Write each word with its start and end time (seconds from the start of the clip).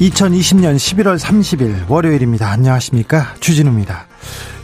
2020년 0.00 0.76
11월 0.76 1.18
30일 1.18 1.90
월요일입니다. 1.90 2.50
안녕하십니까? 2.50 3.34
주진우입니다. 3.38 4.06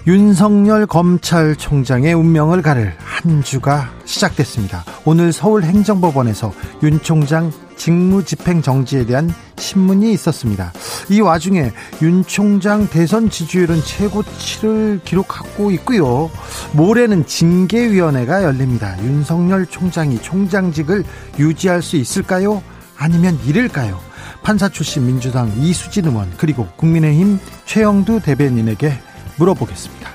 윤석열 0.07 0.87
검찰총장의 0.87 2.15
운명을 2.15 2.63
가를 2.63 2.95
한 2.99 3.43
주가 3.43 3.91
시작됐습니다. 4.07 4.85
오늘 5.05 5.35
서울행정법원에서 5.35 6.55
윤 6.85 7.03
총장 7.03 7.53
직무집행 7.77 8.63
정지에 8.63 9.05
대한 9.05 9.31
신문이 9.59 10.11
있었습니다. 10.15 10.73
이 11.11 11.21
와중에 11.21 11.71
윤 12.01 12.25
총장 12.25 12.89
대선 12.89 13.29
지지율은 13.29 13.83
최고치를 13.83 15.01
기록하고 15.05 15.71
있고요. 15.73 16.31
모레는 16.73 17.27
징계위원회가 17.27 18.43
열립니다. 18.43 18.97
윤석열 19.03 19.67
총장이 19.67 20.19
총장직을 20.23 21.05
유지할 21.39 21.83
수 21.83 21.97
있을까요? 21.97 22.63
아니면 22.97 23.39
잃을까요? 23.45 24.01
판사 24.47 24.69
출신 24.69 25.05
민주당 25.05 25.53
이수진 25.57 26.05
의원 26.05 26.31
그리고 26.37 26.69
국민의힘 26.77 27.41
최영두 27.65 28.21
대변인에게 28.21 28.93
물어보겠습니다. 29.39 30.09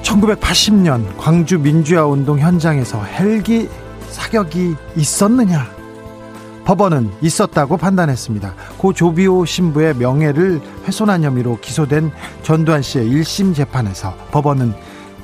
1980년 0.00 1.18
광주 1.18 1.58
민주화 1.58 2.06
운동 2.06 2.38
현장에서 2.38 3.04
헬기 3.04 3.68
사격이 4.08 4.74
있었느냐? 4.96 5.70
법원은 6.64 7.10
있었다고 7.20 7.76
판단했습니다. 7.76 8.54
고 8.78 8.94
조비오 8.94 9.44
신부의 9.44 9.96
명예를 9.96 10.62
훼손한 10.86 11.24
혐의로 11.24 11.58
기소된 11.60 12.10
전두환 12.42 12.80
씨의 12.80 13.10
1심 13.10 13.54
재판에서 13.54 14.16
법원은 14.30 14.72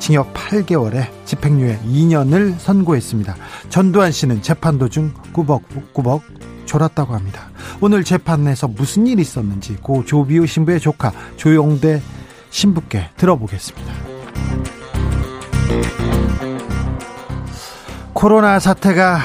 징역 0.01 0.35
8개월에 0.35 1.07
집행유예 1.27 1.81
2년을 1.87 2.59
선고했습니다. 2.59 3.37
전두환 3.69 4.11
씨는 4.11 4.43
재판 4.43 4.79
도중 4.79 5.15
꾸벅꾸벅 5.33 6.23
졸았다고 6.65 7.15
합니다. 7.15 7.51
오늘 7.81 8.03
재판에서 8.03 8.67
무슨 8.67 9.07
일이 9.07 9.23
있었는지 9.23 9.77
고 9.77 10.05
조비오 10.05 10.47
신부의 10.47 10.81
조카 10.81 11.13
조용대 11.37 12.03
신부께 12.51 13.11
들어보겠습니다. 13.17 13.93
코로나 18.13 18.59
사태가 18.59 19.21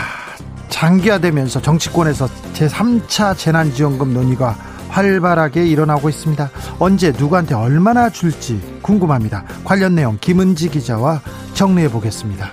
장기화되면서 0.70 1.62
정치권에서 1.62 2.28
제3차 2.54 3.38
재난지원금 3.38 4.14
논의가 4.14 4.56
활발하게 4.96 5.68
일어나고 5.68 6.08
있습니다. 6.08 6.50
언제 6.80 7.12
누구한테 7.12 7.54
얼마나 7.54 8.10
줄지 8.10 8.80
궁금합니다. 8.82 9.44
관련 9.66 9.94
내용 9.94 10.18
김은지 10.22 10.70
기자와 10.70 11.22
정리해 11.54 11.90
보겠습니다. 11.90 12.52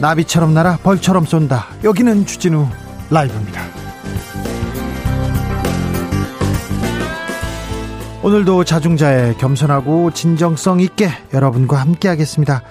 나비처럼 0.00 0.54
날아 0.54 0.78
벌처럼 0.78 1.26
쏜다. 1.26 1.66
여기는 1.84 2.24
주진우 2.24 2.66
라이브입니다. 3.10 3.60
오늘도 8.22 8.64
자중자의 8.64 9.36
겸손하고 9.36 10.12
진정성 10.12 10.80
있게 10.80 11.10
여러분과 11.34 11.78
함께 11.78 12.08
하겠습니다. 12.08 12.62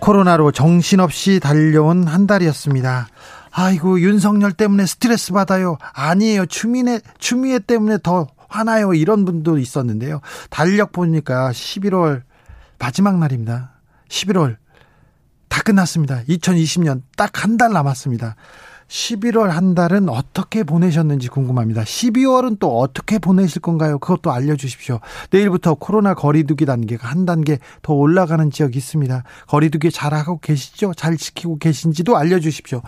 코로나로 0.00 0.52
정신없이 0.52 1.38
달려온 1.38 2.06
한 2.06 2.26
달이었습니다. 2.26 3.08
아이고 3.50 4.00
윤석열 4.00 4.52
때문에 4.52 4.86
스트레스 4.86 5.32
받아요. 5.32 5.76
아니에요. 5.92 6.46
추미애 6.46 7.00
추미애 7.18 7.58
때문에 7.58 7.98
더 8.02 8.26
화나요. 8.48 8.94
이런 8.94 9.24
분도 9.24 9.58
있었는데요. 9.58 10.20
달력 10.50 10.92
보니까 10.92 11.50
11월 11.50 12.22
마지막 12.78 13.18
날입니다. 13.18 13.72
11월 14.08 14.56
다 15.48 15.62
끝났습니다. 15.62 16.22
2020년 16.28 17.02
딱 17.16 17.30
한 17.44 17.56
달 17.56 17.72
남았습니다. 17.72 18.36
11월 18.88 19.48
한 19.48 19.74
달은 19.74 20.08
어떻게 20.08 20.64
보내셨는지 20.64 21.28
궁금합니다. 21.28 21.82
12월은 21.82 22.58
또 22.58 22.78
어떻게 22.80 23.18
보내실 23.18 23.60
건가요? 23.60 23.98
그것도 23.98 24.32
알려주십시오. 24.32 25.00
내일부터 25.30 25.74
코로나 25.74 26.14
거리두기 26.14 26.64
단계가 26.64 27.06
한 27.06 27.26
단계 27.26 27.58
더 27.82 27.92
올라가는 27.92 28.50
지역이 28.50 28.78
있습니다. 28.78 29.24
거리두기 29.46 29.90
잘하고 29.90 30.38
계시죠? 30.40 30.94
잘 30.94 31.18
지키고 31.18 31.58
계신지도 31.58 32.16
알려주십시오. 32.16 32.80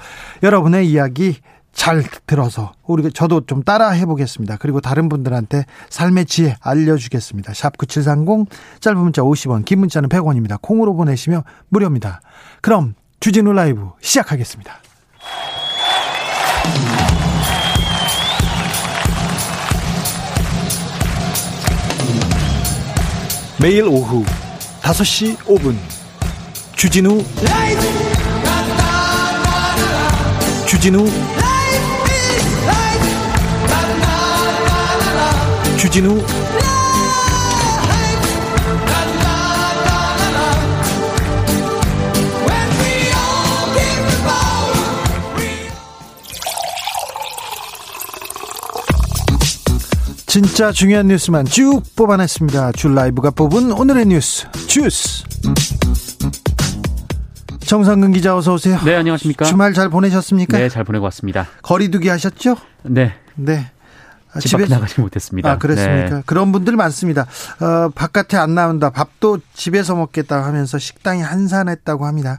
여러분의 0.43 0.89
이야기 0.91 1.37
잘 1.73 2.03
들어서 2.27 2.73
우리 2.85 3.11
저도 3.13 3.47
좀 3.47 3.63
따라 3.63 3.91
해보겠습니다. 3.91 4.57
그리고 4.59 4.81
다른 4.81 5.09
분들한테 5.09 5.65
삶의 5.89 6.27
지혜 6.27 6.57
알려주겠습니다. 6.61 7.55
샵 7.55 7.79
9730 7.79 8.49
짧은 8.81 8.99
문자 8.99 9.23
50원 9.23 9.65
긴 9.65 9.81
문자는 9.81 10.09
100원입니다. 10.09 10.61
콩으로 10.61 10.95
보내시면 10.95 11.43
무료입니다. 11.69 12.21
그럼 12.61 12.95
주진우 13.21 13.53
라이브 13.53 13.91
시작하겠습니다. 14.01 14.79
매일 23.61 23.85
오후 23.85 24.25
5시 24.81 25.37
5분 25.37 25.77
주진우 26.77 27.23
라이브 27.45 27.83
주진우 30.67 31.07
주진우 35.81 36.23
진짜 50.27 50.71
중요한 50.71 51.09
뉴스만 51.09 51.47
쭉 51.47 51.81
뽑아냈습니다. 51.97 52.73
줄 52.73 52.95
라이브가 52.95 53.31
뽑은 53.31 53.73
오늘의 53.73 54.05
뉴스 54.05 54.47
주스. 54.67 55.25
정상근 57.61 58.13
기자 58.13 58.37
어서 58.37 58.53
오세요. 58.53 58.79
네, 58.85 58.97
안녕하십니까? 58.97 59.47
주말 59.47 59.73
잘 59.73 59.89
보내셨습니까? 59.89 60.59
네, 60.59 60.69
잘 60.69 60.85
보내고 60.85 61.05
왔습니다. 61.05 61.47
거리두기 61.63 62.09
하셨죠? 62.11 62.57
네. 62.83 63.15
네. 63.35 63.71
아, 64.33 64.41
집에 64.41 64.67
나가지 64.67 65.01
못했습니다. 65.01 65.51
아, 65.51 65.59
그렇습니까? 65.59 66.17
네. 66.17 66.23
그런 66.27 66.53
분들 66.53 66.77
많습니다. 66.77 67.27
어, 67.61 67.91
바깥에 67.95 68.37
안 68.37 68.55
나온다. 68.55 68.91
밥도 68.91 69.39
집에서 69.55 69.97
먹겠다 69.97 70.45
하면서 70.45 70.79
식당이 70.79 71.23
한산했다고 71.23 72.07
합니다. 72.07 72.39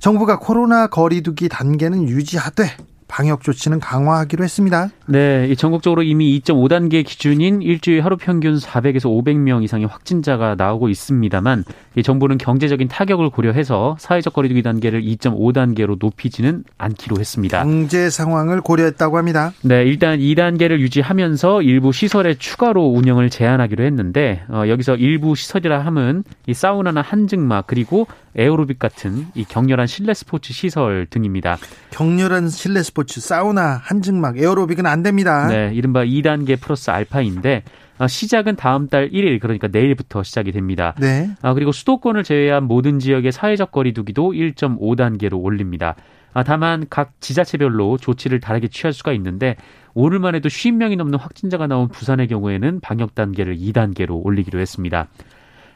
정부가 0.00 0.38
코로나 0.38 0.86
거리두기 0.86 1.48
단계는 1.48 2.08
유지하되 2.08 2.76
방역 3.10 3.42
조치는 3.42 3.80
강화하기로 3.80 4.44
했습니다. 4.44 4.88
네, 5.06 5.52
전국적으로 5.56 6.04
이미 6.04 6.40
2.5단계 6.40 7.04
기준인 7.04 7.60
일주일 7.60 8.04
하루 8.04 8.16
평균 8.16 8.56
400에서 8.56 9.06
500명 9.06 9.64
이상의 9.64 9.88
확진자가 9.88 10.54
나오고 10.54 10.88
있습니다만 10.88 11.64
정부는 12.04 12.38
경제적인 12.38 12.86
타격을 12.86 13.30
고려해서 13.30 13.96
사회적 13.98 14.32
거리두기 14.32 14.62
단계를 14.62 15.02
2.5단계로 15.02 15.96
높이지는 15.98 16.62
않기로 16.78 17.16
했습니다. 17.18 17.62
경제 17.62 18.08
상황을 18.08 18.60
고려했다고 18.60 19.18
합니다. 19.18 19.52
네, 19.62 19.82
일단 19.82 20.20
2단계를 20.20 20.78
유지하면서 20.78 21.62
일부 21.62 21.92
시설에 21.92 22.34
추가로 22.34 22.92
운영을 22.92 23.28
제한하기로 23.28 23.82
했는데 23.84 24.42
어, 24.48 24.62
여기서 24.68 24.94
일부 24.94 25.34
시설이라 25.34 25.84
함은 25.84 26.22
이 26.46 26.54
사우나나 26.54 27.00
한증막 27.00 27.66
그리고 27.66 28.06
에어로빅 28.36 28.78
같은 28.78 29.26
이 29.34 29.44
격렬한 29.44 29.86
실내 29.86 30.14
스포츠 30.14 30.52
시설 30.52 31.06
등입니다. 31.08 31.58
격렬한 31.90 32.48
실내 32.48 32.82
스포츠, 32.82 33.20
사우나, 33.20 33.80
한증막, 33.82 34.38
에어로빅은 34.38 34.86
안 34.86 35.02
됩니다. 35.02 35.48
네, 35.48 35.70
이른바 35.74 36.04
2단계 36.04 36.60
플러스 36.60 36.90
알파인데 36.90 37.64
어, 37.98 38.06
시작은 38.06 38.56
다음 38.56 38.88
달 38.88 39.10
1일 39.10 39.40
그러니까 39.40 39.68
내일부터 39.68 40.22
시작이 40.22 40.52
됩니다. 40.52 40.94
네. 40.98 41.30
아, 41.42 41.52
그리고 41.52 41.70
수도권을 41.70 42.24
제외한 42.24 42.64
모든 42.64 42.98
지역의 42.98 43.30
사회적 43.30 43.72
거리두기도 43.72 44.32
1.5단계로 44.32 45.42
올립니다. 45.42 45.96
아, 46.32 46.42
다만 46.42 46.86
각 46.88 47.12
지자체별로 47.20 47.98
조치를 47.98 48.40
다르게 48.40 48.68
취할 48.68 48.94
수가 48.94 49.12
있는데 49.12 49.56
오늘만 49.92 50.34
해도 50.34 50.48
50명이 50.48 50.96
넘는 50.96 51.18
확진자가 51.18 51.66
나온 51.66 51.88
부산의 51.88 52.28
경우에는 52.28 52.80
방역 52.80 53.14
단계를 53.14 53.58
2단계로 53.58 54.24
올리기로 54.24 54.60
했습니다. 54.60 55.08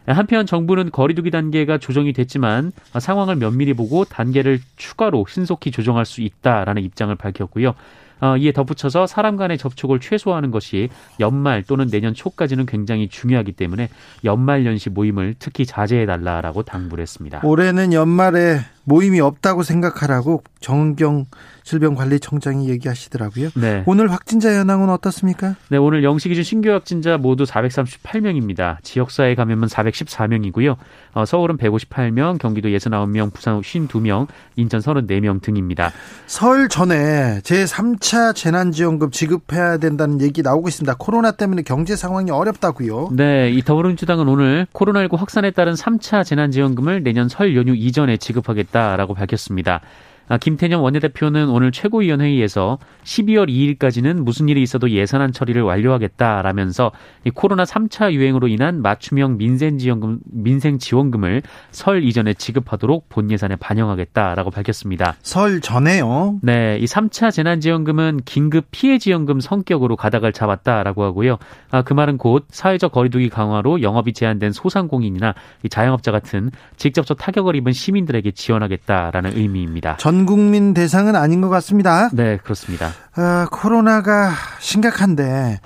한편 0.06 0.46
정부는 0.46 0.90
거리두기 0.90 1.30
단계가 1.30 1.78
조정이 1.78 2.12
됐지만 2.12 2.72
상황을 2.98 3.36
면밀히 3.36 3.72
보고 3.72 4.04
단계를 4.04 4.60
추가로 4.76 5.26
신속히 5.28 5.70
조정할 5.70 6.04
수 6.04 6.20
있다라는 6.20 6.82
입장을 6.82 7.14
밝혔고요. 7.14 7.74
어, 8.20 8.36
이에 8.36 8.52
덧붙여서 8.52 9.06
사람 9.06 9.36
간의 9.36 9.58
접촉을 9.58 10.00
최소화하는 10.00 10.50
것이 10.50 10.88
연말 11.20 11.62
또는 11.62 11.88
내년 11.88 12.14
초까지는 12.14 12.66
굉장히 12.66 13.08
중요하기 13.08 13.52
때문에 13.52 13.88
연말 14.24 14.64
연시 14.66 14.88
모임을 14.88 15.34
특히 15.38 15.66
자제해 15.66 16.06
달라라고 16.06 16.62
당부를 16.62 17.02
했습니다. 17.02 17.40
올해는 17.42 17.92
연말에 17.92 18.60
모임이 18.84 19.20
없다고 19.20 19.62
생각하라고 19.62 20.42
정경 20.60 21.26
질병관리청장이 21.64 22.68
얘기하시더라고요. 22.68 23.48
네. 23.54 23.82
오늘 23.86 24.12
확진자 24.12 24.54
현황은 24.54 24.90
어떻습니까? 24.90 25.56
네, 25.70 25.78
오늘 25.78 26.04
영시 26.04 26.28
기준 26.28 26.44
신규 26.44 26.70
확진자 26.70 27.16
모두 27.16 27.44
438명입니다. 27.44 28.76
지역사회 28.82 29.34
감염은 29.34 29.68
414명이고요. 29.68 30.76
어, 31.14 31.24
서울은 31.24 31.56
158명, 31.56 32.38
경기도 32.38 32.68
69명, 32.68 33.32
부산 33.32 33.58
52명, 33.60 34.26
인천 34.56 34.80
34명 34.80 35.40
등입니다. 35.40 35.90
설 36.26 36.68
전에 36.68 37.40
제3차 37.40 38.34
재난지원금 38.34 39.10
지급해야 39.10 39.78
된다는 39.78 40.20
얘기 40.20 40.42
나오고 40.42 40.68
있습니다. 40.68 40.96
코로나 40.98 41.30
때문에 41.30 41.62
경제 41.62 41.96
상황이 41.96 42.30
어렵다고요. 42.30 43.08
네, 43.12 43.50
이 43.50 43.62
더불어민주당은 43.62 44.28
오늘 44.28 44.66
코로나19 44.74 45.16
확산에 45.16 45.50
따른 45.50 45.72
3차 45.72 46.26
재난지원금을 46.26 47.02
내년 47.02 47.30
설 47.30 47.56
연휴 47.56 47.74
이전에 47.74 48.18
지급하겠다 48.18 48.73
라고 48.96 49.14
밝혔습니다. 49.14 49.80
아, 50.26 50.38
김태년 50.38 50.80
원내대표는 50.80 51.48
오늘 51.50 51.70
최고위원회의에서 51.70 52.78
12월 53.04 53.48
2일까지는 53.48 54.22
무슨 54.22 54.48
일이 54.48 54.62
있어도 54.62 54.90
예산안 54.90 55.32
처리를 55.32 55.62
완료하겠다라면서 55.62 56.92
이 57.24 57.30
코로나 57.30 57.64
3차 57.64 58.12
유행으로 58.12 58.48
인한 58.48 58.80
맞춤형 58.80 59.36
민생지원금 59.36 60.20
민생 60.24 60.78
지원금을 60.78 61.42
설 61.72 62.02
이전에 62.02 62.32
지급하도록 62.34 63.08
본 63.10 63.30
예산에 63.30 63.56
반영하겠다라고 63.56 64.50
밝혔습니다. 64.50 65.14
설 65.20 65.60
전에요? 65.60 66.38
네, 66.42 66.78
이 66.80 66.86
3차 66.86 67.30
재난지원금은 67.30 68.20
긴급 68.24 68.66
피해지원금 68.70 69.40
성격으로 69.40 69.96
가닥을 69.96 70.32
잡았다라고 70.32 71.04
하고요. 71.04 71.36
아, 71.70 71.82
그 71.82 71.92
말은 71.92 72.16
곧 72.16 72.46
사회적 72.48 72.92
거리두기 72.92 73.28
강화로 73.28 73.82
영업이 73.82 74.14
제한된 74.14 74.52
소상공인이나 74.52 75.34
자영업자 75.68 76.12
같은 76.12 76.50
직접적 76.76 77.18
타격을 77.18 77.56
입은 77.56 77.72
시민들에게 77.72 78.30
지원하겠다라는 78.30 79.36
의미입니다. 79.36 79.96
전 79.98 80.13
국민 80.24 80.72
대상은 80.74 81.16
아닌 81.16 81.40
것 81.40 81.48
같습니다. 81.48 82.08
네, 82.12 82.38
그렇습니다. 82.38 82.92
아, 83.16 83.46
코로나가 83.50 84.30
심각한데 84.60 85.60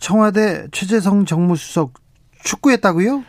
청와대 0.00 0.66
최재성 0.72 1.26
정무수석 1.26 1.92
축구했다고요? 2.42 3.22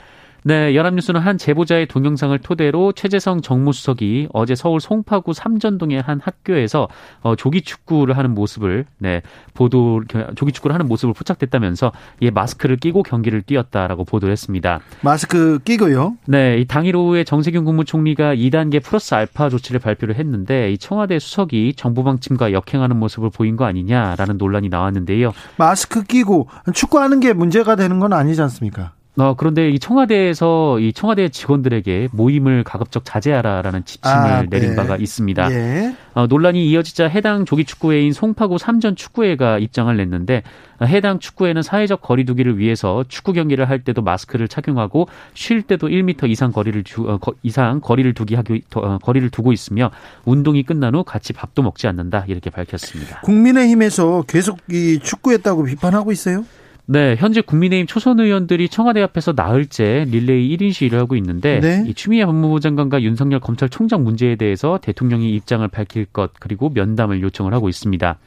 네, 0.46 0.76
연합뉴스는 0.76 1.22
한 1.22 1.38
제보자의 1.38 1.88
동영상을 1.88 2.38
토대로 2.40 2.92
최재성 2.92 3.42
정무수석이 3.42 4.28
어제 4.34 4.56
서울 4.56 4.82
송파구 4.82 5.34
삼전동의 5.34 6.02
한 6.02 6.20
학교에서 6.22 6.90
어, 7.22 7.38
조기 7.38 7.62
축구를 7.62 8.18
하는 8.18 8.34
모습을 8.34 8.86
네 8.98 9.22
보도 9.54 10.04
조기 10.36 10.52
축구를 10.52 10.74
하는 10.74 10.88
모습을 10.88 11.14
포착됐다면서 11.14 11.94
이 12.20 12.30
마스크를 12.30 12.76
끼고 12.76 13.04
경기를 13.04 13.42
뛰었다라고 13.42 14.04
보도를 14.04 14.34
했습니다. 14.34 14.82
마스크 15.02 15.60
끼고요? 15.64 16.18
네, 16.28 16.58
이 16.58 16.66
당일 16.66 16.98
오후에 16.98 17.24
정세균 17.24 17.64
국무총리가 17.64 18.36
2단계 18.36 18.84
플러스 18.84 19.16
알파 19.16 19.50
조치를 19.50 19.80
발표를 19.80 20.16
했는데 20.16 20.72
이 20.72 20.78
청와대 20.78 21.20
수석이 21.20 21.76
정부 21.78 22.04
방침과 22.04 22.52
역행하는 22.52 22.98
모습을 22.98 23.30
보인 23.30 23.56
거 23.56 23.64
아니냐라는 23.64 24.38
논란이 24.38 24.68
나왔는데요. 24.68 25.32
마스크 25.56 26.04
끼고 26.04 26.50
축구하는 26.74 27.22
게 27.22 27.32
문제가 27.32 27.78
되는 27.78 28.00
건 28.00 28.12
아니지 28.12 28.42
않습니까? 28.42 28.92
어, 29.16 29.36
그런데 29.36 29.70
이 29.70 29.78
청와대에서 29.78 30.80
이 30.80 30.92
청와대 30.92 31.30
직원들에게 31.30 32.10
모임을 32.12 32.64
가급적 32.64 33.06
자제하라라는 33.06 33.86
지침을 33.86 34.16
아, 34.16 34.42
네. 34.42 34.50
내린 34.50 34.76
바가 34.76 34.98
있습니다. 34.98 35.52
예. 35.52 35.96
어, 36.16 36.26
논란이 36.26 36.68
이어지자 36.68 37.08
해당 37.10 37.46
조기 37.46 37.64
축구회인 37.64 38.12
송파구 38.12 38.58
삼전 38.58 38.96
축구회가 38.96 39.60
입장을 39.60 39.96
냈는데 39.96 40.42
어, 40.80 40.86
해당 40.86 41.20
축구회는 41.20 41.62
사회적 41.62 42.02
거리두기를 42.02 42.58
위해서 42.58 43.04
축구 43.08 43.34
경기를 43.34 43.70
할 43.70 43.84
때도 43.84 44.02
마스크를 44.02 44.48
착용하고 44.48 45.08
쉴 45.36 45.62
때도 45.62 45.90
1미터 45.90 46.28
이상 46.28 46.52
거리를 46.52 46.84
주, 46.84 47.08
어, 47.08 47.20
거, 47.20 47.34
이상 47.44 47.82
거리를 47.82 48.12
두기 48.16 48.34
하기 48.34 48.64
어, 48.76 48.98
거리를 48.98 49.30
두고 49.30 49.54
있으며 49.54 49.92
운동이 50.26 50.64
끝난 50.64 50.96
후 50.96 51.04
같이 51.04 51.34
밥도 51.34 51.62
먹지 51.62 51.86
않는다 51.86 52.26
이렇게 52.28 52.50
밝혔습니다. 52.50 53.22
국민의힘에서 53.22 54.24
계속 54.28 54.58
이 54.72 55.00
축구했다고 55.04 55.66
비판하고 55.66 56.12
있어요? 56.12 56.46
네, 56.86 57.16
현재 57.18 57.42
국민의힘 57.42 57.88
초선 57.88 58.20
의원들이 58.20 58.68
청와대 58.68 59.02
앞에서 59.02 59.34
나흘째 59.36 60.06
릴레이 60.10 60.56
1인 60.58 60.74
시위를 60.74 61.00
하고 61.00 61.16
있는데 61.16 61.62
네. 61.62 61.86
이 61.88 61.94
추미애 61.94 62.26
법무부 62.26 62.60
장관과 62.60 63.02
윤석열 63.04 63.40
검찰총장 63.40 64.04
문제에 64.04 64.36
대해서 64.36 64.80
대통령이 64.82 65.34
입장을 65.36 65.66
밝힐 65.70 66.06
것 66.06 66.32
그리고 66.40 66.70
면담을 66.70 67.22
요청을 67.22 67.54
하고 67.54 67.70
있습니다. 67.70 68.18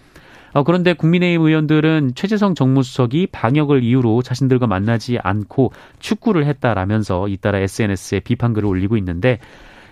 어, 0.54 0.62
그런데 0.64 0.94
국민의힘 0.94 1.46
의원들은 1.46 2.12
최재성 2.14 2.54
정무수석이 2.54 3.26
방역을 3.26 3.82
이유로 3.82 4.22
자신들과 4.22 4.66
만나지 4.66 5.18
않고 5.22 5.72
축구를 5.98 6.46
했다라면서 6.46 7.28
잇따라 7.28 7.58
SNS에 7.58 8.20
비판글을 8.20 8.66
올리고 8.66 8.96
있는데 8.96 9.38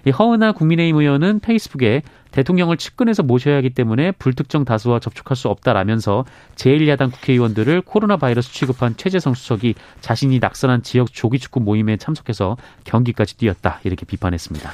이 0.07 0.11
허은하 0.11 0.53
국민의힘 0.53 0.97
의원은 0.97 1.41
페이스북에 1.41 2.03
대통령을 2.31 2.77
측근에서 2.77 3.23
모셔야 3.23 3.57
하기 3.57 3.71
때문에 3.71 4.13
불특정 4.13 4.65
다수와 4.65 4.99
접촉할 4.99 5.37
수 5.37 5.49
없다라면서 5.49 6.25
제1야당 6.57 7.13
국회의원들을 7.13 7.83
코로나 7.83 8.17
바이러스 8.17 8.53
취급한 8.53 8.97
최재성 8.97 9.35
수석이 9.35 9.75
자신이 10.01 10.41
낙선한 10.41 10.83
지역 10.83 11.13
조기축구 11.13 11.61
모임에 11.61 11.97
참석해서 11.97 12.57
경기까지 12.85 13.37
뛰었다 13.37 13.81
이렇게 13.85 14.05
비판했습니다. 14.05 14.71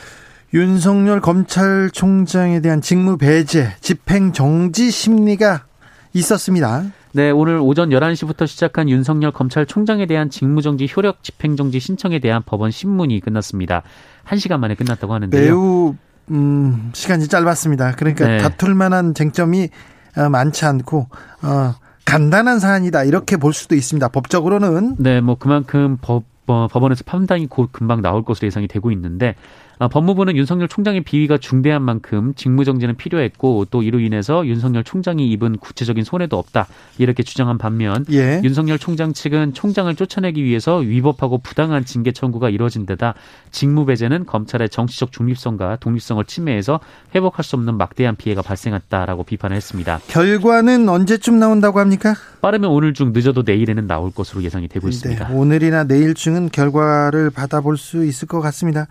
윤석열 0.52 1.20
검찰총장에 1.20 2.60
대한 2.60 2.80
직무 2.80 3.16
배제, 3.16 3.72
집행 3.80 4.32
정지 4.32 4.90
심리가 4.90 5.64
있었습니다. 6.12 6.84
네, 7.12 7.30
오늘 7.30 7.58
오전 7.58 7.90
11시부터 7.90 8.46
시작한 8.46 8.88
윤석열 8.88 9.32
검찰총장에 9.32 10.06
대한 10.06 10.30
직무정지 10.30 10.88
효력 10.96 11.22
집행정지 11.22 11.78
신청에 11.78 12.18
대한 12.18 12.42
법원 12.44 12.70
신문이 12.70 13.20
끝났습니다. 13.20 13.82
1시간 14.30 14.58
만에 14.58 14.74
끝났다고 14.74 15.12
하는데요. 15.14 15.42
매우 15.42 15.94
음, 16.30 16.90
시간이 16.94 17.26
짧았습니다. 17.28 17.92
그러니까 17.92 18.26
네. 18.26 18.38
다툴 18.38 18.74
만한 18.74 19.14
쟁점이 19.14 19.68
어, 20.16 20.28
많지 20.28 20.64
않고 20.64 21.08
어, 21.42 21.74
간단한 22.04 22.58
사안이다 22.58 23.04
이렇게 23.04 23.36
볼 23.36 23.52
수도 23.52 23.74
있습니다. 23.74 24.08
법적으로는 24.08 24.96
네, 24.98 25.20
뭐 25.20 25.36
그만큼 25.36 25.98
법 26.00 26.24
어, 26.46 26.66
법원에서 26.68 27.04
판단이 27.04 27.48
곧 27.48 27.68
금방 27.70 28.02
나올 28.02 28.24
것으로 28.24 28.46
예상이 28.46 28.66
되고 28.66 28.90
있는데 28.90 29.28
어, 29.30 29.69
법무부는 29.88 30.36
윤석열 30.36 30.68
총장의 30.68 31.02
비위가 31.02 31.38
중대한 31.38 31.82
만큼 31.82 32.34
직무정지는 32.34 32.96
필요했고 32.96 33.66
또 33.70 33.82
이로 33.82 33.98
인해서 34.00 34.46
윤석열 34.46 34.84
총장이 34.84 35.30
입은 35.30 35.56
구체적인 35.56 36.04
손해도 36.04 36.36
없다 36.38 36.66
이렇게 36.98 37.22
주장한 37.22 37.56
반면 37.56 38.04
예. 38.12 38.40
윤석열 38.44 38.78
총장 38.78 39.12
측은 39.12 39.54
총장을 39.54 39.94
쫓아내기 39.94 40.44
위해서 40.44 40.76
위법하고 40.76 41.38
부당한 41.38 41.84
징계 41.84 42.12
청구가 42.12 42.50
이루어진 42.50 42.84
데다 42.84 43.14
직무 43.50 43.86
배제는 43.86 44.26
검찰의 44.26 44.68
정치적 44.68 45.12
중립성과 45.12 45.76
독립성을 45.76 46.22
침해해서 46.26 46.80
회복할 47.14 47.44
수 47.44 47.56
없는 47.56 47.76
막대한 47.76 48.16
피해가 48.16 48.42
발생했다라고 48.42 49.24
비판을 49.24 49.56
했습니다. 49.56 50.00
결과는 50.08 50.88
언제쯤 50.88 51.38
나온다고 51.38 51.80
합니까? 51.80 52.14
빠르면 52.40 52.70
오늘 52.70 52.94
중 52.94 53.12
늦어도 53.12 53.42
내일에는 53.46 53.86
나올 53.86 54.10
것으로 54.10 54.42
예상이 54.42 54.68
되고 54.68 54.88
네, 54.88 54.94
있습니다. 54.94 55.28
네, 55.28 55.34
오늘이나 55.34 55.84
내일쯤은 55.84 56.50
결과를 56.50 57.30
받아볼 57.30 57.76
수 57.76 58.04
있을 58.04 58.28
것 58.28 58.40
같습니다. 58.40 58.86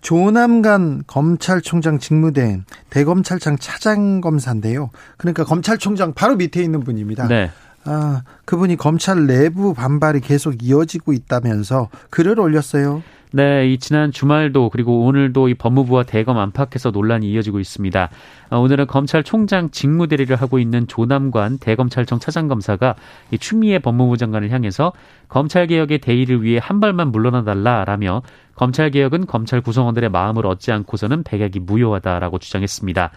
좋은 0.00 0.31
조남관 0.32 1.04
검찰총장 1.06 1.98
직무대행 1.98 2.64
대검찰청 2.88 3.58
차장검사인데요. 3.58 4.90
그러니까 5.18 5.44
검찰총장 5.44 6.14
바로 6.14 6.36
밑에 6.36 6.62
있는 6.62 6.80
분입니다. 6.80 7.28
네. 7.28 7.50
아, 7.84 8.22
그분이 8.46 8.76
검찰 8.76 9.26
내부 9.26 9.74
반발이 9.74 10.20
계속 10.20 10.62
이어지고 10.62 11.12
있다면서 11.12 11.90
글을 12.08 12.40
올렸어요. 12.40 13.02
네, 13.34 13.66
이 13.66 13.78
지난 13.78 14.12
주말도 14.12 14.68
그리고 14.68 15.06
오늘도 15.06 15.48
이 15.48 15.54
법무부와 15.54 16.02
대검 16.02 16.36
안팎에서 16.36 16.90
논란이 16.90 17.30
이어지고 17.30 17.60
있습니다. 17.60 18.10
어, 18.50 18.58
오늘은 18.58 18.86
검찰총장 18.86 19.70
직무대리를 19.70 20.36
하고 20.36 20.58
있는 20.58 20.86
조남관 20.86 21.56
대검찰청 21.58 22.18
차장검사가 22.18 22.94
이 23.30 23.38
추미애 23.38 23.78
법무부 23.78 24.18
장관을 24.18 24.50
향해서 24.50 24.92
검찰개혁의 25.28 26.00
대의를 26.00 26.42
위해 26.42 26.60
한 26.62 26.78
발만 26.80 27.08
물러나 27.08 27.42
달라라며 27.42 28.20
검찰개혁은 28.54 29.26
검찰 29.26 29.62
구성원들의 29.62 30.10
마음을 30.10 30.44
얻지 30.44 30.70
않고서는 30.70 31.22
백약이 31.22 31.60
무효하다라고 31.60 32.38
주장했습니다. 32.38 33.12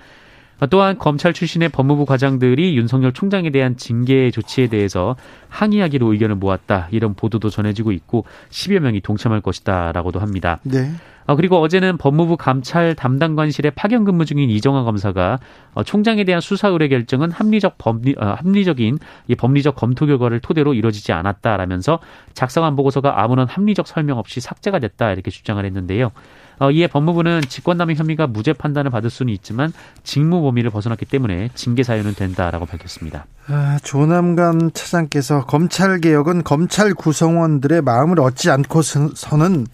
또한 0.70 0.98
검찰 0.98 1.34
출신의 1.34 1.70
법무부 1.70 2.06
과장들이 2.06 2.78
윤석열 2.78 3.12
총장에 3.12 3.50
대한 3.50 3.76
징계 3.76 4.32
조치에 4.32 4.68
대해서 4.68 5.16
항의하기로 5.50 6.14
의견을 6.14 6.36
모았다. 6.36 6.88
이런 6.92 7.14
보도도 7.14 7.50
전해지고 7.50 7.92
있고 7.92 8.26
10여 8.50 8.80
명이 8.80 9.02
동참할 9.02 9.42
것이다라고도 9.42 10.20
합니다. 10.20 10.60
네. 10.64 10.92
어, 11.28 11.36
그리고 11.36 11.60
어제는 11.60 11.98
법무부 11.98 12.38
감찰 12.38 12.94
담당관실에 12.94 13.72
파견 13.72 14.04
근무 14.04 14.26
중인 14.26 14.50
이정화 14.50 14.84
검사가 14.84 15.40
어, 15.74 15.84
총장에 15.84 16.24
대한 16.24 16.40
수사 16.40 16.68
의뢰 16.68 16.88
결정은 16.88 17.32
합리적 17.32 17.78
법리, 17.78 18.16
어, 18.18 18.36
합리적인 18.38 19.00
이 19.28 19.36
법리적 19.36 19.76
검토 19.76 20.06
결과를 20.06 20.40
토대로 20.40 20.74
이루어지지 20.74 21.12
않았다라면서 21.14 22.00
작성한 22.34 22.76
보고서가 22.76 23.24
아무런 23.24 23.48
합리적 23.48 23.88
설명 23.88 24.20
없이 24.20 24.40
삭제가 24.40 24.80
됐다 24.80 25.12
이렇게 25.12 25.32
주장을 25.32 25.64
했는데요. 25.64 26.12
어, 26.60 26.72
이에 26.72 26.88
법무부는 26.88 27.42
직권남용 27.50 27.96
혐의가 27.98 28.28
무죄 28.28 28.54
판단을 28.54 28.92
받을 28.92 29.10
수는 29.10 29.34
있지만 29.34 29.74
직무 30.04 30.42
범위를 30.42 30.70
벗어났기 30.72 31.06
때문에 31.06 31.50
징계 31.56 31.84
사유는 31.84 32.16
된다라고 32.16 32.66
밝혔습니다. 32.66 33.26
아, 33.48 33.78
조남관 33.84 34.72
차장께서 34.74 35.46
검찰 35.46 36.00
개혁은 36.00 36.44
검찰 36.44 36.94
구성원들의 36.94 37.82
마음을 37.82 38.20
얻지 38.20 38.50
않고서는 38.52 39.68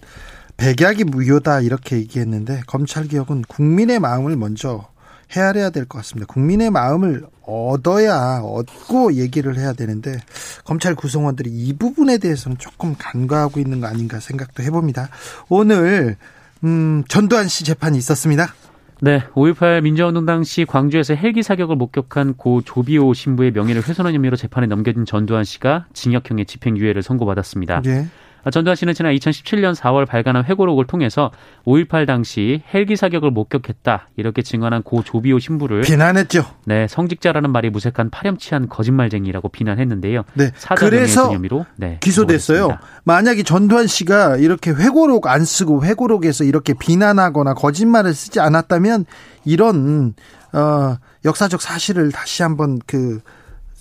백약이 0.56 1.04
무효다 1.04 1.60
이렇게 1.60 1.96
얘기했는데 1.96 2.62
검찰 2.66 3.08
개혁은 3.08 3.42
국민의 3.48 3.98
마음을 4.00 4.36
먼저 4.36 4.86
헤아려야 5.34 5.70
될 5.70 5.86
것 5.86 5.98
같습니다. 5.98 6.26
국민의 6.32 6.70
마음을 6.70 7.24
얻어야 7.42 8.40
얻고 8.42 9.14
얘기를 9.14 9.56
해야 9.56 9.72
되는데 9.72 10.18
검찰 10.64 10.94
구성원들이 10.94 11.50
이 11.50 11.72
부분에 11.72 12.18
대해서는 12.18 12.58
조금 12.58 12.94
간과하고 12.98 13.58
있는 13.58 13.80
거 13.80 13.86
아닌가 13.86 14.20
생각도 14.20 14.62
해봅니다. 14.62 15.08
오늘 15.48 16.16
음, 16.64 17.02
전두환 17.08 17.48
씨 17.48 17.64
재판이 17.64 17.98
있었습니다. 17.98 18.54
네, 19.00 19.24
5.18 19.34 19.82
민주화운동 19.82 20.26
당 20.26 20.44
시 20.44 20.64
광주에서 20.64 21.14
헬기 21.14 21.42
사격을 21.42 21.74
목격한 21.74 22.34
고 22.36 22.62
조비오 22.62 23.14
신부의 23.14 23.50
명예를 23.50 23.82
훼손한 23.86 24.14
혐의로 24.14 24.36
재판에 24.36 24.68
넘겨진 24.68 25.04
전두환 25.04 25.42
씨가 25.42 25.86
징역형의 25.92 26.46
집행유예를 26.46 27.02
선고받았습니다. 27.02 27.82
예. 27.86 28.06
아, 28.44 28.50
전두환 28.50 28.74
씨는 28.76 28.94
지난 28.94 29.14
2017년 29.14 29.74
4월 29.74 30.06
발간한 30.06 30.44
회고록을 30.44 30.86
통해서 30.86 31.30
5.18 31.64 32.06
당시 32.06 32.62
헬기 32.74 32.96
사격을 32.96 33.30
목격했다 33.30 34.08
이렇게 34.16 34.42
증언한 34.42 34.82
고 34.82 35.02
조비오 35.02 35.38
신부를 35.38 35.82
비난했죠. 35.82 36.44
네, 36.64 36.86
성직자라는 36.88 37.50
말이 37.52 37.70
무색한 37.70 38.10
파렴치한 38.10 38.68
거짓말쟁이라고 38.68 39.48
비난했는데요. 39.48 40.24
네, 40.34 40.50
그래서 40.76 41.32
혐의로 41.32 41.66
네, 41.76 41.98
기소됐어요. 42.00 42.78
만약에 43.04 43.42
전두환 43.42 43.86
씨가 43.86 44.36
이렇게 44.38 44.70
회고록 44.70 45.26
안 45.26 45.44
쓰고 45.44 45.84
회고록에서 45.84 46.44
이렇게 46.44 46.74
비난하거나 46.74 47.54
거짓말을 47.54 48.14
쓰지 48.14 48.40
않았다면 48.40 49.06
이런 49.44 50.14
어, 50.52 50.96
역사적 51.24 51.62
사실을 51.62 52.12
다시 52.12 52.42
한번 52.42 52.78
그, 52.86 53.20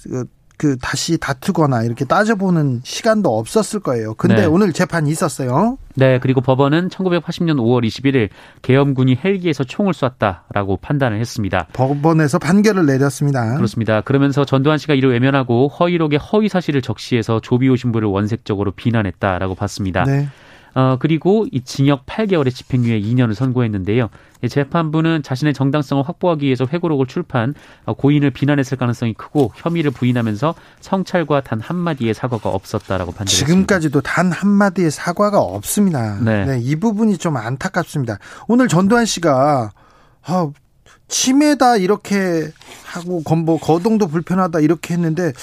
그 0.03 0.25
그 0.61 0.77
다시 0.79 1.17
다투거나 1.17 1.81
이렇게 1.81 2.05
따져보는 2.05 2.81
시간도 2.83 3.35
없었을 3.35 3.79
거예요. 3.79 4.13
근데 4.13 4.41
네. 4.41 4.45
오늘 4.45 4.73
재판이 4.73 5.09
있었어요. 5.09 5.79
네, 5.95 6.19
그리고 6.19 6.39
법원은 6.39 6.89
1980년 6.89 7.55
5월 7.55 7.83
21일 7.83 8.29
계엄군이 8.61 9.17
헬기에서 9.25 9.63
총을 9.63 9.95
쐈다라고 9.95 10.77
판단을 10.77 11.19
했습니다. 11.19 11.65
법원에서 11.73 12.37
판결을 12.37 12.85
내렸습니다. 12.85 13.55
그렇습니다. 13.55 14.01
그러면서 14.01 14.45
전두환 14.45 14.77
씨가 14.77 14.93
이를 14.93 15.09
외면하고 15.09 15.67
허위록의 15.67 16.19
허위 16.19 16.47
사실을 16.47 16.83
적시해서 16.83 17.39
조비오 17.39 17.75
신부를 17.75 18.07
원색적으로 18.09 18.69
비난했다라고 18.69 19.55
봤습니다. 19.55 20.03
네. 20.03 20.29
어, 20.73 20.97
그리고 20.99 21.45
이 21.51 21.61
징역 21.61 22.05
8개월의 22.05 22.53
집행유예 22.53 23.01
2년을 23.01 23.33
선고했는데요. 23.33 24.09
재판부는 24.49 25.21
자신의 25.23 25.53
정당성을 25.53 26.03
확보하기 26.07 26.45
위해서 26.45 26.65
회고록을 26.65 27.05
출판 27.05 27.53
어, 27.85 27.93
고인을 27.93 28.31
비난했을 28.31 28.77
가능성이 28.77 29.13
크고 29.13 29.51
혐의를 29.55 29.91
부인하면서 29.91 30.55
성찰과 30.79 31.41
단 31.41 31.59
한마디의 31.59 32.13
사과가 32.13 32.49
없었다라고 32.49 33.11
판단했습니다. 33.11 33.45
지금까지도 33.45 34.01
단 34.01 34.31
한마디의 34.31 34.91
사과가 34.91 35.41
없습니다. 35.41 36.19
네. 36.21 36.45
네, 36.45 36.59
이 36.61 36.75
부분이 36.75 37.17
좀 37.17 37.37
안타깝습니다. 37.37 38.17
오늘 38.47 38.67
전두환 38.67 39.05
씨가 39.05 39.71
아, 40.23 40.51
치매다 41.07 41.77
이렇게 41.77 42.49
하고 42.85 43.21
건보 43.21 43.59
거동도 43.59 44.07
불편하다 44.07 44.61
이렇게 44.61 44.93
했는데 44.93 45.33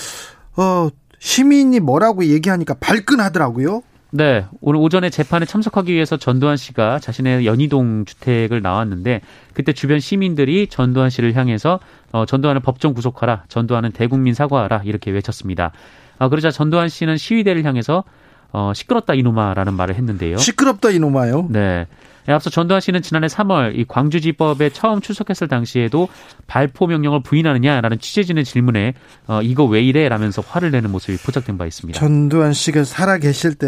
어 0.57 0.89
시민이 1.19 1.81
뭐라고 1.81 2.25
얘기하니까 2.25 2.75
발끈하더라고요. 2.81 3.83
네, 4.11 4.47
오늘 4.62 4.81
오전에 4.81 5.11
재판에 5.11 5.45
참석하기 5.45 5.93
위해서 5.93 6.17
전두환 6.17 6.57
씨가 6.57 6.99
자신의 6.99 7.45
연희동 7.45 8.07
주택을 8.07 8.62
나왔는데 8.62 9.21
그때 9.53 9.75
주변 9.75 10.00
시민들이 10.00 10.67
전두환 10.67 11.11
씨를 11.11 11.35
향해서 11.35 11.79
어, 12.12 12.25
전두환을 12.25 12.62
법정 12.62 12.95
구속하라, 12.95 13.45
전두환은 13.49 13.93
대국민 13.93 14.33
사과하라 14.33 14.83
이렇게 14.85 15.11
외쳤습니다. 15.11 15.73
아, 16.19 16.29
그러자 16.29 16.50
전두환 16.50 16.88
씨는 16.88 17.19
시위대를 17.19 17.65
향해서 17.65 18.05
어, 18.50 18.73
시끄럽다 18.75 19.12
이놈아라는 19.12 19.75
말을 19.75 19.95
했는데요. 19.97 20.38
시끄럽다 20.38 20.91
이놈아요? 20.91 21.49
네. 21.50 21.87
네, 22.29 22.35
앞서 22.35 22.51
전두환 22.51 22.83
씨는 22.83 23.01
지난해 23.01 23.27
3월 23.27 23.75
이 23.75 23.87
광주지법에 23.89 24.69
처음 24.69 25.01
출석했을 25.01 25.49
당시에도 25.49 26.09
발포 26.47 26.87
명령을 26.87 27.23
부인하느냐라는 27.23 28.01
취재진의 28.01 28.45
질문에 28.45 28.93
어, 29.27 29.41
이거 29.41 29.65
왜 29.65 29.81
이래? 29.81 30.07
라면서 30.11 30.43
화를 30.47 30.71
내는 30.71 30.91
모습이 30.91 31.17
포착된 31.25 31.57
바 31.57 31.65
있습니다. 31.65 31.99
전두환 31.99 32.53
씨가 32.53 32.85
살아 32.85 33.17
계실 33.17 33.55
때, 33.55 33.67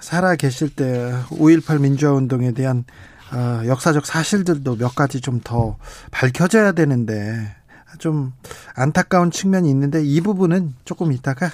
살아 0.00 0.34
계실 0.34 0.70
때 0.70 1.12
5.18 1.30 1.80
민주화 1.82 2.10
운동에 2.10 2.50
대한 2.50 2.82
어, 3.32 3.62
역사적 3.66 4.04
사실들도 4.04 4.76
몇 4.76 4.96
가지 4.96 5.20
좀 5.20 5.40
더 5.44 5.76
밝혀져야 6.10 6.72
되는데 6.72 7.54
좀 7.98 8.32
안타까운 8.74 9.30
측면이 9.30 9.70
있는데 9.70 10.02
이 10.04 10.20
부분은 10.20 10.74
조금 10.84 11.12
이따가 11.12 11.46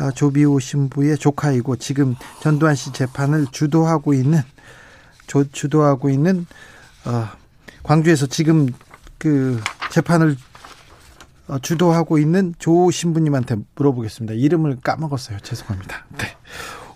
어, 0.00 0.10
조비오 0.12 0.60
신부의 0.60 1.18
조카이고 1.18 1.76
지금 1.76 2.16
전두환 2.40 2.74
씨 2.74 2.90
재판을 2.90 3.46
주도하고 3.52 4.14
있는 4.14 4.40
조, 4.40 4.59
주도하고 5.52 6.10
있는 6.10 6.46
어, 7.04 7.28
광주에서 7.82 8.26
지금 8.26 8.68
그 9.18 9.60
재판을 9.90 10.36
어, 11.48 11.58
주도하고 11.58 12.18
있는 12.18 12.54
조 12.58 12.90
신부님한테 12.90 13.56
물어보겠습니다. 13.74 14.34
이름을 14.34 14.78
까먹었어요. 14.82 15.38
죄송합니다. 15.40 16.04
네. 16.18 16.26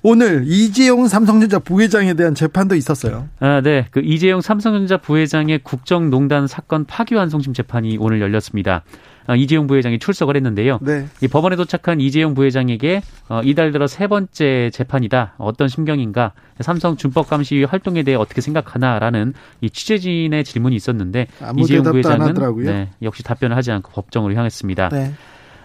오늘 0.03 0.45
이재용 0.47 1.09
삼성전자 1.09 1.59
부회장에 1.59 2.13
대한 2.15 2.35
재판도 2.35 2.75
있었어요. 2.75 3.29
아, 3.41 3.63
네. 3.63 3.87
그 3.91 4.01
이재용 4.01 4.43
삼성전자 4.43 4.99
부회장의 4.99 5.61
국정농단 5.65 6.47
사건 6.47 6.85
파기환송심 6.85 7.55
재판이 7.55 7.97
오늘 7.99 8.21
열렸습니다. 8.21 8.85
아, 9.27 9.37
이재용 9.37 9.67
부회장이 9.67 9.99
출석을 9.99 10.37
했는데요. 10.37 10.79
네. 10.83 11.07
이 11.23 11.29
법원에 11.29 11.57
도착한 11.57 12.01
이재용 12.01 12.35
부회장에게 12.35 13.03
어, 13.29 13.41
이달 13.43 13.73
들어 13.73 13.87
세 13.87 14.07
번째 14.07 14.71
재판이다. 14.73 15.35
어떤 15.39 15.69
심경인가? 15.69 16.33
삼성 16.61 16.97
준법감시위 16.97 17.65
활동에 17.65 18.03
대해 18.03 18.17
어떻게 18.17 18.41
생각하나라는 18.41 19.35
이 19.61 19.71
취재진의 19.71 20.45
질문이 20.45 20.77
있었는데 20.77 21.27
이재용 21.57 21.85
부회장은 21.85 22.35
네, 22.65 22.91
역시 23.03 23.23
답변을 23.23 23.57
하지 23.57 23.73
않고 23.73 23.91
법정으로 23.93 24.35
향했습니다. 24.35 24.89
네. 24.91 25.13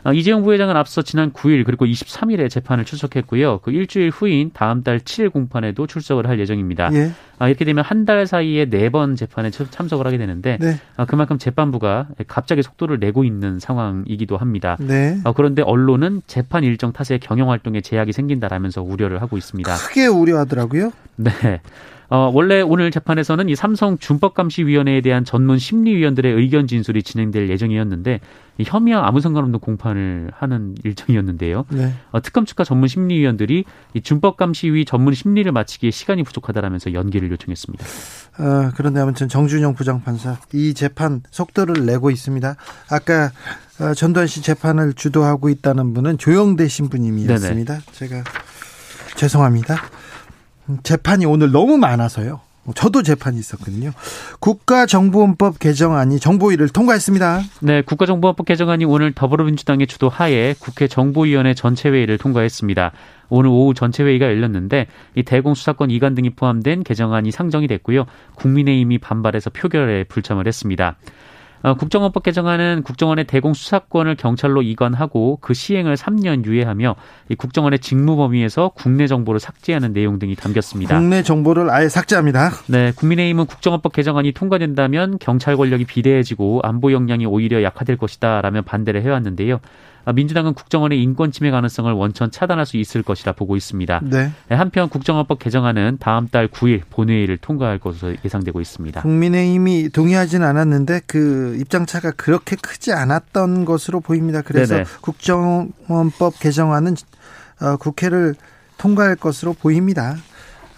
어, 0.03 0.13
이재용 0.13 0.43
부회장은 0.43 0.75
앞서 0.75 1.01
지난 1.01 1.31
9일 1.33 1.65
그리고 1.65 1.85
23일에 1.85 2.49
재판을 2.49 2.85
출석했고요. 2.85 3.59
그 3.59 3.71
일주일 3.71 4.09
후인 4.09 4.51
다음 4.53 4.83
달 4.83 4.99
7일 4.99 5.31
공판에도 5.31 5.87
출석을 5.87 6.27
할 6.27 6.39
예정입니다. 6.39 6.89
예. 6.93 7.11
아, 7.39 7.47
이렇게 7.47 7.63
되면 7.65 7.83
한 7.83 8.05
달 8.05 8.25
사이에 8.27 8.65
네 8.65 8.89
번 8.89 9.15
재판에 9.15 9.49
참석을 9.51 10.05
하게 10.07 10.17
되는데 10.17 10.57
네. 10.59 10.77
아, 10.97 11.05
그만큼 11.05 11.37
재판부가 11.37 12.07
갑자기 12.27 12.63
속도를 12.63 12.99
내고 12.99 13.23
있는 13.23 13.59
상황이기도 13.59 14.37
합니다. 14.37 14.77
네. 14.79 15.19
아, 15.23 15.31
그런데 15.33 15.61
언론은 15.61 16.21
재판 16.27 16.63
일정 16.63 16.91
탓에 16.91 17.17
경영 17.19 17.49
활동에 17.51 17.81
제약이 17.81 18.11
생긴다라면서 18.13 18.81
우려를 18.81 19.21
하고 19.21 19.37
있습니다. 19.37 19.75
크게 19.75 20.07
우려하더라고요. 20.07 20.91
네. 21.17 21.31
어, 22.09 22.31
원래 22.33 22.61
오늘 22.61 22.89
재판에서는 22.89 23.49
이 23.49 23.55
삼성 23.55 23.97
준법감시위원회에 23.97 25.01
대한 25.01 25.23
전문 25.23 25.59
심리위원들의 25.59 26.33
의견 26.33 26.65
진술이 26.65 27.03
진행될 27.03 27.49
예정이었는데 27.49 28.19
이 28.57 28.63
혐의와 28.65 29.07
아무 29.07 29.21
상관없는 29.21 29.59
공판을 29.59 30.31
하는 30.35 30.75
일정이었는데요. 30.83 31.65
네. 31.69 31.93
어, 32.11 32.21
특검 32.21 32.45
측과 32.45 32.63
전문 32.63 32.87
심리위원들이 32.87 33.63
이 33.93 34.01
준법감시위 34.01 34.85
전문 34.85 35.13
심리를 35.13 35.49
마치기에 35.51 35.91
시간이 35.91 36.23
부족하다라면서 36.23 36.93
연기를 36.93 37.31
요청했습니다. 37.31 37.85
어, 37.85 38.71
그런데 38.75 38.99
아무튼 38.99 39.29
정준영 39.29 39.75
부장판사 39.75 40.37
이 40.53 40.73
재판 40.73 41.21
속도를 41.29 41.85
내고 41.85 42.09
있습니다. 42.09 42.55
아까 42.89 43.31
어, 43.79 43.93
전두환 43.93 44.27
씨 44.27 44.41
재판을 44.41 44.93
주도하고 44.93 45.49
있다는 45.49 45.93
분은 45.93 46.17
조영대 46.17 46.67
신부님이었습니다. 46.67 47.73
네네. 47.73 47.85
제가 47.91 48.23
죄송합니다. 49.15 49.77
재판이 50.83 51.25
오늘 51.25 51.51
너무 51.51 51.77
많아서요. 51.77 52.41
저도 52.75 53.01
재판이 53.01 53.39
있었거든요. 53.39 53.91
국가정보원법 54.39 55.59
개정안이 55.59 56.19
정보위를 56.19 56.69
통과했습니다. 56.69 57.41
네, 57.61 57.81
국가정보원법 57.81 58.45
개정안이 58.45 58.85
오늘 58.85 59.11
더불어민주당의 59.13 59.88
주도 59.88 60.09
하에 60.09 60.53
국회 60.59 60.88
정보위원회 60.88 61.53
전체회의를 61.55 62.17
통과했습니다. 62.17 62.91
오늘 63.29 63.49
오후 63.49 63.73
전체회의가 63.73 64.25
열렸는데 64.25 64.88
이 65.15 65.23
대공수사권 65.23 65.91
이관 65.91 66.15
등이 66.15 66.31
포함된 66.31 66.83
개정안이 66.83 67.31
상정이 67.31 67.67
됐고요. 67.67 68.05
국민의힘이 68.35 68.97
반발해서 68.99 69.49
표결에 69.51 70.03
불참을 70.05 70.47
했습니다. 70.47 70.95
어, 71.61 71.73
국정원법 71.73 72.23
개정안은 72.23 72.83
국정원의 72.83 73.25
대공 73.25 73.53
수사권을 73.53 74.15
경찰로 74.15 74.61
이관하고 74.61 75.39
그 75.41 75.53
시행을 75.53 75.95
3년 75.95 76.45
유예하며 76.45 76.95
이 77.29 77.35
국정원의 77.35 77.79
직무 77.79 78.15
범위에서 78.15 78.71
국내 78.75 79.07
정보를 79.07 79.39
삭제하는 79.39 79.93
내용 79.93 80.19
등이 80.19 80.35
담겼습니다. 80.35 80.97
국내 80.97 81.21
정보를 81.21 81.69
아예 81.69 81.89
삭제합니다. 81.89 82.51
네, 82.67 82.91
국민의힘은 82.95 83.45
국정원법 83.45 83.93
개정안이 83.93 84.31
통과된다면 84.31 85.17
경찰 85.19 85.57
권력이 85.57 85.85
비대해지고 85.85 86.61
안보 86.63 86.91
역량이 86.93 87.25
오히려 87.25 87.61
약화될 87.63 87.97
것이다라며 87.97 88.61
반대를 88.61 89.01
해왔는데요. 89.03 89.59
아, 90.09 90.11
민주당은 90.11 90.55
국정원의 90.55 91.03
인권 91.03 91.31
침해 91.31 91.51
가능성을 91.51 91.93
원천 91.93 92.31
차단할 92.31 92.65
수 92.65 92.77
있을 92.77 93.03
것이라 93.03 93.33
보고 93.33 93.55
있습니다. 93.55 94.01
네. 94.05 94.31
네. 94.47 94.55
한편 94.55 94.89
국정원법 94.89 95.37
개정안은 95.37 95.97
다음 95.99 96.27
달 96.27 96.47
9일 96.47 96.81
본회의를 96.89 97.37
통과할 97.37 97.77
것으로 97.77 98.15
예상되고 98.25 98.59
있습니다. 98.59 99.03
국민의힘이 99.03 99.89
동의하지는 99.89 100.47
않았는데 100.47 101.01
그 101.05 101.55
입장차가 101.61 102.09
그렇게 102.17 102.55
크지 102.55 102.91
않았던 102.91 103.65
것으로 103.65 103.99
보입니다. 103.99 104.41
그래서 104.41 104.77
네네. 104.77 104.85
국정원법 105.01 106.39
개정안은 106.39 106.95
어, 107.61 107.77
국회를 107.77 108.33
통과할 108.79 109.15
것으로 109.15 109.53
보입니다. 109.53 110.15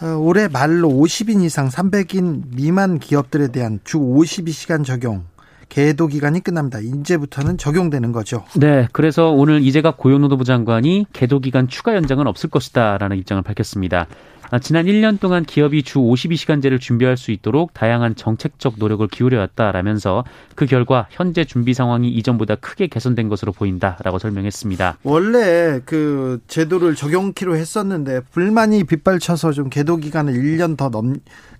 어, 0.01 0.07
올해 0.17 0.50
말로 0.50 0.89
50인 0.89 1.41
이상 1.41 1.69
300인 1.69 2.53
미만 2.53 3.00
기업들에 3.00 3.47
대한 3.47 3.79
주 3.85 3.97
52시간 3.97 4.83
적용 4.83 5.23
계도 5.71 6.07
기간이 6.07 6.41
끝납니다. 6.41 6.79
이제부터는 6.79 7.57
적용되는 7.57 8.11
거죠. 8.11 8.43
네, 8.57 8.89
그래서 8.91 9.31
오늘 9.31 9.61
이재갑 9.61 9.95
고용노동부 9.95 10.43
장관이 10.43 11.05
계도 11.13 11.39
기간 11.39 11.69
추가 11.69 11.95
연장은 11.95 12.27
없을 12.27 12.49
것이다라는 12.49 13.17
입장을 13.17 13.41
밝혔습니다. 13.41 14.05
아, 14.53 14.60
지난 14.60 14.86
1년 14.86 15.17
동안 15.17 15.46
기업이 15.46 15.81
주 15.81 16.00
52시간제를 16.00 16.77
준비할 16.77 17.15
수 17.15 17.31
있도록 17.31 17.74
다양한 17.74 18.15
정책적 18.15 18.74
노력을 18.79 19.08
기울여 19.08 19.39
왔다라면서 19.39 20.25
그 20.55 20.65
결과 20.65 21.08
현재 21.10 21.46
준비 21.46 21.74
상황이 21.74 22.10
이전보다 22.10 22.55
크게 22.55 22.88
개선된 22.88 23.29
것으로 23.29 23.53
보인다라고 23.53 24.20
설명했습니다. 24.20 24.98
원래 25.03 25.79
그 25.86 26.41
제도를 26.48 26.96
적용키로 26.96 27.55
했었는데 27.55 28.24
불만이 28.31 28.84
빗발쳐서 28.84 29.53
좀 29.53 29.70
계도 29.70 29.96
기간을 29.96 30.34
1년 30.34 30.75
더 30.75 30.89
넘, 30.89 31.15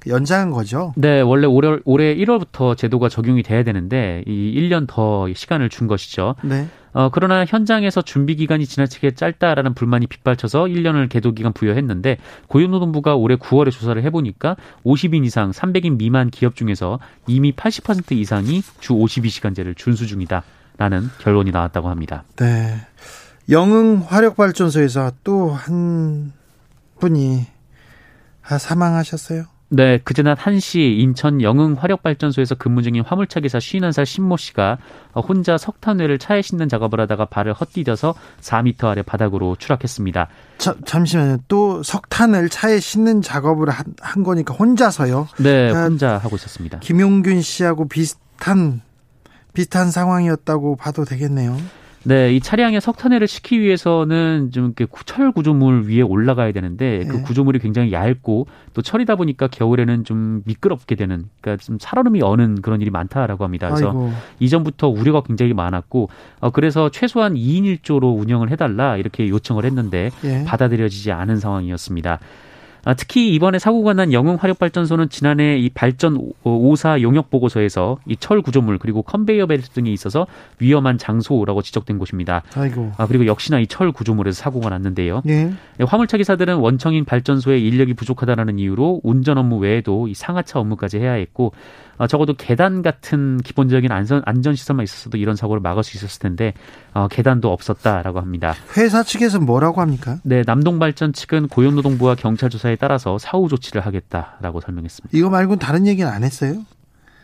연장한 0.06 0.52
거죠. 0.52 0.94
네, 0.98 1.22
원래 1.22 1.48
올해 1.48 1.78
올해 1.86 2.14
1월부터 2.14 2.76
제도가 2.76 3.08
적용이 3.08 3.42
돼야 3.42 3.64
되는데 3.64 4.22
이 4.28 4.54
1년 4.60 4.86
더 4.86 5.32
시간을 5.34 5.70
준 5.70 5.88
것이죠. 5.88 6.36
네. 6.44 6.68
어, 6.94 7.10
그러나 7.12 7.46
현장에서 7.46 8.02
준비 8.02 8.36
기간이 8.36 8.66
지나치게 8.66 9.12
짧다라는 9.16 9.74
불만이 9.74 10.08
빗발쳐서 10.08 10.66
1년을 10.66 11.10
계도 11.10 11.32
기간 11.34 11.54
부여했는데 11.54 12.18
고용노동부가 12.48 13.16
올해 13.16 13.36
9월에 13.36 13.72
조사를 13.72 14.02
해보니까 14.04 14.58
50인 14.86 15.26
이상 15.26 15.52
300인 15.52 15.98
미만 15.98 16.30
기업 16.30 16.56
중에서 16.56 17.00
이미 17.28 17.54
80% 17.54 18.12
이상이 18.14 18.62
주 18.80 18.94
52시간제를 18.94 19.78
준수 19.78 20.08
중이다라는 20.08 21.10
결론이 21.20 21.52
나왔다고 21.52 21.90
합니다. 21.90 22.24
네. 22.36 22.76
영흥 23.50 24.04
화력발전소에서 24.08 25.12
또 25.24 25.50
한 25.54 26.34
분이 27.00 27.48
사망하셨어요? 28.60 29.46
네, 29.74 30.00
그제 30.04 30.22
낮 30.22 30.38
1시 30.38 31.00
인천 31.00 31.42
영흥 31.42 31.78
화력발전소에서 31.80 32.56
근무 32.56 32.84
중인 32.84 33.04
화물차 33.06 33.40
기사 33.40 33.58
51살 33.58 34.06
신모 34.06 34.36
씨가 34.36 34.78
혼자 35.16 35.58
석탄회를 35.58 36.20
차에 36.20 36.42
싣는 36.42 36.68
작업을 36.68 37.00
하다가 37.00 37.26
발을 37.26 37.54
헛디뎌서 37.54 38.14
4미터 38.42 38.88
아래 38.88 39.02
바닥으로 39.02 39.56
추락했습니다. 39.56 40.28
자, 40.58 40.76
잠시만요. 40.86 41.38
또 41.48 41.82
석탄을 41.84 42.50
차에 42.50 42.82
싣는 42.82 43.22
작업을 43.22 43.70
한, 43.70 43.86
한 44.02 44.24
거니까 44.24 44.54
혼자서요? 44.54 45.30
네, 45.38 45.72
아, 45.74 45.84
혼자 45.84 46.18
하고 46.18 46.36
있었습니다. 46.36 46.80
김용균 46.80 47.42
씨하고 47.42 47.88
비슷한 47.88 48.82
비슷한 49.54 49.90
상황이었다고 49.90 50.76
봐도 50.76 51.06
되겠네요. 51.06 51.58
네, 52.04 52.34
이 52.34 52.40
차량에 52.40 52.80
석탄회를 52.80 53.28
시키기 53.28 53.62
위해서는 53.62 54.50
좀 54.52 54.74
이렇게 54.78 54.88
철 55.06 55.32
구조물 55.32 55.88
위에 55.88 56.02
올라가야 56.02 56.52
되는데 56.52 57.06
그 57.06 57.18
네. 57.18 57.22
구조물이 57.22 57.60
굉장히 57.60 57.92
얇고 57.92 58.48
또 58.74 58.82
철이다 58.82 59.16
보니까 59.16 59.48
겨울에는 59.48 60.04
좀 60.04 60.42
미끄럽게 60.46 60.96
되는 60.96 61.26
그러니까 61.42 61.64
좀 61.64 61.78
살얼음이 61.80 62.22
어는 62.24 62.62
그런 62.62 62.82
일이 62.82 62.90
많다라고 62.90 63.44
합니다. 63.44 63.70
그래서 63.70 63.90
아이고. 63.90 64.12
이전부터 64.40 64.88
우려가 64.88 65.22
굉장히 65.22 65.54
많았고 65.54 66.10
어 66.40 66.50
그래서 66.50 66.90
최소한 66.90 67.36
2인 67.36 67.82
1조로 67.82 68.20
운영을 68.20 68.50
해달라 68.50 68.98
이렇게 68.98 69.28
요청을 69.30 69.66
했는데 69.66 70.10
예. 70.24 70.44
받아들여지지 70.46 71.12
않은 71.12 71.38
상황이었습니다. 71.38 72.20
아, 72.84 72.94
특히 72.96 73.34
이번에 73.36 73.60
사고가 73.60 73.94
난 73.94 74.12
영흥 74.12 74.36
화력발전소는 74.40 75.10
지난해 75.10 75.58
이 75.58 75.70
발전 75.70 76.18
5사 76.44 77.02
용역 77.02 77.30
보고서에서 77.30 77.98
이 78.08 78.16
철 78.22 78.42
구조물 78.42 78.78
그리고 78.78 79.02
컨베이어 79.02 79.48
벨트 79.48 79.70
등이 79.70 79.92
있어서 79.94 80.28
위험한 80.60 80.98
장소라고 80.98 81.62
지적된 81.62 81.98
곳입니다. 81.98 82.44
아이고. 82.56 82.92
아, 82.98 83.08
그리고 83.08 83.26
역시나 83.26 83.60
이 83.60 83.66
철 83.68 83.92
구조물에서 83.92 84.42
사고가 84.42 84.70
났는데요. 84.70 85.22
예. 85.28 85.46
네, 85.78 85.86
화물차 85.88 86.18
기사들은 86.18 86.58
원청인 86.58 87.06
발전소에 87.06 87.58
인력이 87.60 87.94
부족하다는 87.94 88.60
이유로 88.60 89.02
운전 89.04 89.38
업무 89.38 89.58
외에도 89.58 90.08
이 90.08 90.14
상하차 90.14 90.60
업무까지 90.60 90.98
해야 91.00 91.14
했고 91.14 91.54
어, 91.98 92.08
적어도 92.08 92.34
계단 92.34 92.82
같은 92.82 93.38
기본적인 93.44 93.92
안전 93.92 94.22
안전 94.26 94.56
시설만 94.56 94.84
있었어도 94.84 95.18
이런 95.18 95.36
사고를 95.36 95.62
막을 95.62 95.84
수 95.84 95.96
있었을 95.98 96.20
텐데 96.20 96.54
어, 96.94 97.08
계단도 97.08 97.52
없었다라고 97.52 98.20
합니다. 98.20 98.54
회사 98.78 99.04
측에서 99.04 99.40
뭐라고 99.40 99.82
합니까? 99.82 100.18
네, 100.24 100.44
남동발전 100.46 101.14
측은 101.14 101.48
고용노동부와 101.48 102.16
경찰 102.16 102.50
조사에 102.50 102.71
따라서 102.76 103.18
사후 103.18 103.48
조치를 103.48 103.86
하겠다라고 103.86 104.62
설명했습니다. 104.62 105.18
이거 105.18 105.30
말고 105.30 105.58
다른 105.58 105.88
얘기는 105.88 106.10
안 106.10 106.24
했어요? 106.24 106.66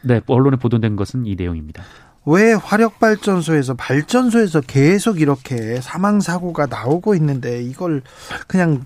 네, 0.02 0.22
언론에 0.28 0.58
보도된 0.58 0.96
것은 0.96 1.26
이 1.26 1.36
내용입니다. 1.36 1.84
왜 2.26 2.54
화력발전소에서 2.54 3.76
발전소에서 3.76 4.62
계속 4.62 5.22
이렇게 5.22 5.80
사망 5.80 6.20
사고가 6.20 6.66
나오고 6.66 7.16
있는데 7.16 7.64
이걸 7.64 8.02
그냥 8.48 8.84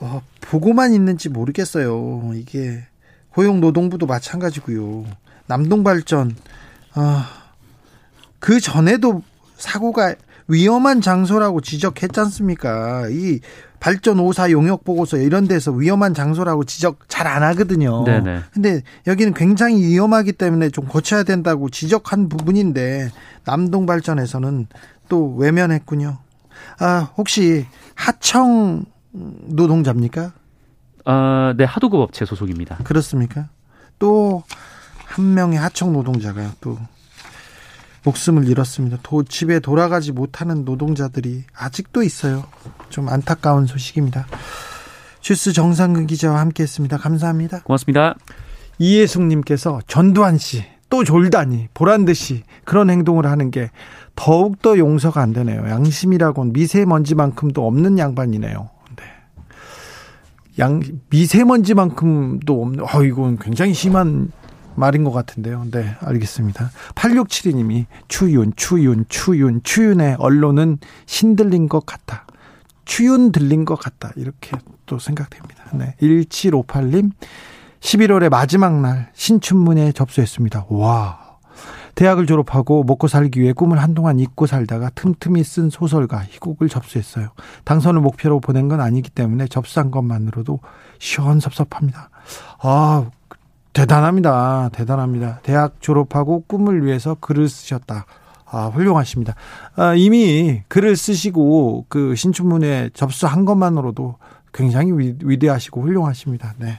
어, 0.00 0.22
보고만 0.40 0.94
있는지 0.94 1.28
모르겠어요. 1.28 2.32
이게 2.34 2.82
고용노동부도 3.30 4.06
마찬가지고요. 4.06 5.04
남동발전 5.46 6.34
아, 6.94 7.28
그 8.38 8.58
전에도 8.58 9.22
사고가 9.56 10.14
위험한 10.48 11.00
장소라고 11.00 11.60
지적했지 11.60 12.18
않습니까? 12.20 13.08
이 13.10 13.40
발전 13.80 14.18
5사 14.18 14.50
용역 14.50 14.84
보고서 14.84 15.16
이런 15.16 15.48
데서 15.48 15.72
위험한 15.72 16.14
장소라고 16.14 16.64
지적 16.64 17.08
잘 17.08 17.26
안 17.26 17.42
하거든요. 17.42 18.04
네네. 18.04 18.40
근데 18.52 18.82
여기는 19.06 19.34
굉장히 19.34 19.82
위험하기 19.82 20.32
때문에 20.32 20.70
좀 20.70 20.86
고쳐야 20.86 21.22
된다고 21.22 21.68
지적한 21.70 22.28
부분인데 22.28 23.10
남동 23.44 23.86
발전에서는 23.86 24.66
또 25.08 25.34
외면했군요. 25.36 26.18
아, 26.78 27.08
혹시 27.16 27.66
하청 27.94 28.84
노동자입니까? 29.12 30.32
아, 31.04 31.54
네, 31.56 31.64
하도급 31.64 32.00
업체 32.00 32.24
소속입니다. 32.24 32.78
그렇습니까? 32.84 33.48
또 33.98 34.42
한 35.12 35.34
명의 35.34 35.58
하청 35.58 35.92
노동자가 35.92 36.52
또 36.62 36.78
목숨을 38.04 38.48
잃었습니다. 38.48 38.98
도, 39.02 39.22
집에 39.22 39.60
돌아가지 39.60 40.12
못하는 40.12 40.64
노동자들이 40.64 41.44
아직도 41.54 42.02
있어요. 42.02 42.44
좀 42.88 43.08
안타까운 43.08 43.66
소식입니다. 43.66 44.26
주스 45.20 45.52
정상근 45.52 46.06
기자와 46.06 46.40
함께했습니다. 46.40 46.98
감사합니다. 46.98 47.60
고맙습니다. 47.62 48.16
이혜숙님께서 48.78 49.80
전두환 49.86 50.38
씨, 50.38 50.64
또 50.90 51.04
졸다니 51.04 51.68
보란 51.74 52.04
듯이 52.04 52.42
그런 52.64 52.90
행동을 52.90 53.26
하는 53.26 53.50
게 53.50 53.70
더욱더 54.16 54.76
용서가 54.76 55.20
안 55.20 55.32
되네요. 55.32 55.64
양심이라곤 55.68 56.52
미세먼지만큼도 56.52 57.66
없는 57.66 57.98
양반이네요. 57.98 58.68
양 60.58 60.82
미세먼지만큼도 61.08 62.62
없는 62.62 62.84
어 62.84 63.02
이건 63.04 63.38
굉장히 63.38 63.72
심한 63.72 64.30
말인 64.74 65.04
것 65.04 65.12
같은데요. 65.12 65.66
네, 65.70 65.96
알겠습니다. 66.00 66.70
8672님이 66.94 67.86
추윤, 68.08 68.52
추윤, 68.56 69.04
추윤, 69.08 69.60
추윤의 69.62 70.16
언론은 70.18 70.78
신들린 71.06 71.68
것 71.68 71.86
같다. 71.86 72.26
추윤 72.84 73.32
들린 73.32 73.64
것 73.64 73.76
같다. 73.76 74.10
이렇게 74.16 74.56
또 74.86 74.98
생각됩니다. 74.98 75.64
네. 75.72 75.94
1758님, 76.00 77.12
11월의 77.80 78.28
마지막 78.28 78.80
날 78.80 79.10
신춘문에 79.14 79.92
접수했습니다. 79.92 80.66
와. 80.68 81.22
대학을 81.94 82.26
졸업하고 82.26 82.84
먹고 82.84 83.06
살기 83.06 83.40
위해 83.40 83.52
꿈을 83.52 83.82
한동안 83.82 84.18
잊고 84.18 84.46
살다가 84.46 84.90
틈틈이 84.94 85.44
쓴 85.44 85.68
소설가 85.68 86.22
희곡을 86.22 86.68
접수했어요. 86.68 87.28
당선을 87.64 88.00
목표로 88.00 88.40
보낸 88.40 88.68
건 88.68 88.80
아니기 88.80 89.10
때문에 89.10 89.46
접수한 89.46 89.90
것만으로도 89.90 90.60
시원섭섭합니다. 90.98 92.08
아, 92.62 93.10
대단합니다. 93.72 94.70
대단합니다. 94.72 95.40
대학 95.42 95.80
졸업하고 95.80 96.44
꿈을 96.46 96.84
위해서 96.84 97.16
글을 97.20 97.48
쓰셨다. 97.48 98.06
아, 98.46 98.66
훌륭하십니다. 98.66 99.34
아, 99.76 99.94
이미 99.94 100.62
글을 100.68 100.94
쓰시고 100.94 101.86
그 101.88 102.14
신춘문에 102.14 102.90
접수한 102.92 103.44
것만으로도 103.46 104.16
굉장히 104.52 104.92
위, 104.92 105.14
위대하시고 105.24 105.80
훌륭하십니다. 105.80 106.54
네. 106.58 106.78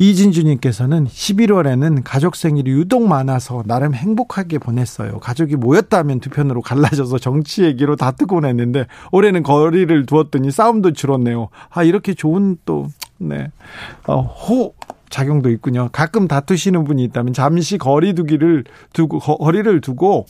이진주님께서는 0.00 1.04
11월에는 1.04 2.00
가족 2.02 2.34
생일이 2.34 2.70
유독 2.70 3.06
많아서 3.06 3.62
나름 3.66 3.94
행복하게 3.94 4.58
보냈어요. 4.58 5.18
가족이 5.18 5.56
모였다면 5.56 6.20
두 6.20 6.30
편으로 6.30 6.62
갈라져서 6.62 7.18
정치 7.18 7.64
얘기로 7.64 7.96
다투곤 7.96 8.46
했는데 8.46 8.86
올해는 9.12 9.42
거리를 9.42 10.06
두었더니 10.06 10.50
싸움도 10.50 10.92
줄었네요. 10.92 11.50
아 11.68 11.82
이렇게 11.84 12.14
좋은 12.14 12.56
또 12.64 12.88
네. 13.18 13.52
어, 14.06 14.22
호 14.22 14.74
작용도 15.10 15.50
있군요. 15.50 15.88
가끔 15.92 16.28
다투시는 16.28 16.84
분이 16.84 17.04
있다면 17.04 17.32
잠시 17.32 17.76
거리 17.78 18.14
두기를 18.14 18.64
두고 18.92 19.18
거리를 19.18 19.80
두고 19.80 20.26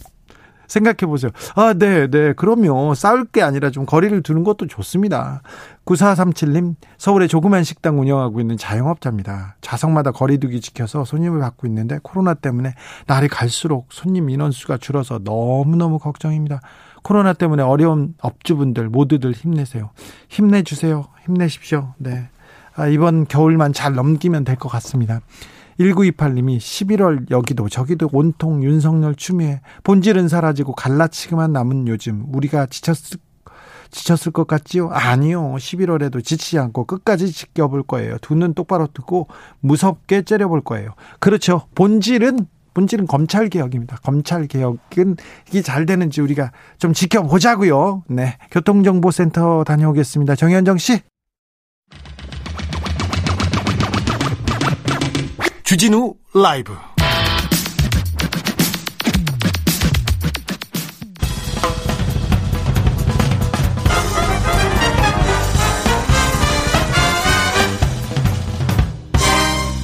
생각해 0.70 1.06
보세요. 1.06 1.32
아, 1.56 1.74
네, 1.74 2.06
네. 2.08 2.32
그럼요. 2.32 2.94
싸울 2.94 3.24
게 3.24 3.42
아니라 3.42 3.70
좀 3.70 3.84
거리를 3.86 4.22
두는 4.22 4.44
것도 4.44 4.68
좋습니다. 4.68 5.42
9437님, 5.84 6.76
서울에 6.96 7.26
조그만 7.26 7.64
식당 7.64 7.98
운영하고 7.98 8.40
있는 8.40 8.56
자영업자입니다. 8.56 9.56
좌석마다 9.60 10.12
거리두기 10.12 10.60
지켜서 10.60 11.04
손님을 11.04 11.40
받고 11.40 11.66
있는데 11.66 11.98
코로나 12.02 12.34
때문에 12.34 12.74
날이 13.06 13.28
갈수록 13.28 13.88
손님 13.90 14.30
인원수가 14.30 14.76
줄어서 14.78 15.20
너무너무 15.24 15.98
걱정입니다. 15.98 16.60
코로나 17.02 17.32
때문에 17.32 17.62
어려운 17.62 18.14
업주분들 18.20 18.88
모두들 18.90 19.32
힘내세요. 19.32 19.90
힘내주세요. 20.28 21.06
힘내십시오. 21.24 21.94
네. 21.98 22.28
아, 22.74 22.86
이번 22.88 23.26
겨울만 23.26 23.72
잘 23.72 23.94
넘기면 23.94 24.44
될 24.44 24.56
것 24.56 24.68
같습니다. 24.68 25.20
1928님이 25.78 26.58
11월 26.58 27.30
여기도 27.30 27.68
저기도 27.68 28.08
온통 28.12 28.62
윤석열 28.62 29.14
추미애 29.14 29.60
본질은 29.82 30.28
사라지고 30.28 30.74
갈라치기만 30.74 31.52
남은 31.52 31.88
요즘 31.88 32.26
우리가 32.32 32.66
지쳤을 32.66 33.18
지쳤을 33.90 34.30
것 34.32 34.46
같지요? 34.46 34.90
아니요. 34.90 35.54
11월에도 35.58 36.22
지치지 36.22 36.58
않고 36.58 36.84
끝까지 36.84 37.32
지켜볼 37.32 37.84
거예요. 37.84 38.18
두 38.20 38.34
눈 38.36 38.54
똑바로 38.54 38.86
뜨고 38.92 39.26
무섭게 39.60 40.22
째려볼 40.22 40.60
거예요. 40.60 40.90
그렇죠. 41.18 41.62
본질은 41.74 42.46
본질은 42.74 43.06
검찰 43.08 43.48
개혁입니다. 43.48 43.96
검찰 44.04 44.46
개혁은 44.46 45.16
이게 45.48 45.60
잘 45.62 45.86
되는지 45.86 46.20
우리가 46.20 46.52
좀 46.78 46.92
지켜보자고요. 46.92 48.04
네. 48.08 48.36
교통정보센터 48.52 49.64
다녀오겠습니다. 49.64 50.36
정현정 50.36 50.78
씨. 50.78 51.00
주진우 55.70 56.14
라이브 56.34 56.72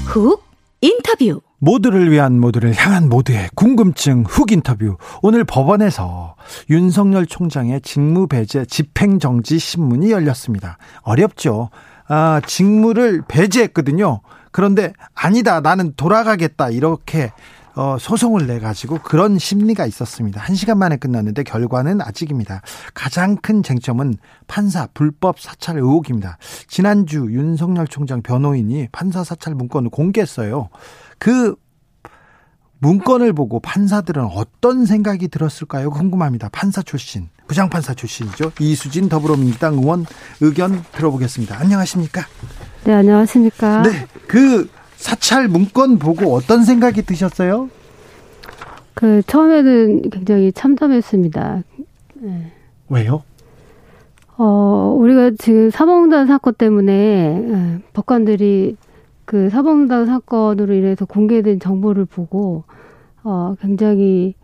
훅 0.07 0.43
인터뷰 0.81 1.41
모두를 1.59 2.11
위한 2.11 2.41
모두를 2.41 2.75
향한 2.75 3.09
모두의 3.09 3.49
궁금증 3.55 4.25
훅 4.27 4.53
인터뷰. 4.53 4.97
오늘 5.23 5.45
법원에서 5.45 6.37
윤석열 6.69 7.27
총장의 7.27 7.81
직무배제 7.81 8.67
집행정지 8.67 9.59
신문이 9.59 10.11
열렸습니다. 10.11 10.79
어렵죠. 11.03 11.71
아, 12.09 12.41
직무를 12.47 13.23
배제했거든요. 13.27 14.21
그런데 14.53 14.93
아니다. 15.15 15.61
나는 15.61 15.93
돌아가겠다. 15.97 16.71
이렇게 16.71 17.33
어, 17.75 17.99
소송을 18.01 18.47
내 18.47 18.59
가지고 18.59 18.99
그런 19.03 19.39
심리가 19.39 19.85
있었습니다. 19.85 20.41
한 20.41 20.55
시간 20.55 20.79
만에 20.79 20.97
끝났는데 20.97 21.43
결과는 21.43 22.01
아직입니다. 22.01 22.63
가장 22.95 23.37
큰 23.37 23.63
쟁점은 23.63 24.17
판사 24.47 24.89
불법 24.95 25.39
사찰 25.39 25.77
의혹입니다. 25.77 26.39
지난주 26.69 27.27
윤석열 27.31 27.87
총장 27.87 28.23
변호인이 28.23 28.89
판사 28.93 29.25
사찰 29.25 29.55
문건을 29.55 29.91
공개했어요. 29.91 30.71
그 31.19 31.55
문건을 32.79 33.35
보고 33.35 33.61
판사들은 33.61 34.25
어떤 34.25 34.87
생각이 34.87 35.29
들었을까요? 35.29 35.91
궁금합니다. 35.91 36.49
판사 36.51 36.81
출신, 36.81 37.29
부장판사 37.47 37.95
출신이죠. 37.95 38.53
이수진 38.61 39.09
더불어민주당 39.09 39.75
의원 39.75 40.05
의견 40.41 40.83
들어보겠습니다. 40.93 41.59
안녕하십니까? 41.59 42.23
네, 42.85 42.93
안녕하십니까? 42.93 43.83
네, 43.83 43.91
그 44.27 44.69
사찰 44.97 45.49
문건 45.49 45.99
보고 45.99 46.35
어떤 46.35 46.65
생각이 46.65 47.03
드셨어요? 47.03 47.71
그 48.95 49.23
처음에는 49.27 50.11
굉장히 50.11 50.53
참담했습니다. 50.53 51.63
네. 52.15 52.53
왜요? 52.89 53.23
어, 54.39 54.97
우리가 54.99 55.33
지금 55.39 55.71
사법농단 55.71 56.27
사건 56.27 56.55
때문에 56.55 56.93
예, 56.93 57.79
법관들이 57.93 58.77
그 59.25 59.51
사법농단 59.51 60.07
사건으로 60.07 60.75
인해서 60.75 61.05
공개된 61.05 61.61
정보를 61.61 62.05
보고 62.05 62.65
어, 63.23 63.55
굉장히 63.61 64.35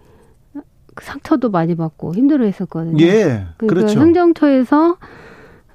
상처도 1.01 1.51
많이 1.51 1.75
받고 1.75 2.15
힘들어 2.15 2.45
했었거든요. 2.45 3.03
예. 3.05 3.47
그러니까 3.57 3.67
그렇죠. 3.67 4.01
행정처에서 4.01 4.97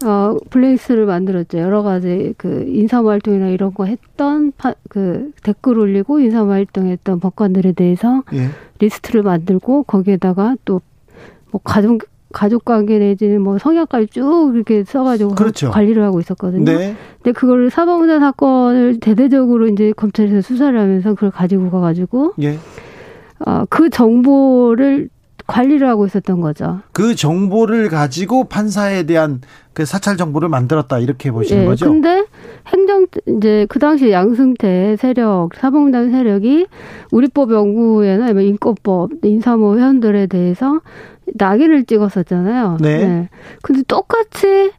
어, 0.05 0.37
블랙리스트를 0.51 1.05
만들었죠. 1.07 1.57
여러 1.57 1.81
가지 1.81 2.35
그 2.37 2.65
인사모 2.67 3.09
활동이나 3.09 3.47
이런 3.47 3.73
거 3.73 3.85
했던 3.85 4.51
파, 4.55 4.73
그 4.89 5.31
댓글 5.43 5.79
올리고 5.79 6.19
인사모 6.19 6.51
활동했던 6.51 7.19
법관들에 7.19 7.71
대해서 7.71 8.23
예. 8.33 8.49
리스트를 8.79 9.23
만들고 9.23 9.83
거기에다가 9.83 10.55
또 10.65 10.81
뭐 11.51 11.61
가족 11.63 12.03
가족 12.33 12.65
관계 12.65 12.99
내지는 12.99 13.41
뭐 13.41 13.57
성향까지 13.57 14.07
쭉 14.07 14.51
이렇게 14.53 14.83
써가지고 14.83 15.35
그렇죠. 15.35 15.71
관리를 15.71 16.03
하고 16.03 16.19
있었거든요. 16.19 16.65
네. 16.65 16.95
근데 17.23 17.31
그거를 17.31 17.69
사법농단 17.69 18.19
사건을 18.19 18.99
대대적으로 18.99 19.67
이제 19.67 19.93
검찰에서 19.95 20.41
수사를 20.41 20.77
하면서 20.77 21.13
그걸 21.13 21.31
가지고 21.31 21.71
가가지고 21.71 22.33
예. 22.41 22.57
어, 23.45 23.63
그 23.69 23.89
정보를 23.89 25.09
관리를 25.47 25.87
하고 25.87 26.05
있었던 26.05 26.41
거죠. 26.41 26.81
그 26.91 27.15
정보를 27.15 27.89
가지고 27.89 28.43
판사에 28.43 29.03
대한 29.03 29.41
그 29.73 29.85
사찰 29.85 30.17
정보를 30.17 30.49
만들었다 30.49 30.99
이렇게 30.99 31.31
보시는 31.31 31.63
예, 31.63 31.65
거죠? 31.65 31.85
근데 31.85 32.25
행정 32.67 33.07
이제 33.27 33.65
그 33.69 33.79
당시 33.79 34.11
양승태 34.11 34.97
세력 34.97 35.49
사법농단 35.55 36.11
세력이 36.11 36.67
우리법 37.11 37.53
연구회나 37.53 38.33
뭐 38.33 38.41
인권법 38.41 39.11
인사모 39.23 39.77
회원들에 39.77 40.27
대해서 40.27 40.81
낙인을 41.35 41.85
찍었었잖아요. 41.85 42.77
네. 42.81 43.29
근데 43.61 43.83
똑같이 43.87 44.71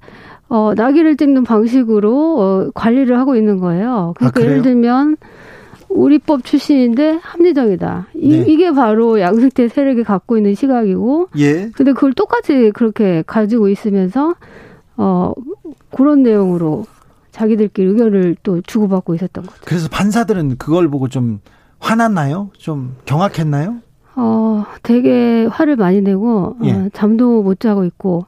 어 0.51 0.73
낙인을 0.75 1.17
찍는 1.17 1.45
방식으로 1.45 2.37
어, 2.39 2.71
관리를 2.75 3.19
하고 3.19 3.37
있는 3.37 3.59
거예요. 3.59 4.15
그러니까 4.17 4.41
아? 4.41 4.45
예를 4.45 4.63
들면 4.63 5.17
우리법 5.89 6.45
출신인데 6.45 7.19
합리적이다. 7.23 8.09
이, 8.15 8.29
네. 8.29 8.45
이게 8.49 8.73
바로 8.73 9.21
양승태 9.21 9.69
세력이 9.69 10.05
갖고 10.05 10.37
있는 10.37 10.55
시각이고 10.55 11.29
예. 11.39 11.71
근데 11.71 11.93
그걸 11.93 12.13
똑같이 12.13 12.71
그렇게 12.75 13.23
가지고 13.27 13.69
있으면서 13.69 14.35
어 14.97 15.33
그런 15.95 16.23
내용으로 16.23 16.85
자기들끼리 17.31 17.89
의견을 17.89 18.37
또 18.43 18.61
주고받고 18.61 19.15
있었던 19.15 19.45
거죠. 19.45 19.61
그래서 19.65 19.89
판사들은 19.89 20.57
그걸 20.59 20.89
보고 20.89 21.09
좀 21.09 21.41
화났나요? 21.79 22.51
좀 22.57 22.97
경악했나요? 23.05 23.77
어 24.17 24.65
되게 24.83 25.47
화를 25.47 25.77
많이 25.77 26.01
내고 26.01 26.57
예. 26.65 26.73
어, 26.73 26.89
잠도 26.93 27.43
못 27.43 27.61
자고 27.61 27.85
있고 27.85 28.27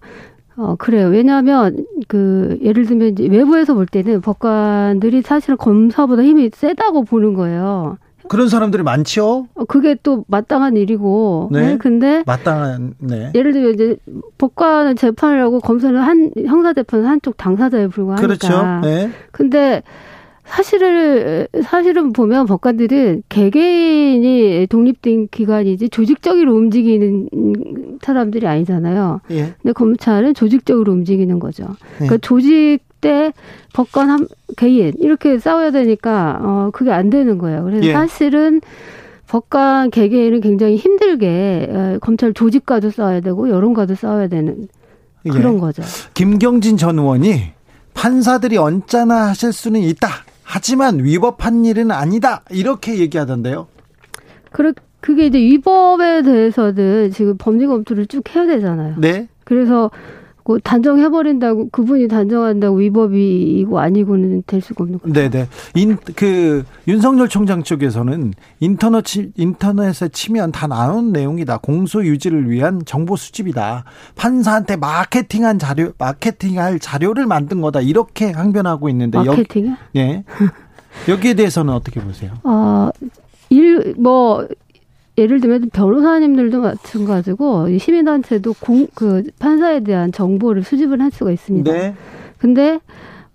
어 0.60 0.76
그래요. 0.78 1.08
왜냐하면 1.08 1.86
그 2.06 2.58
예를 2.62 2.84
들면 2.84 3.14
외부에서 3.18 3.72
볼 3.72 3.86
때는 3.86 4.20
법관들이 4.20 5.22
사실은 5.22 5.56
검사보다 5.56 6.22
힘이 6.22 6.50
세다고 6.52 7.04
보는 7.04 7.32
거예요. 7.32 7.96
그런 8.28 8.48
사람들이 8.48 8.82
많죠. 8.82 9.46
어, 9.54 9.64
그게 9.64 9.96
또 10.02 10.24
마땅한 10.28 10.76
일이고. 10.76 11.48
네. 11.50 11.60
네. 11.60 11.78
근데 11.78 12.22
마땅한 12.26 12.94
네. 12.98 13.32
예를 13.34 13.52
들면 13.52 13.74
이제 13.74 13.96
법관은 14.36 14.96
재판을 14.96 15.40
하고 15.40 15.60
검사는 15.60 15.98
한 15.98 16.30
형사 16.46 16.74
재판은 16.74 17.06
한쪽 17.06 17.38
당사자에 17.38 17.88
불과하니까. 17.88 18.26
그렇죠. 18.26 18.80
네. 18.82 19.10
근데 19.32 19.82
사실을 20.50 21.48
사실은 21.62 22.12
보면 22.12 22.46
법관들은 22.46 23.22
개개인이 23.28 24.66
독립된 24.68 25.28
기관이지 25.30 25.90
조직적으로 25.90 26.54
움직이는 26.54 27.28
사람들이 28.02 28.46
아니잖아요. 28.46 29.20
예. 29.30 29.54
근데 29.62 29.72
검찰은 29.72 30.34
조직적으로 30.34 30.92
움직이는 30.92 31.38
거죠. 31.38 31.64
네. 31.64 32.06
그러니까 32.06 32.18
조직 32.18 32.80
때 33.00 33.32
법관 33.72 34.10
한 34.10 34.28
개인 34.56 34.92
이렇게 34.98 35.38
싸워야 35.38 35.70
되니까 35.70 36.38
어 36.42 36.70
그게 36.72 36.90
안 36.90 37.08
되는 37.08 37.38
거예요. 37.38 37.64
그래서 37.64 37.86
예. 37.86 37.92
사실은 37.92 38.60
법관 39.28 39.90
개개인은 39.90 40.40
굉장히 40.40 40.76
힘들게 40.76 41.68
어, 41.70 41.98
검찰 42.00 42.34
조직과도 42.34 42.90
싸워야 42.90 43.20
되고 43.20 43.48
여론과도 43.48 43.94
싸워야 43.94 44.26
되는 44.26 44.68
그런 45.30 45.54
예. 45.54 45.58
거죠. 45.58 45.82
김경진 46.14 46.76
전 46.76 46.98
의원이 46.98 47.52
판사들이 47.94 48.56
언짢아 48.56 49.28
하실 49.28 49.52
수는 49.52 49.80
있다. 49.80 50.08
하지만 50.52 51.04
위법한 51.04 51.64
일은 51.64 51.92
아니다. 51.92 52.42
이렇게 52.50 52.98
얘기하던데요. 52.98 53.68
그렇 54.50 54.72
그게 55.00 55.26
이제 55.26 55.38
위법에 55.38 56.22
대해서는 56.22 57.12
지금 57.12 57.36
법리 57.38 57.68
검토를 57.68 58.06
쭉 58.06 58.24
해야 58.34 58.46
되잖아요. 58.46 58.96
네. 58.98 59.28
그래서 59.44 59.92
그 60.50 60.58
단정해버린다고 60.64 61.68
그분이 61.70 62.08
단정한다고 62.08 62.78
위법이고 62.78 63.78
아니고는 63.78 64.42
될 64.48 64.60
수가 64.60 64.82
없는 64.82 64.98
거죠. 64.98 65.12
네네. 65.12 65.46
인, 65.76 65.96
그 66.16 66.64
윤석열 66.88 67.28
총장 67.28 67.62
쪽에서는 67.62 68.34
인터넷 68.58 69.04
인터넷에 69.36 70.08
치면 70.08 70.50
다 70.50 70.66
나온 70.66 71.12
내용이다. 71.12 71.58
공소 71.58 72.04
유지를 72.04 72.50
위한 72.50 72.82
정보 72.84 73.14
수집이다. 73.14 73.84
판사한테 74.16 74.74
마케팅한 74.74 75.60
자료 75.60 75.92
마케팅할 75.98 76.80
자료를 76.80 77.26
만든 77.26 77.60
거다. 77.60 77.80
이렇게 77.80 78.32
항변하고 78.32 78.88
있는데 78.88 79.18
마케팅요? 79.18 79.76
예. 79.94 80.24
여기에 81.08 81.34
대해서는 81.34 81.72
어떻게 81.72 82.00
보세요? 82.00 82.32
어, 82.42 82.90
일, 83.50 83.94
뭐, 83.96 84.48
예를 85.20 85.40
들면 85.40 85.70
변호사님들도 85.72 86.60
마찬가지고 86.60 87.76
시민단체도 87.78 88.54
공, 88.60 88.86
그 88.94 89.22
판사에 89.38 89.80
대한 89.80 90.12
정보를 90.12 90.62
수집을 90.62 91.00
할 91.00 91.10
수가 91.10 91.30
있습니다. 91.30 91.70
네. 91.70 91.94
근데 92.38 92.80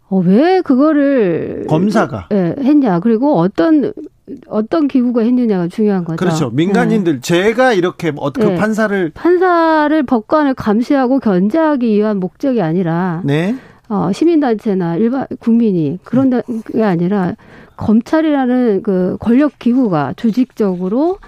어, 0.09 0.19
왜 0.19 0.61
그거를 0.61 1.65
검사가 1.67 2.29
예, 2.31 2.55
했냐 2.59 2.99
그리고 2.99 3.37
어떤 3.37 3.93
어떤 4.47 4.87
기구가 4.87 5.21
했느냐가 5.21 5.67
중요한 5.67 6.03
거죠. 6.03 6.17
그렇죠. 6.17 6.49
민간인들 6.49 7.15
네. 7.15 7.21
제가 7.21 7.73
이렇게 7.73 8.11
그 8.11 8.39
네. 8.39 8.55
판사를 8.55 9.11
판사를 9.13 10.03
법관을 10.03 10.55
감시하고 10.55 11.19
견제하기 11.19 11.87
위한 11.87 12.19
목적이 12.19 12.61
아니라 12.61 13.21
네. 13.23 13.55
어, 13.87 14.11
시민단체나 14.11 14.95
일반 14.97 15.27
국민이 15.39 15.99
그런 16.03 16.31
게 16.31 16.83
아니라 16.83 17.35
검찰이라는 17.77 18.81
그 18.81 19.17
권력 19.19 19.59
기구가 19.59 20.13
조직적으로 20.15 21.19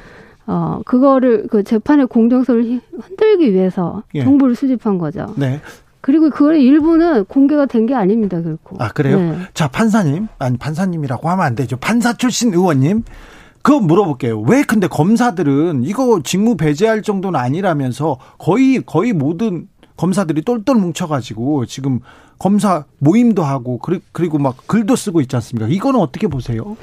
어, 0.47 0.81
그거를 0.85 1.47
그 1.51 1.63
재판의 1.63 2.07
공정성을 2.07 2.81
흔들기 3.01 3.53
위해서 3.53 4.03
예. 4.15 4.23
정보를 4.23 4.55
수집한 4.55 4.97
거죠. 4.97 5.33
네. 5.37 5.59
그리고 6.01 6.29
그의 6.29 6.63
일부는 6.63 7.25
공개가 7.25 7.65
된 7.65 7.85
게 7.85 7.93
아닙니다, 7.93 8.41
결코. 8.41 8.77
아, 8.79 8.87
그래요? 8.89 9.19
네. 9.19 9.37
자, 9.53 9.67
판사님, 9.67 10.27
아니, 10.39 10.57
판사님이라고 10.57 11.29
하면 11.29 11.45
안 11.45 11.55
되죠. 11.55 11.75
판사 11.77 12.13
출신 12.13 12.53
의원님, 12.53 13.03
그거 13.61 13.81
물어볼게요. 13.81 14.39
왜 14.41 14.63
근데 14.63 14.87
검사들은 14.87 15.83
이거 15.83 16.21
직무 16.23 16.55
배제할 16.55 17.01
정도는 17.01 17.37
아니라면서 17.37 18.17
거의, 18.37 18.81
거의 18.85 19.11
모든 19.11 19.67
검사들이 19.97 20.43
똘똘 20.43 20.75
뭉쳐가지고 20.77 21.65
지금 21.65 21.99
검사 22.39 22.85
모임도 22.99 23.43
하고, 23.43 23.79
그리고 24.13 24.37
막 24.37 24.55
글도 24.67 24.95
쓰고 24.95 25.19
있지 25.21 25.35
않습니까? 25.35 25.67
이거는 25.67 25.99
어떻게 25.99 26.27
보세요? 26.27 26.77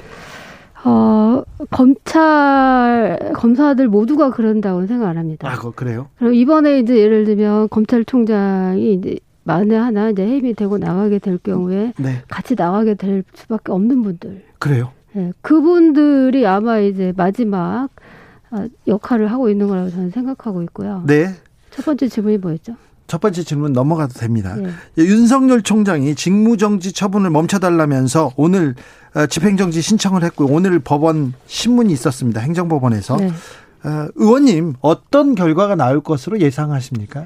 어, 0.85 1.43
검찰, 1.71 3.31
검사들 3.33 3.87
모두가 3.87 4.29
그런다고 4.29 4.85
생각 4.85 5.09
안 5.09 5.17
합니다. 5.17 5.49
아, 5.49 5.55
그래요? 5.71 6.09
그럼 6.17 6.35
이번에 6.35 6.79
이제 6.79 6.97
예를 6.97 7.25
들면 7.25 7.69
검찰총장이 7.69 8.93
이제 8.93 9.17
만에 9.43 9.75
하나 9.75 10.09
이제 10.09 10.23
해임이 10.23 10.53
되고 10.53 10.77
나가게 10.77 11.19
될 11.19 11.39
경우에 11.39 11.93
네. 11.97 12.21
같이 12.27 12.55
나가게 12.55 12.93
될 12.93 13.23
수밖에 13.33 13.71
없는 13.71 14.03
분들. 14.03 14.43
그래요? 14.59 14.91
네, 15.13 15.31
그분들이 15.41 16.45
아마 16.45 16.79
이제 16.79 17.13
마지막 17.17 17.89
아, 18.51 18.67
역할을 18.87 19.31
하고 19.31 19.49
있는 19.49 19.67
거라고 19.67 19.89
저는 19.89 20.11
생각하고 20.11 20.61
있고요. 20.63 21.03
네. 21.07 21.29
첫 21.71 21.83
번째 21.83 22.07
질문이 22.07 22.37
뭐였죠? 22.37 22.75
첫 23.07 23.21
번째 23.21 23.43
질문 23.43 23.73
넘어가도 23.73 24.13
됩니다. 24.13 24.55
네. 24.55 24.69
윤석열 24.97 25.61
총장이 25.61 26.15
직무정지 26.15 26.91
처분을 26.91 27.29
멈춰달라면서 27.29 28.33
오늘 28.35 28.75
어, 29.13 29.27
집행정지 29.27 29.81
신청을 29.81 30.23
했고 30.23 30.45
오늘 30.45 30.79
법원 30.79 31.33
신문이 31.47 31.93
있었습니다. 31.93 32.41
행정법원에서. 32.41 33.17
네. 33.17 33.31
어, 33.83 34.07
의원님 34.15 34.73
어떤 34.81 35.35
결과가 35.35 35.75
나올 35.75 36.01
것으로 36.01 36.39
예상하십니까? 36.39 37.25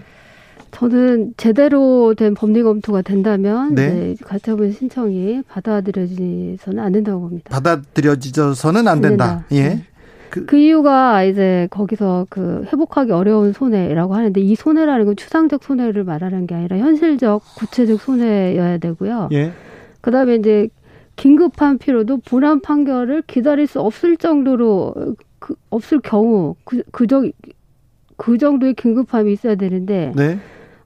저는 0.71 1.33
제대로 1.37 2.13
된 2.13 2.35
법리 2.35 2.61
검토가 2.61 3.01
된다면 3.01 3.73
네. 3.73 4.15
가처분 4.23 4.71
신청이 4.71 5.41
받아들여지서는 5.47 6.79
안 6.79 6.91
된다고 6.91 7.21
봅니다. 7.21 7.49
받아들여지서는 7.49 8.87
안 8.87 9.01
된다. 9.01 9.25
안 9.25 9.29
된다. 9.39 9.45
예. 9.53 9.85
네. 10.29 10.41
그, 10.41 10.45
그, 10.45 10.57
이유가 10.57 11.23
이제 11.23 11.67
거기서 11.71 12.27
그 12.29 12.63
회복하기 12.71 13.11
어려운 13.11 13.53
손해라고 13.53 14.15
하는데 14.15 14.39
이 14.39 14.55
손해라는 14.55 15.05
건 15.05 15.15
추상적 15.15 15.63
손해를 15.63 16.03
말하는 16.03 16.47
게 16.47 16.55
아니라 16.55 16.77
현실적 16.77 17.41
구체적 17.57 17.99
손해여야 17.99 18.77
되고요. 18.77 19.29
예. 19.33 19.51
그다음에 20.01 20.35
이제 20.35 20.69
긴급한 21.15 21.77
필요도 21.77 22.17
분한 22.25 22.61
판결을 22.61 23.23
기다릴 23.27 23.67
수 23.67 23.81
없을 23.81 24.17
정도로 24.17 24.93
그, 25.39 25.55
없을 25.69 25.99
경우 25.99 26.55
그, 26.63 26.83
그 26.91 27.07
정 27.07 27.31
그 28.19 28.37
정도의 28.37 28.73
긴급함이 28.75 29.31
있어야 29.31 29.55
되는데 29.55 30.11
네. 30.15 30.37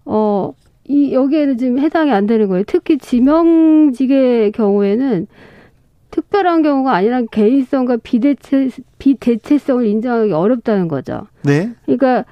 어. 0.06 0.54
이 0.86 1.14
여기에는 1.14 1.58
지금 1.58 1.80
해당이 1.80 2.12
안 2.12 2.26
되는 2.26 2.50
거예요. 2.50 2.66
특히 2.68 2.98
지명직의 2.98 4.52
경우에는 4.52 5.28
특별한 6.14 6.62
경우가 6.62 6.94
아니라 6.94 7.24
개인성과 7.32 7.98
비대체 8.04 8.70
비대체성을 9.00 9.86
인정하기 9.88 10.32
어렵다는 10.32 10.88
거죠. 10.88 11.26
네. 11.44 11.72
그러니까 11.86 12.26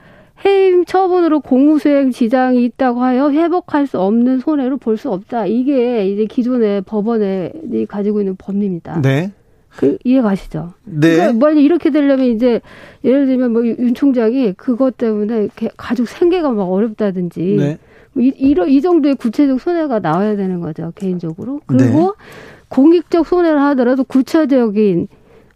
해임 0.45 0.85
처분으로 0.85 1.39
공무수행 1.39 2.11
지장이 2.11 2.63
있다고 2.63 3.01
하여 3.01 3.31
회복할 3.31 3.87
수 3.87 3.99
없는 3.99 4.39
손해로 4.39 4.77
볼 4.77 4.97
수 4.97 5.11
없다. 5.11 5.47
이게 5.47 6.07
이제 6.07 6.25
기존의 6.25 6.81
법원에 6.83 7.51
가지고 7.87 8.21
있는 8.21 8.35
법리입니다. 8.37 9.01
네. 9.01 9.31
그 9.75 9.97
이해 10.03 10.21
가시죠? 10.21 10.73
네. 10.83 11.15
그러니까 11.15 11.33
만약 11.45 11.61
이렇게 11.61 11.89
되려면 11.89 12.25
이제 12.27 12.61
예를 13.03 13.25
들면 13.25 13.51
뭐 13.53 13.63
윤 13.65 13.93
총장이 13.95 14.53
그것 14.53 14.97
때문에 14.97 15.47
가족 15.77 16.07
생계가 16.07 16.51
막 16.51 16.63
어렵다든지 16.71 17.55
네. 17.57 17.77
뭐 18.13 18.21
이, 18.23 18.27
이런 18.37 18.69
이 18.69 18.81
정도의 18.81 19.15
구체적 19.15 19.59
손해가 19.61 19.99
나와야 19.99 20.35
되는 20.35 20.59
거죠 20.59 20.91
개인적으로. 20.95 21.61
그리고 21.65 21.99
네. 21.99 22.25
공익적 22.71 23.27
손해를 23.27 23.61
하더라도 23.61 24.03
구체적인 24.03 25.07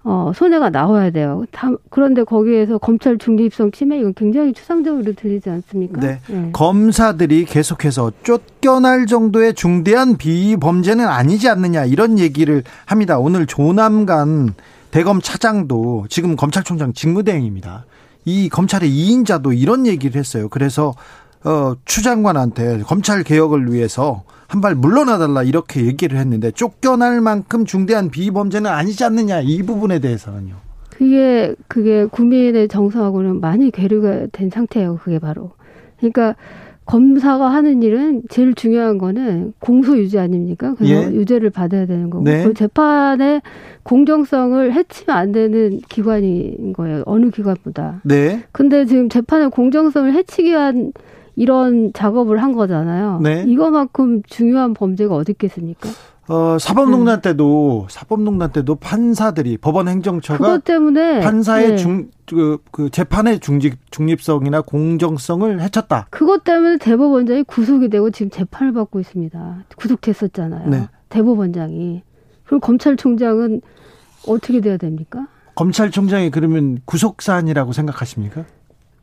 어, 0.03 0.31
손해가 0.35 0.69
나와야 0.69 1.09
돼요. 1.09 1.45
다, 1.51 1.71
그런데 1.89 2.23
거기에서 2.23 2.77
검찰 2.77 3.17
중립성 3.17 3.71
침해 3.71 3.97
이건 3.97 4.13
굉장히 4.13 4.53
추상적으로 4.53 5.13
들리지 5.13 5.49
않습니까? 5.49 5.99
네. 5.99 6.19
네. 6.27 6.49
검사들이 6.51 7.45
계속해서 7.45 8.11
쫓겨날 8.21 9.07
정도의 9.07 9.55
중대한 9.55 10.17
비범죄는 10.17 11.07
아니지 11.07 11.49
않느냐 11.49 11.85
이런 11.85 12.19
얘기를 12.19 12.61
합니다. 12.85 13.17
오늘 13.17 13.47
조남관 13.47 14.53
대검 14.91 15.21
차장도 15.21 16.05
지금 16.09 16.35
검찰총장 16.35 16.93
직무대행입니다. 16.93 17.85
이 18.25 18.49
검찰의 18.49 18.89
2인자도 18.89 19.57
이런 19.57 19.87
얘기를 19.87 20.19
했어요. 20.19 20.49
그래서 20.49 20.93
어, 21.45 21.75
추 21.85 22.01
장관한테 22.03 22.79
검찰 22.85 23.23
개혁을 23.23 23.71
위해서 23.71 24.23
한 24.47 24.61
발 24.61 24.75
물러나달라 24.75 25.43
이렇게 25.43 25.85
얘기를 25.85 26.17
했는데 26.19 26.51
쫓겨날 26.51 27.19
만큼 27.21 27.65
중대한 27.65 28.09
비범죄는 28.09 28.69
아니지 28.69 29.03
않느냐 29.03 29.41
이 29.41 29.63
부분에 29.63 29.99
대해서는요. 29.99 30.53
그게 30.91 31.53
그게 31.67 32.05
국민의 32.05 32.67
정서하고는 32.67 33.41
많이 33.41 33.69
괴리가 33.71 34.27
된 34.31 34.49
상태예요. 34.49 34.97
그게 35.03 35.19
바로. 35.19 35.51
그러니까 35.97 36.35
검사가 36.85 37.49
하는 37.51 37.81
일은 37.81 38.21
제일 38.29 38.53
중요한 38.53 38.97
거는 38.99 39.53
공소 39.59 39.97
유지 39.97 40.19
아닙니까? 40.19 40.75
그래서 40.77 40.93
예. 40.93 41.15
유죄를 41.15 41.49
받아야 41.49 41.87
되는 41.87 42.11
거고 42.11 42.23
네. 42.23 42.43
그 42.43 42.53
재판의 42.53 43.41
공정성을 43.83 44.71
해치면 44.71 45.17
안 45.17 45.31
되는 45.31 45.81
기관인 45.89 46.73
거예요. 46.73 47.01
어느 47.07 47.29
기관보다. 47.31 48.01
네. 48.03 48.43
근데 48.51 48.85
지금 48.85 49.09
재판의 49.09 49.49
공정성을 49.49 50.13
해치기 50.13 50.49
위한 50.51 50.93
이런 51.35 51.91
작업을 51.93 52.41
한 52.41 52.53
거잖아요. 52.53 53.19
네. 53.21 53.43
이거만큼 53.47 54.23
중요한 54.23 54.73
범죄가 54.73 55.15
어디 55.15 55.33
있겠습니까? 55.33 55.89
어, 56.27 56.57
사법농단 56.59 57.19
음. 57.19 57.21
때도 57.21 57.87
사법농단 57.89 58.51
때도 58.51 58.75
판사들이 58.75 59.57
법원 59.57 59.87
행정처가 59.87 60.37
그것 60.37 60.63
때문에 60.63 61.19
판사의 61.19 61.69
네. 61.71 61.75
중 61.77 62.09
그, 62.25 62.57
그 62.71 62.89
재판의 62.89 63.39
중직 63.39 63.77
중립성이나 63.91 64.61
공정성을 64.61 65.61
해쳤다. 65.61 66.07
그것 66.09 66.43
때문에 66.43 66.77
대법원장이 66.77 67.43
구속이 67.43 67.89
되고 67.89 68.09
지금 68.09 68.31
재판을 68.31 68.73
받고 68.73 68.99
있습니다. 68.99 69.65
구속됐었잖아요. 69.75 70.69
네. 70.69 70.87
대법원장이. 71.09 72.01
그럼 72.45 72.59
검찰총장은 72.59 73.61
어떻게 74.27 74.61
돼야 74.61 74.77
됩니까? 74.77 75.27
검찰총장이 75.53 76.31
그러면 76.31 76.79
구속 76.85 77.21
사안이라고 77.21 77.71
생각하십니까? 77.71 78.45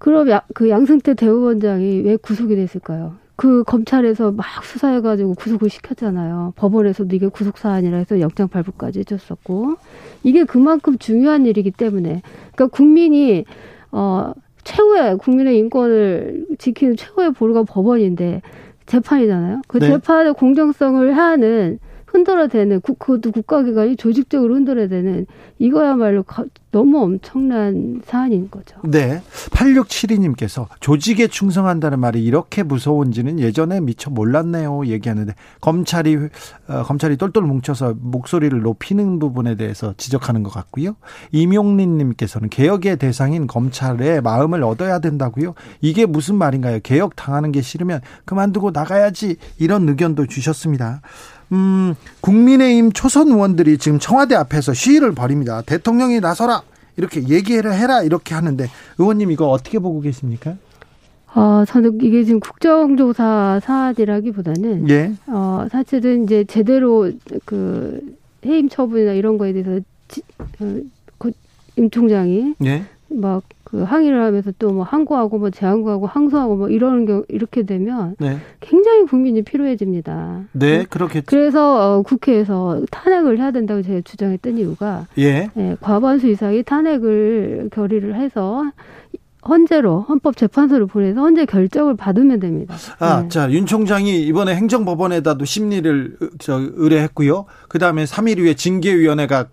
그럼 0.03 0.29
야, 0.31 0.43
그 0.53 0.69
양승태 0.69 1.15
대법원장이 1.15 2.01
왜 2.01 2.17
구속이 2.17 2.57
됐을까요? 2.57 3.15
그 3.37 3.63
검찰에서 3.63 4.33
막 4.33 4.65
수사해가지고 4.65 5.35
구속을 5.35 5.71
시켰잖아요. 5.71 6.55
법원에서도 6.57 7.15
이게 7.15 7.29
구속 7.29 7.57
사안이라 7.57 7.99
해서 7.99 8.19
영장 8.19 8.49
발부까지 8.49 8.99
해줬었고 8.99 9.77
이게 10.25 10.43
그만큼 10.43 10.99
중요한 10.99 11.47
일이기 11.47 11.71
때문에 11.71 12.21
그러니까 12.53 12.67
국민이 12.77 13.45
어 13.93 14.33
최후의 14.65 15.19
국민의 15.19 15.57
인권을 15.59 16.47
지키는 16.59 16.97
최후의 16.97 17.33
보루가 17.35 17.63
법원인데 17.63 18.43
재판이잖아요. 18.87 19.63
그 19.69 19.79
네. 19.79 19.87
재판의 19.87 20.35
공정성을 20.35 21.17
하는 21.17 21.79
국, 22.83 22.99
그것도 22.99 23.33
국가기관이 23.33 23.97
조직적으로 23.97 24.55
흔들어야 24.55 24.89
되는 24.89 25.27
이거야말로 25.59 26.23
가, 26.23 26.45
너무 26.73 27.03
엄청난 27.03 28.01
사안인 28.05 28.51
거죠. 28.51 28.81
네. 28.85 29.21
8672님께서 29.51 30.67
조직에 30.81 31.29
충성한다는 31.29 32.01
말이 32.01 32.25
이렇게 32.25 32.63
무서운지는 32.63 33.39
예전에 33.39 33.81
미처 33.81 34.11
몰랐네요. 34.11 34.87
얘기하는데 34.87 35.35
검찰이 35.61 36.17
어, 36.69 36.83
검찰이 36.85 37.19
똘똘 37.19 37.43
뭉쳐서 37.43 37.97
목소리를 38.01 38.59
높이는 38.63 39.19
부분에 39.19 39.57
대해서 39.57 39.93
지적하는 39.99 40.43
것 40.43 40.51
같고요. 40.51 40.97
이명린 41.31 41.99
님께서는 41.99 42.49
개혁의 42.49 42.97
대상인 42.97 43.47
검찰의 43.47 44.23
마음을 44.23 44.63
얻어야 44.63 44.99
된다고요. 44.99 45.55
이게 45.83 46.07
무슨 46.07 46.37
말인가요? 46.37 46.81
개혁 46.83 47.17
당하는 47.17 47.53
게 47.53 47.61
싫으면 47.61 48.01
그만두고 48.25 48.71
나가야지 48.71 49.37
이런 49.59 49.87
의견도 49.91 50.27
주셨습니다. 50.27 51.03
음, 51.53 51.95
국민의힘 52.21 52.93
초선 52.93 53.29
의원들이 53.29 53.79
지금 53.79 53.99
청와대 53.99 54.35
앞에서 54.35 54.73
시위를 54.73 55.13
벌입니다. 55.13 55.63
대통령이 55.63 56.21
나서라 56.21 56.63
이렇게 56.97 57.29
얘기를 57.29 57.73
해라 57.75 58.03
이렇게 58.03 58.35
하는데 58.35 58.67
의원님 58.99 59.31
이거 59.31 59.49
어떻게 59.49 59.79
보고 59.79 60.01
계십니까? 60.01 60.57
어, 61.35 61.65
저는 61.67 61.99
이게 62.03 62.25
지금 62.25 62.41
국정조사 62.41 63.61
사안이라기보다는 63.63 64.89
예. 64.91 65.13
어, 65.27 65.67
사실은 65.71 66.25
이제 66.25 66.45
제대로 66.45 67.11
그 67.45 68.01
해임 68.45 68.69
처분이나 68.69 69.13
이런 69.13 69.39
거에 69.39 69.53
대해서 69.53 69.81
지, 70.09 70.23
어, 70.61 71.29
임 71.77 71.89
총장이 71.89 72.55
예. 72.65 72.85
막 73.13 73.43
그 73.73 73.83
항의를 73.83 74.23
하면서 74.23 74.53
또 74.59 74.73
뭐 74.73 74.85
항고하고 74.85 75.39
뭐 75.39 75.51
재항고하고 75.51 76.07
항소하고 76.07 76.57
뭐 76.57 76.69
이러는 76.69 77.05
경우 77.05 77.25
이렇게 77.29 77.63
되면 77.63 78.17
네. 78.19 78.39
굉장히 78.61 79.05
국민이 79.05 79.43
피로해집니다. 79.43 80.45
네, 80.53 80.85
그렇게 80.89 81.21
그래서 81.21 81.99
어, 81.99 82.03
국회에서 82.03 82.83
탄핵을 82.91 83.39
해야 83.39 83.51
된다고 83.51 83.83
제가 83.83 84.01
주장했던 84.03 84.57
이유가 84.59 85.07
예. 85.19 85.51
예 85.57 85.77
과반수 85.81 86.29
이상이 86.29 86.63
탄핵을 86.63 87.69
결의를 87.73 88.15
해서 88.15 88.65
헌재로 89.47 90.03
헌법재판소를 90.03 90.87
보내서 90.87 91.21
헌재 91.21 91.45
결정을 91.47 91.97
받으면 91.97 92.41
됩니다. 92.41 92.75
아, 92.99 93.23
네. 93.23 93.29
자, 93.29 93.51
윤 93.51 93.67
총장이 93.67 94.23
이번에 94.27 94.55
행정법원에다도 94.55 95.45
심리를 95.45 96.17
저 96.39 96.61
의뢰했고요. 96.61 97.47
그다음에 97.69 98.05
3일 98.05 98.39
후에 98.39 98.55
징계위원회가 98.55 99.49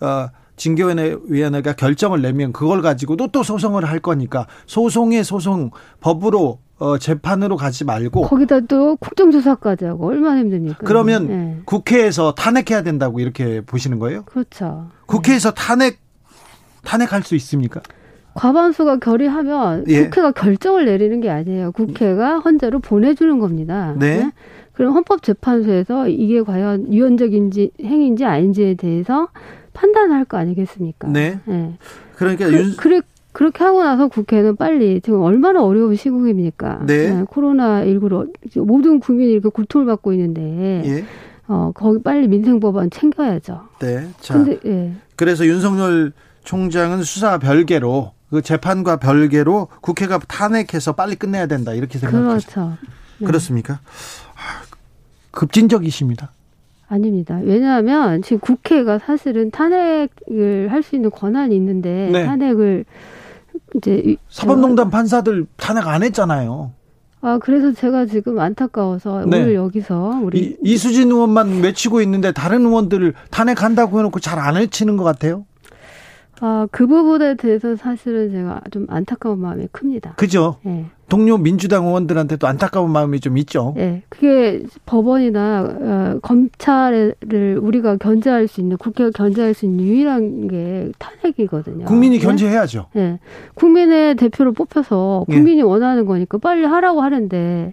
어 0.00 0.28
징계위원회가 0.58 1.72
결정을 1.72 2.20
내면 2.20 2.52
그걸 2.52 2.82
가지고도 2.82 3.28
또 3.28 3.42
소송을 3.42 3.84
할 3.84 4.00
거니까 4.00 4.46
소송의 4.66 5.24
소송 5.24 5.70
법으로 6.00 6.58
어, 6.78 6.96
재판으로 6.96 7.56
가지 7.56 7.84
말고 7.84 8.22
거기다 8.22 8.60
또 8.60 8.96
국정조사까지 8.96 9.84
하고 9.86 10.06
얼마나 10.06 10.38
힘듭니까? 10.38 10.78
그러면 10.84 11.26
네. 11.26 11.56
국회에서 11.64 12.34
탄핵해야 12.34 12.82
된다고 12.82 13.18
이렇게 13.18 13.60
보시는 13.62 13.98
거예요? 13.98 14.22
그렇죠. 14.26 14.88
국회에서 15.06 15.52
탄핵 15.52 15.98
탄핵할 16.84 17.22
수 17.22 17.34
있습니까? 17.36 17.80
과반수가 18.34 18.98
결의하면 18.98 19.84
예. 19.88 20.04
국회가 20.04 20.30
결정을 20.30 20.84
내리는 20.84 21.20
게 21.20 21.28
아니에요. 21.28 21.72
국회가 21.72 22.38
헌재로 22.38 22.78
보내주는 22.78 23.40
겁니다. 23.40 23.94
네. 23.98 24.18
네? 24.18 24.32
그럼 24.72 24.94
헌법재판소에서 24.94 26.06
이게 26.06 26.40
과연 26.42 26.92
유연적인지 26.92 27.72
행인지 27.82 28.24
아닌지에 28.24 28.74
대해서 28.74 29.28
판단할 29.78 30.24
거 30.24 30.36
아니겠습니까? 30.36 31.06
네. 31.08 31.38
네. 31.44 31.74
그러니까 32.16 32.46
그, 32.46 32.52
윤... 32.52 32.76
그래 32.76 33.00
그렇게 33.32 33.62
하고 33.62 33.84
나서 33.84 34.08
국회는 34.08 34.56
빨리 34.56 35.00
지금 35.00 35.22
얼마나 35.22 35.62
어려운 35.62 35.94
시국입니까? 35.94 36.80
네. 36.86 37.14
네 37.14 37.24
코로나 37.28 37.84
19로 37.84 38.32
모든 38.66 38.98
국민이 38.98 39.30
이렇게 39.30 39.48
고통을 39.48 39.86
받고 39.86 40.12
있는데 40.14 40.82
예. 40.84 41.04
어 41.46 41.70
거기 41.72 42.02
빨리 42.02 42.26
민생 42.26 42.58
법안 42.58 42.90
챙겨야죠. 42.90 43.68
네. 43.78 44.08
자. 44.20 44.34
근데, 44.34 44.58
예. 44.66 44.92
그래서 45.14 45.46
윤석열 45.46 46.12
총장은 46.42 47.04
수사 47.04 47.38
별개로 47.38 48.12
그 48.30 48.42
재판과 48.42 48.96
별개로 48.96 49.68
국회가 49.80 50.18
탄핵해서 50.18 50.92
빨리 50.92 51.14
끝내야 51.14 51.46
된다 51.46 51.72
이렇게 51.72 51.98
생각하죠. 51.98 52.26
그렇죠. 52.26 52.78
네. 53.18 53.26
그렇습니까? 53.26 53.74
아, 53.74 54.62
급진적이십니다. 55.30 56.32
아닙니다. 56.88 57.38
왜냐하면 57.42 58.22
지금 58.22 58.38
국회가 58.40 58.98
사실은 58.98 59.50
탄핵을 59.50 60.68
할 60.70 60.82
수 60.82 60.96
있는 60.96 61.10
권한이 61.10 61.54
있는데 61.56 62.08
네. 62.12 62.24
탄핵을 62.24 62.84
이제 63.76 64.16
사법농단 64.28 64.88
판사들 64.90 65.46
탄핵 65.56 65.86
안 65.86 66.02
했잖아요. 66.02 66.72
아 67.20 67.38
그래서 67.42 67.72
제가 67.72 68.06
지금 68.06 68.38
안타까워서 68.38 69.24
네. 69.26 69.40
오늘 69.42 69.54
여기서 69.54 70.20
우리 70.22 70.38
이, 70.40 70.56
이수진 70.62 71.10
의원만 71.10 71.60
외치고 71.60 72.00
있는데 72.02 72.32
다른 72.32 72.64
의원들을 72.64 73.12
탄핵한다고 73.30 73.98
해놓고 73.98 74.20
잘 74.20 74.38
안 74.38 74.54
외치는 74.54 74.96
것 74.96 75.04
같아요. 75.04 75.44
아, 76.40 76.66
그 76.70 76.86
부분에 76.86 77.34
대해서 77.34 77.76
사실은 77.76 78.30
제가 78.30 78.60
좀 78.70 78.86
안타까운 78.88 79.40
마음이 79.40 79.68
큽니다. 79.72 80.14
그죠? 80.16 80.56
네. 80.62 80.86
동료 81.08 81.38
민주당 81.38 81.86
의원들한테도 81.86 82.46
안타까운 82.46 82.90
마음이 82.90 83.20
좀 83.20 83.38
있죠. 83.38 83.72
네. 83.76 84.02
그게 84.10 84.62
법원이나 84.84 85.62
어, 85.62 86.18
검찰을 86.20 87.14
우리가 87.60 87.96
견제할 87.96 88.46
수 88.46 88.60
있는 88.60 88.76
국회가 88.76 89.10
견제할 89.10 89.54
수 89.54 89.64
있는 89.64 89.84
유일한 89.84 90.48
게 90.48 90.92
탄핵이거든요. 90.98 91.86
국민이 91.86 92.18
네? 92.18 92.24
견제해야죠. 92.24 92.86
네. 92.92 93.18
국민의 93.54 94.16
대표를 94.16 94.52
뽑혀서 94.52 95.24
예. 95.28 95.34
국민이 95.34 95.56
네. 95.56 95.62
원하는 95.62 96.04
거니까 96.04 96.36
빨리 96.38 96.64
하라고 96.66 97.00
하는데 97.00 97.72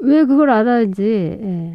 왜 0.00 0.24
그걸 0.24 0.50
안 0.50 0.66
하는지. 0.66 1.02
예. 1.02 1.74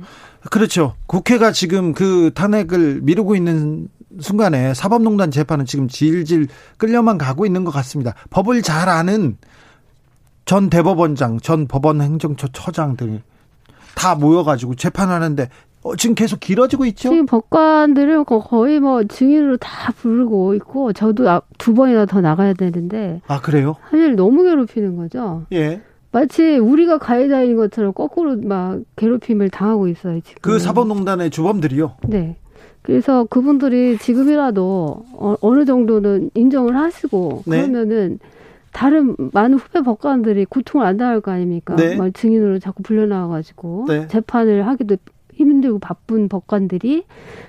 그렇죠. 0.50 0.94
국회가 1.06 1.52
지금 1.52 1.94
그 1.94 2.32
탄핵을 2.34 3.02
미루고 3.04 3.36
있는 3.36 3.88
순간에 4.20 4.74
사법농단 4.74 5.32
재판은 5.32 5.66
지금 5.66 5.88
질질 5.88 6.48
끌려만 6.78 7.18
가고 7.18 7.46
있는 7.46 7.64
것 7.64 7.72
같습니다. 7.72 8.14
법을 8.30 8.62
잘 8.62 8.90
아는 8.90 9.38
전 10.46 10.70
대법원장, 10.70 11.40
전 11.40 11.68
법원 11.68 12.02
행정처 12.02 12.48
처장들 12.48 13.22
다 13.96 14.16
모여가지고 14.16 14.76
재판하는데 14.76 15.50
어, 15.84 15.96
지금 15.96 16.16
계속 16.16 16.40
길어지고 16.40 16.86
있죠. 16.88 17.10
지금 17.10 17.26
법관들은 17.26 18.26
거의 18.26 18.80
뭐 18.80 19.04
증인으로 19.04 19.58
다 19.58 19.92
부르고 19.94 20.54
있고 20.56 20.94
저도 20.94 21.30
아, 21.30 21.42
두 21.58 21.74
번이나 21.74 22.06
더 22.06 22.22
나가야 22.22 22.54
되는데. 22.54 23.22
아 23.28 23.40
그래요? 23.40 23.76
사실 23.90 24.16
너무 24.16 24.44
괴롭히는 24.44 24.98
거죠. 24.98 25.46
예. 25.54 25.82
마치 26.12 26.58
우리가 26.58 26.98
가해자인 26.98 27.56
것처럼 27.58 27.94
거꾸로 27.94 28.38
막 28.38 28.80
괴롭힘을 28.96 29.50
당하고 29.50 29.88
있어요 29.88 30.20
지금. 30.22 30.40
그 30.42 30.60
사법농단의 30.60 31.30
주범들이요. 31.30 31.98
네. 32.08 32.38
그래서 32.88 33.26
그분들이 33.26 33.98
지금이라도 33.98 35.06
어, 35.12 35.54
느 35.54 35.66
정도는 35.66 36.32
인정을 36.36 36.78
하시고 36.78 37.44
네. 37.46 37.58
그러면은 37.58 38.18
다른 38.72 39.14
많은 39.34 39.58
후배 39.58 39.82
법관들이 39.82 40.46
고통을 40.46 40.88
안 40.88 40.96
당할 40.96 41.20
거 41.20 41.32
아닙니까? 41.32 41.76
네. 41.76 41.98
막 41.98 42.14
증인으로 42.14 42.60
자꾸 42.60 42.84
불려나와가지고 42.84 43.86
네. 43.90 44.08
재판을 44.08 44.66
하기도 44.68 44.96
힘들고 45.34 45.80
바쁜 45.80 46.30
법관들이 46.30 47.04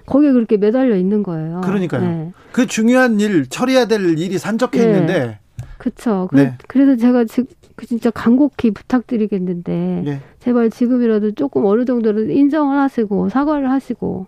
거기에 0.06 0.32
그렇게 0.32 0.56
매달려 0.56 0.96
있는 0.96 1.22
거예요. 1.22 1.60
그러니까요. 1.62 2.02
네. 2.02 2.32
그 2.50 2.66
중요한 2.66 3.20
일 3.20 3.46
처리해야 3.46 3.86
될 3.86 4.18
일이 4.18 4.38
산적해 4.38 4.76
네. 4.76 4.84
있는데. 4.84 5.38
그렇죠. 5.78 6.26
그, 6.32 6.50
그래서 6.66 6.96
제가 6.96 7.26
지, 7.26 7.44
그 7.76 7.86
진짜 7.86 8.10
간곡히 8.10 8.72
부탁드리겠는데 8.72 10.02
네. 10.04 10.20
제발 10.40 10.68
지금이라도 10.68 11.30
조금 11.32 11.64
어느 11.64 11.84
정도는 11.84 12.32
인정을 12.32 12.76
하시고 12.76 13.28
사과를 13.28 13.70
하시고 13.70 14.26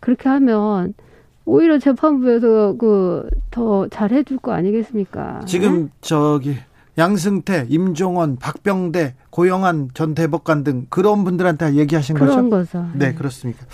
그렇게 0.00 0.28
하면 0.28 0.94
오히려 1.44 1.78
재판부에서 1.78 2.76
그 2.78 3.28
더 3.58 3.88
잘해줄 3.88 4.38
거 4.38 4.52
아니겠습니까? 4.52 5.40
지금 5.46 5.86
네? 5.86 5.92
저기 6.00 6.56
양승태, 6.96 7.66
임종원, 7.68 8.36
박병대, 8.36 9.14
고영한 9.30 9.90
전 9.94 10.14
대법관 10.14 10.62
등 10.62 10.86
그런 10.90 11.24
분들한테 11.24 11.74
얘기하신 11.74 12.14
그런 12.14 12.28
거죠? 12.28 12.36
그런 12.36 12.50
거죠. 12.50 12.98
네, 12.98 13.08
네, 13.08 13.14
그렇습니까? 13.14 13.66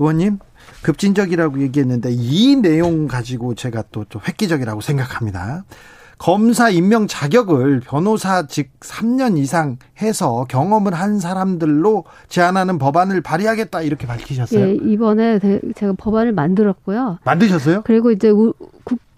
의원님 0.00 0.38
급진적이라고 0.82 1.60
얘기했는데 1.60 2.10
이 2.10 2.56
내용 2.56 3.06
가지고 3.06 3.54
제가 3.54 3.84
또, 3.92 4.04
또 4.08 4.20
획기적이라고 4.26 4.80
생각합니다. 4.80 5.64
검사 6.22 6.70
임명 6.70 7.08
자격을 7.08 7.80
변호사직 7.80 8.78
3년 8.78 9.36
이상 9.36 9.76
해서 10.00 10.46
경험을 10.48 10.94
한 10.94 11.18
사람들로 11.18 12.04
제한하는 12.28 12.78
법안을 12.78 13.22
발의하겠다 13.22 13.82
이렇게 13.82 14.06
밝히셨어요. 14.06 14.64
예, 14.64 14.74
이번에 14.74 15.40
제가 15.74 15.94
법안을 15.98 16.30
만들었고요. 16.30 17.18
만드셨어요? 17.24 17.82
그리고 17.84 18.12
이제 18.12 18.32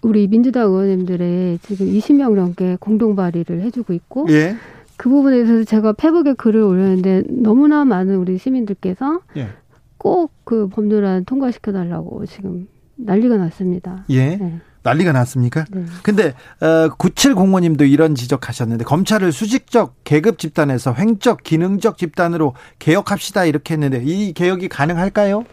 우리 0.01 0.27
민주당 0.27 0.63
의원님들의 0.63 1.59
지금 1.61 1.85
20명 1.85 2.33
넘게 2.33 2.77
공동 2.79 3.15
발의를 3.15 3.61
해주고 3.61 3.93
있고 3.93 4.25
예. 4.31 4.55
그 4.97 5.07
부분에 5.07 5.43
대해서 5.43 5.63
제가 5.63 5.93
페북에 5.93 6.33
글을 6.33 6.59
올렸는데 6.59 7.25
너무나 7.29 7.85
많은 7.85 8.15
우리 8.15 8.39
시민들께서 8.39 9.19
예. 9.37 9.49
꼭그 9.99 10.69
법률안 10.69 11.25
통과시켜 11.25 11.71
달라고 11.71 12.25
지금 12.25 12.67
난리가 12.95 13.37
났습니다. 13.37 14.05
예. 14.09 14.37
네. 14.37 14.59
난리가 14.85 15.11
났습니까? 15.11 15.65
네. 15.71 15.83
근데 16.03 16.33
어 16.61 16.89
9705님도 16.97 17.89
이런 17.91 18.15
지적하셨는데 18.15 18.85
검찰을 18.85 19.31
수직적 19.33 19.95
계급 20.05 20.39
집단에서 20.39 20.93
횡적 20.93 21.43
기능적 21.43 21.97
집단으로 21.97 22.53
개혁합시다 22.79 23.45
이렇게 23.45 23.73
했는데 23.73 24.01
이 24.05 24.31
개혁이 24.33 24.69
가능할까요? 24.69 25.43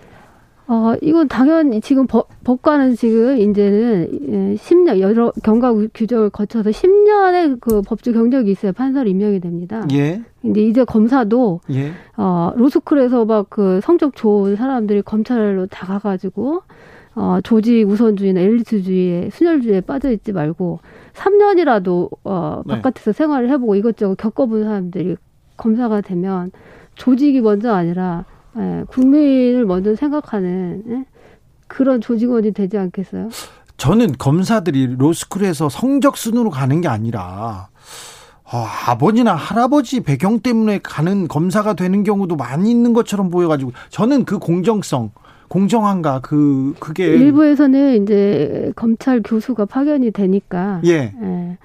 어, 0.69 0.95
이건 1.03 1.29
당연히 1.29 1.81
지금 1.81 2.07
법, 2.07 2.29
법과는 2.45 2.95
지금 2.95 3.37
이제는 3.37 4.57
10년, 4.57 4.97
예, 4.97 5.01
여러 5.01 5.31
경과 5.43 5.75
규정을 5.93 6.31
거쳐서 6.31 6.71
10년의 6.71 7.61
그 7.61 7.83
법조 7.83 8.13
경력이 8.13 8.51
있어야 8.53 8.73
판사로 8.73 9.09
임명이 9.11 9.41
됩니다. 9.41 9.87
예. 9.93 10.23
근데 10.41 10.63
이제 10.63 10.85
검사도, 10.85 11.61
예. 11.73 11.93
어, 12.17 12.53
로스쿨에서 12.57 13.25
막 13.27 13.51
그 13.51 13.81
성적 13.83 14.15
좋은 14.17 14.57
사람들이 14.57 15.03
검찰로 15.03 15.67
다 15.67 15.87
가가지고, 15.87 16.63
어, 17.15 17.39
조직 17.43 17.89
우선주의나 17.89 18.41
엘리트주의에, 18.41 19.31
순혈주의에 19.31 19.83
빠져있지 19.83 20.33
말고, 20.33 20.81
3년이라도, 21.15 22.09
어, 22.25 22.63
네. 22.65 22.75
바깥에서 22.77 23.13
생활을 23.13 23.51
해보고 23.51 23.75
이것저것 23.75 24.17
겪어본 24.17 24.65
사람들이 24.65 25.17
검사가 25.57 26.01
되면 26.01 26.51
조직이 26.95 27.41
먼저 27.41 27.73
아니라 27.73 28.25
예, 28.57 28.85
국민을 28.89 29.65
먼저 29.65 29.95
생각하는 29.95 30.83
예? 30.89 31.05
그런 31.69 32.01
조직원이 32.01 32.53
되지 32.53 32.77
않겠어요? 32.79 33.31
저는 33.79 34.13
검사들이 34.19 34.97
로스쿨에서 34.99 35.69
성적 35.69 36.17
순으로 36.17 36.51
가는 36.51 36.81
게 36.81 36.89
아니라 36.89 37.69
어, 38.45 38.67
아버지나 38.87 39.35
할아버지 39.35 40.01
배경 40.01 40.41
때문에 40.41 40.81
가는 40.83 41.27
검사가 41.27 41.73
되는 41.73 42.05
경우도 42.05 42.37
많이 42.37 42.71
있는 42.71 42.93
것처럼 42.93 43.31
보여가지고 43.31 43.73
저는 43.89 44.27
그 44.27 44.39
공정성 44.39 45.11
공정한가 45.53 46.21
그 46.21 46.75
그게 46.79 47.09
일부에서는 47.09 48.03
이제 48.03 48.73
검찰 48.75 49.21
교수가 49.23 49.67
파견이 49.67 50.11
되니까 50.11 50.81
예. 50.87 51.13
예, 51.23 51.59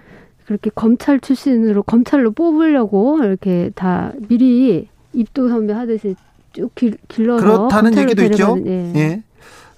그렇게 0.45 0.69
검찰 0.75 1.21
출신으로 1.21 1.83
검찰로 1.83 2.31
뽑으려고 2.31 3.23
이렇게 3.23 3.71
다 3.75 4.11
미리 4.27 4.89
입도 5.13 5.47
선배 5.47 5.71
하듯이 5.71 6.17
쭉 6.51 6.75
길, 6.75 6.97
길러서 7.07 7.45
그렇다는 7.45 7.97
얘기도 7.97 8.23
있죠. 8.23 8.55
데려가는, 8.55 8.67
예. 8.67 8.99
예. 8.99 9.23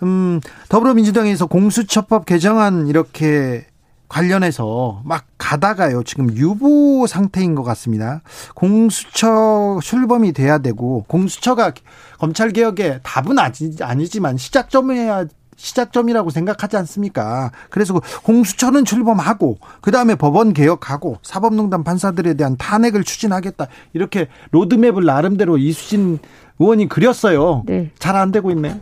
음, 0.02 0.40
더불어민주당에서 0.70 1.46
공수처법 1.46 2.26
개정안 2.26 2.88
이렇게 2.88 3.68
관련해서 4.08 5.04
막 5.06 5.26
가다가요. 5.38 6.04
지금 6.04 6.36
유보 6.36 7.06
상태인 7.08 7.54
것 7.54 7.62
같습니다. 7.64 8.22
공수처 8.56 9.80
출범이 9.84 10.34
돼야 10.34 10.58
되고 10.58 11.06
공수처가 11.08 11.74
검찰 12.20 12.52
개혁의 12.52 13.00
답은 13.04 13.40
아니, 13.40 13.54
아니지 13.82 14.20
만 14.20 14.38
시작점이야 14.38 15.26
시작점이라고 15.56 16.30
생각하지 16.30 16.78
않습니까? 16.78 17.52
그래서 17.70 17.94
그 17.94 18.00
공수처는 18.24 18.86
출범하고 18.86 19.58
그 19.82 19.92
다음에 19.92 20.16
법원 20.16 20.54
개혁하고 20.54 21.18
사법농단 21.22 21.84
판사들에 21.84 22.36
대한 22.36 22.56
탄핵을 22.58 23.04
추진하겠다 23.04 23.68
이렇게 23.94 24.28
로드맵을 24.52 25.04
나름대로 25.04 25.58
이수진 25.58 26.20
의원이 26.60 26.88
그렸어요. 26.88 27.64
네. 27.66 27.92
잘 28.00 28.16
안 28.16 28.32
되고 28.32 28.52
있네. 28.52 28.80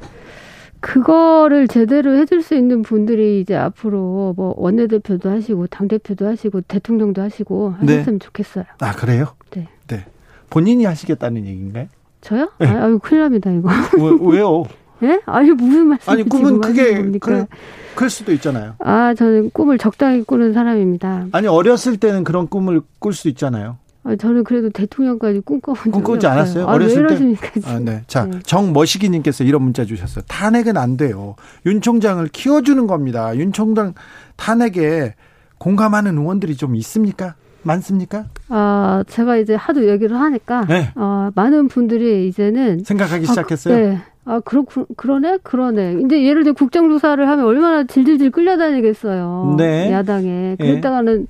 그거를 0.79 1.67
제대로 1.67 2.15
해줄 2.17 2.43
수 2.43 2.55
있는 2.55 2.83
분들이 2.83 3.41
이제 3.41 3.55
앞으로 3.55 4.33
뭐 4.38 4.53
원내대표도 4.57 5.29
하시고 5.29 5.67
당대표도 5.67 6.27
하시고 6.27 6.61
대통령도 6.61 7.21
하시고 7.21 7.73
네. 7.81 7.93
하셨으면 7.93 8.19
좋겠어요. 8.19 8.65
아 8.79 8.93
그래요? 8.93 9.33
네. 9.51 9.67
네. 9.88 10.05
본인이 10.49 10.85
하시겠다는 10.85 11.45
얘기인가요? 11.45 11.88
저요? 12.22 12.49
네. 12.59 12.68
아, 12.68 12.86
아유, 12.86 12.99
큰일 12.99 13.22
납니다, 13.24 13.51
이거. 13.51 13.70
왜, 13.97 14.34
왜요? 14.38 14.63
예? 15.03 15.22
아니, 15.26 15.51
무슨 15.51 15.88
말씀 15.88 16.11
아니 16.11 16.24
꿈은 16.24 16.59
크게 16.61 16.95
겁니까? 16.95 17.28
클, 17.28 17.47
클 17.95 18.09
수도 18.09 18.32
있잖아요. 18.34 18.74
아, 18.80 19.13
저는 19.13 19.51
꿈을 19.51 19.78
적당히 19.78 20.24
꾸는 20.24 20.53
사람입니다. 20.53 21.28
아니 21.32 21.47
어렸을 21.47 21.97
때는 21.97 22.24
그런 22.24 22.47
꿈을 22.47 22.82
꿀 22.99 23.13
수 23.13 23.28
있잖아요. 23.30 23.78
아, 24.03 24.15
저는 24.15 24.43
그래도 24.43 24.70
대통령까지 24.70 25.41
꿈꿔본 25.41 25.84
적이 25.84 25.91
꿈꾸지 25.91 26.26
없어요. 26.26 26.32
않았어요? 26.32 26.68
아, 26.68 26.74
어렸을 26.74 27.07
때? 27.07 27.61
아, 27.65 27.80
네. 27.80 28.01
자, 28.07 28.26
네. 28.26 28.39
정머시기님께서 28.43 29.43
이런 29.43 29.61
문자 29.61 29.86
주셨어요. 29.86 30.24
탄핵은 30.28 30.78
안 30.78 30.97
돼요. 30.97 31.36
윤 31.68 31.82
총장을 31.82 32.26
키워주는 32.30 32.88
겁니다. 32.88 33.36
윤 33.38 33.51
총장 33.51 33.93
탄핵에 34.36 35.13
공감하는 35.59 36.18
의원들이 36.18 36.55
좀 36.55 36.76
있습니까? 36.76 37.36
많습니까? 37.64 38.26
아, 38.49 39.03
제가 39.08 39.38
이제 39.38 39.55
하도 39.55 39.88
얘기를 39.88 40.20
하니까, 40.20 40.66
네. 40.68 40.91
어, 40.95 41.30
많은 41.36 41.68
분들이 41.68 42.28
이제는 42.28 42.84
생각하기 42.86 43.26
아, 43.26 43.28
시작했어요. 43.28 43.76
네. 43.76 43.97
아, 44.26 44.39
그렇구, 44.41 44.88
그러네? 44.97 45.39
그러네. 45.43 46.01
이제 46.05 46.24
예를 46.24 46.43
들어 46.43 46.53
국정조사를 46.53 47.28
하면 47.28 47.45
얼마나 47.45 47.84
질질질 47.86 48.32
끌려다니겠어요. 48.32 49.55
네. 49.58 49.91
야당에. 49.91 50.55
그랬다가는 50.60 51.28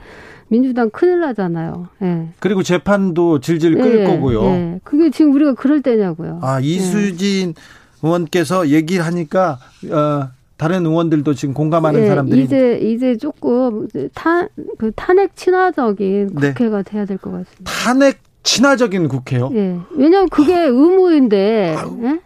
민주당 0.50 0.90
큰일 0.90 1.20
나잖아요. 1.20 1.90
예. 2.02 2.30
그리고 2.40 2.64
재판도 2.64 3.40
질질 3.40 3.76
끌 3.76 4.00
예, 4.00 4.04
거고요. 4.06 4.44
예. 4.46 4.80
그게 4.84 5.10
지금 5.10 5.34
우리가 5.34 5.54
그럴 5.54 5.82
때냐고요. 5.82 6.40
아, 6.42 6.60
이수진 6.60 7.54
의원께서 8.02 8.70
얘기를 8.70 9.06
하니까 9.06 9.60
어, 9.92 10.30
다른 10.58 10.86
의원들도 10.86 11.34
지금 11.36 11.54
공감하는 11.54 12.02
예, 12.02 12.08
사람들이 12.08 12.44
이제 12.44 12.80
이제 12.82 13.16
조금 13.18 13.88
탄, 14.16 14.50
그 14.80 14.92
탄핵 14.96 15.36
친화적인 15.36 16.32
네. 16.34 16.48
국회가 16.50 16.82
돼야 16.82 17.06
될 17.06 17.18
것 17.18 17.32
같습니다. 17.32 17.64
탄핵 17.72 18.18
친화적인 18.44 19.08
국회요. 19.08 19.52
예. 19.54 19.78
왜냐하면 19.92 20.30
그게 20.30 20.58
의무인데, 20.60 21.76
아유. 21.78 21.98
예? 22.04 22.20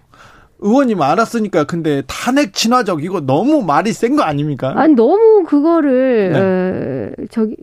의원님 0.63 1.01
알았으니까 1.01 1.63
근데 1.65 2.03
탄핵 2.05 2.53
친화적 2.53 3.03
이거 3.03 3.19
너무 3.19 3.63
말이 3.63 3.91
센 3.93 4.15
거 4.15 4.21
아닙니까? 4.21 4.73
아니 4.77 4.93
너무 4.93 5.43
그거를 5.43 6.31
네. 6.31 7.23
어, 7.23 7.25
저기 7.31 7.55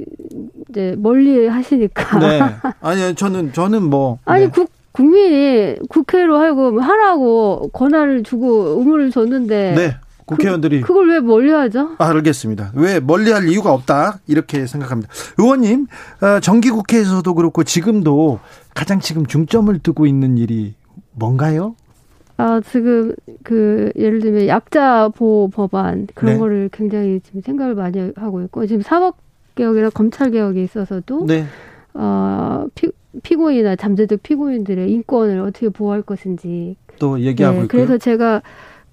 이제 0.68 0.96
멀리 0.98 1.46
하시니까. 1.46 2.18
네. 2.18 2.40
아니 2.80 3.14
저는 3.14 3.52
저는 3.52 3.84
뭐 3.84 4.18
아니 4.24 4.46
네. 4.46 4.50
국 4.50 4.68
국민이 4.90 5.76
국회로 5.88 6.38
하고 6.38 6.80
하라고 6.80 7.70
권한을 7.72 8.24
주고 8.24 8.78
의무를 8.80 9.12
줬는데 9.12 9.74
네. 9.76 9.96
국회의원들이 10.28 10.82
그 10.82 10.92
걸 10.94 11.08
왜 11.08 11.20
멀리 11.20 11.50
하죠? 11.50 11.96
아, 11.98 12.06
알겠습니다. 12.10 12.72
왜 12.74 13.00
멀리할 13.00 13.48
이유가 13.48 13.72
없다 13.72 14.20
이렇게 14.26 14.66
생각합니다. 14.66 15.10
의원님 15.38 15.86
어, 16.20 16.40
정기 16.40 16.70
국회에서도 16.70 17.32
그렇고 17.34 17.64
지금도 17.64 18.38
가장 18.74 19.00
지금 19.00 19.26
중점을 19.26 19.76
두고 19.80 20.06
있는 20.06 20.38
일이 20.38 20.74
뭔가요? 21.12 21.74
아 22.36 22.60
지금 22.70 23.14
그 23.42 23.90
예를 23.96 24.20
들면 24.20 24.46
약자 24.46 25.08
보호 25.16 25.48
법안 25.50 26.06
그런 26.14 26.34
네. 26.34 26.38
거를 26.38 26.68
굉장히 26.72 27.20
지금 27.24 27.40
생각을 27.40 27.74
많이 27.74 28.12
하고 28.14 28.42
있고 28.42 28.64
지금 28.66 28.82
사법 28.82 29.16
개혁이나 29.56 29.90
검찰 29.90 30.30
개혁에 30.30 30.62
있어서도 30.62 31.26
네. 31.26 31.46
어 31.94 32.66
피, 32.76 32.92
피고인이나 33.24 33.74
잠재적 33.74 34.22
피고인들의 34.22 34.88
인권을 34.92 35.40
어떻게 35.40 35.68
보호할 35.68 36.02
것인지 36.02 36.76
또 37.00 37.18
얘기하고 37.20 37.56
네, 37.58 37.64
있고요. 37.64 37.86
그래서 37.86 37.98
제가 37.98 38.42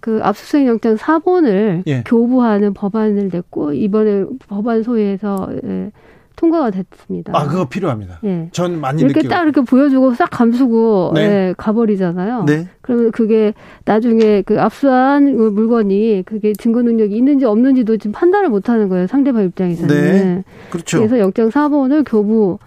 그 0.05 0.19
압수수색 0.21 0.67
영장 0.67 0.97
사본을 0.97 1.81
예. 1.87 2.03
교부하는 2.05 2.75
법안을 2.75 3.31
냈고 3.33 3.73
이번에 3.73 4.25
법안 4.47 4.83
소위에서 4.83 5.49
예, 5.63 5.89
통과가 6.35 6.69
됐습니다. 6.69 7.31
아, 7.35 7.47
그거 7.47 7.67
필요합니다. 7.67 8.19
예. 8.23 8.49
전 8.51 8.79
많이 8.79 9.01
이렇게 9.01 9.21
느끼고. 9.21 9.33
딱 9.33 9.41
이렇게 9.41 9.61
보여주고 9.61 10.13
싹 10.13 10.29
감수고 10.29 11.13
네. 11.15 11.21
예, 11.21 11.55
가버리잖아요. 11.57 12.43
네. 12.43 12.67
그러면 12.81 13.09
그게 13.09 13.55
나중에 13.85 14.43
그 14.43 14.61
압수한 14.61 15.35
그 15.35 15.49
물건이 15.49 16.21
그게 16.27 16.53
증거 16.53 16.83
능력이 16.83 17.17
있는지 17.17 17.45
없는지도 17.45 17.97
지금 17.97 18.11
판단을 18.11 18.49
못하는 18.49 18.89
거예요. 18.89 19.07
상대방 19.07 19.43
입장에서는. 19.45 19.87
네. 19.87 20.43
그렇죠. 20.69 20.99
그래서 20.99 21.17
영장 21.17 21.49
사본을 21.49 22.03
교부 22.03 22.59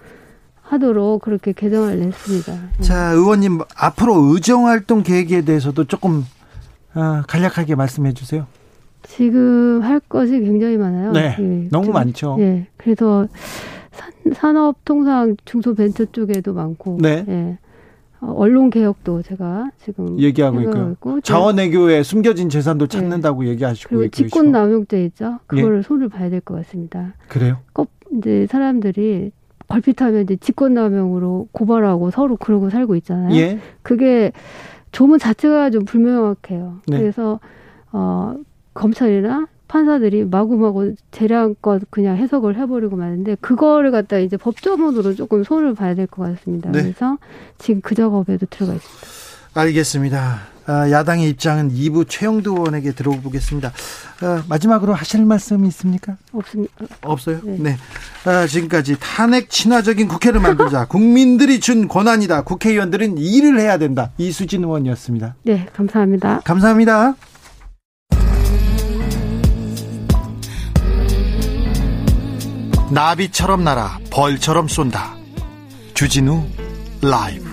하도록 0.62 1.22
그렇게 1.22 1.52
개정을 1.52 2.00
냈습니다. 2.00 2.52
예. 2.80 2.82
자, 2.82 3.12
의원님 3.12 3.60
앞으로 3.76 4.32
의정 4.32 4.66
활동 4.66 5.04
계획에 5.04 5.42
대해서도 5.42 5.84
조금 5.84 6.24
어, 6.94 7.22
간략하게 7.26 7.74
말씀해 7.74 8.12
주세요. 8.14 8.46
지금 9.02 9.80
할 9.82 10.00
것이 10.00 10.40
굉장히 10.40 10.76
많아요. 10.76 11.12
네. 11.12 11.36
예, 11.38 11.68
너무 11.70 11.86
좀, 11.86 11.94
많죠. 11.94 12.36
예. 12.40 12.66
그래서 12.76 13.26
산, 13.92 14.12
산업 14.32 14.84
통상 14.84 15.36
중소벤처 15.44 16.06
쪽에도 16.06 16.52
많고, 16.52 16.98
네. 17.00 17.24
예. 17.28 17.58
어, 18.20 18.34
언론 18.36 18.68
개혁도 18.70 19.22
제가 19.22 19.70
지금 19.84 20.18
얘기하고 20.18 20.60
있고요. 20.62 20.90
있고, 20.92 21.20
자원외교에 21.20 22.02
숨겨진 22.02 22.48
재산도 22.48 22.88
찾는다고 22.88 23.46
얘기하시고 23.46 23.88
네. 23.88 23.88
그리고 23.88 24.04
있고 24.04 24.16
직권 24.16 24.50
남용죄 24.50 25.04
있죠. 25.04 25.34
예. 25.52 25.56
그거를 25.56 25.82
손을 25.84 26.08
봐야 26.08 26.28
될 26.28 26.40
것 26.40 26.54
같습니다. 26.56 27.14
그래요? 27.28 27.58
꼭 27.72 27.90
이제 28.18 28.46
사람들이 28.50 29.30
걸핏하면 29.68 30.22
이제 30.22 30.36
직권 30.36 30.74
남용으로 30.74 31.48
고발하고 31.52 32.10
서로 32.10 32.36
그러고 32.36 32.70
살고 32.70 32.96
있잖아요. 32.96 33.34
예. 33.36 33.60
그게 33.82 34.32
조문 34.92 35.18
자체가 35.18 35.70
좀 35.70 35.84
불명확해요. 35.84 36.78
네. 36.86 36.98
그래서 36.98 37.40
어 37.92 38.34
검찰이나 38.74 39.46
판사들이 39.68 40.24
마구마구 40.24 40.94
재량껏 41.10 41.82
그냥 41.90 42.16
해석을 42.16 42.56
해버리고 42.56 42.96
마는데 42.96 43.36
그거를 43.40 43.90
갖다 43.90 44.18
이제 44.18 44.36
법조문으로 44.38 45.14
조금 45.14 45.44
손을 45.44 45.74
봐야 45.74 45.94
될 45.94 46.06
것 46.06 46.22
같습니다. 46.22 46.70
네. 46.70 46.82
그래서 46.82 47.18
지금 47.58 47.80
그 47.82 47.94
작업에도 47.94 48.46
들어가 48.48 48.72
있습니다. 48.74 49.06
알겠습니다. 49.54 50.40
아, 50.66 50.90
야당의 50.90 51.30
입장은 51.30 51.72
2부 51.72 52.06
최영두 52.08 52.50
의원에게 52.52 52.92
들어보겠습니다. 52.92 53.72
아, 54.20 54.42
마지막으로 54.48 54.92
하실 54.92 55.24
말씀이 55.24 55.66
있습니까? 55.68 56.16
없습니다. 56.32 56.74
없어요? 57.02 57.40
네. 57.42 57.56
네. 57.58 57.76
아, 58.26 58.46
지금까지 58.46 58.96
탄핵 59.00 59.48
친화적인 59.48 60.08
국회를 60.08 60.40
만들자. 60.40 60.84
국민들이 60.88 61.58
준 61.60 61.88
권한이다. 61.88 62.42
국회의원들은 62.42 63.16
일을 63.16 63.58
해야 63.60 63.78
된다. 63.78 64.10
이수진 64.18 64.62
의원이었습니다. 64.64 65.36
네, 65.44 65.66
감사합니다. 65.74 66.40
감사합니다. 66.44 67.14
나비처럼 72.90 73.64
날아 73.64 73.98
벌처럼 74.10 74.68
쏜다. 74.68 75.14
주진우 75.94 76.44
라이브 77.02 77.47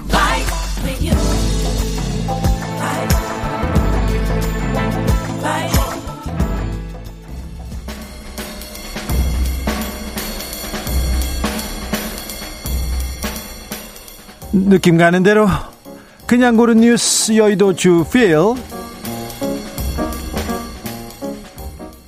느낌 14.56 14.98
가는 14.98 15.22
대로 15.22 15.48
그냥 16.26 16.56
고른 16.56 16.80
뉴스 16.80 17.36
여의도 17.36 17.76
주필 17.76 18.38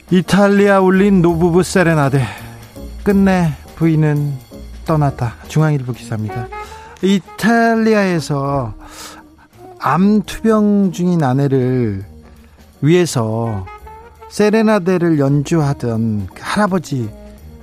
이탈리아 0.09 0.79
울린 0.79 1.21
노부부 1.21 1.61
세레나데 1.61 2.25
끝내 3.03 3.51
부인은 3.75 4.33
떠났다. 4.85 5.35
중앙일보 5.49 5.91
기사입니다. 5.91 6.47
이탈리아에서 7.01 8.73
암 9.79 10.21
투병 10.23 10.93
중인 10.93 11.23
아내를 11.23 12.05
위해서 12.79 13.65
세레나데를 14.29 15.19
연주하던 15.19 16.27
그 16.33 16.39
할아버지 16.39 17.09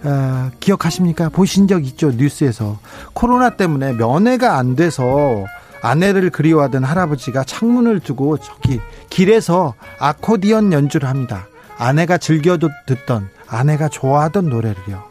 어, 0.04 0.50
기억하십니까? 0.60 1.30
보신 1.30 1.66
적 1.66 1.84
있죠 1.86 2.10
뉴스에서 2.10 2.78
코로나 3.14 3.50
때문에 3.50 3.92
면회가 3.92 4.56
안 4.58 4.76
돼서 4.76 5.44
아내를 5.82 6.30
그리워하던 6.30 6.84
할아버지가 6.84 7.44
창문을 7.44 8.00
두고 8.00 8.38
저기 8.38 8.80
길에서 9.10 9.74
아코디언 9.98 10.72
연주를 10.72 11.08
합니다. 11.08 11.46
아내가 11.76 12.18
즐겨 12.18 12.58
듣던 12.86 13.28
아내가 13.46 13.88
좋아하던 13.88 14.48
노래를요. 14.48 15.04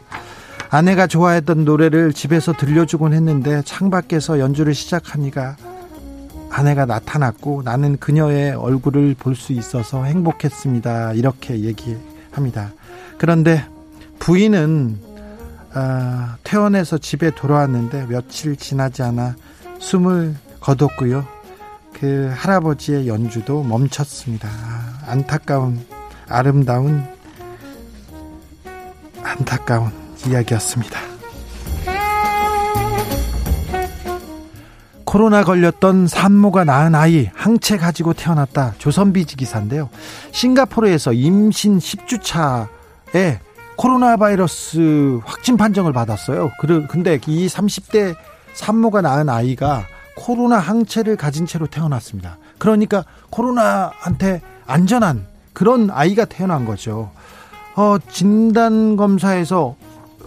아내가 0.70 1.06
좋아했던 1.06 1.64
노래를 1.64 2.12
집에서 2.12 2.52
들려주곤 2.52 3.12
했는데 3.12 3.62
창밖에서 3.64 4.40
연주를 4.40 4.74
시작하니까 4.74 5.56
아내가 6.50 6.86
나타났고 6.86 7.62
나는 7.64 7.96
그녀의 7.98 8.54
얼굴을 8.54 9.14
볼 9.18 9.34
수 9.36 9.52
있어서 9.52 10.04
행복했습니다. 10.04 11.12
이렇게 11.14 11.60
얘기합니다. 11.60 12.72
그런데 13.18 13.64
부인은 14.18 14.98
아, 15.74 16.36
퇴원해서 16.44 16.98
집에 16.98 17.30
돌아왔는데 17.30 18.06
며칠 18.06 18.56
지나지 18.56 19.02
않아 19.02 19.34
숨을 19.78 20.34
거뒀고요. 20.60 21.26
그 21.92 22.32
할아버지의 22.34 23.08
연주도 23.08 23.62
멈췄습니다. 23.62 24.48
안타까운 25.06 25.84
아름다운 26.28 27.04
안타까운 29.22 29.90
이야기였습니다. 30.26 31.00
코로나 35.04 35.44
걸렸던 35.44 36.08
산모가 36.08 36.64
낳은 36.64 36.94
아이 36.96 37.30
항체 37.34 37.76
가지고 37.76 38.14
태어났다. 38.14 38.74
조선비지 38.78 39.36
기사인데요. 39.36 39.88
싱가포르에서 40.32 41.12
임신 41.12 41.78
10주차에 41.78 43.38
코로나 43.76 44.16
바이러스 44.16 45.20
확진 45.24 45.56
판정을 45.56 45.92
받았어요. 45.92 46.52
근데 46.88 47.18
이 47.26 47.46
30대 47.46 48.14
산모가 48.54 49.00
낳은 49.00 49.28
아이가 49.28 49.84
코로나 50.16 50.58
항체를 50.58 51.16
가진 51.16 51.46
채로 51.46 51.66
태어났습니다. 51.66 52.38
그러니까 52.58 53.04
코로나한테 53.30 54.40
안전한 54.66 55.26
그런 55.52 55.90
아이가 55.90 56.24
태어난 56.24 56.64
거죠. 56.64 57.10
어, 57.76 57.96
진단 58.10 58.96
검사에서 58.96 59.76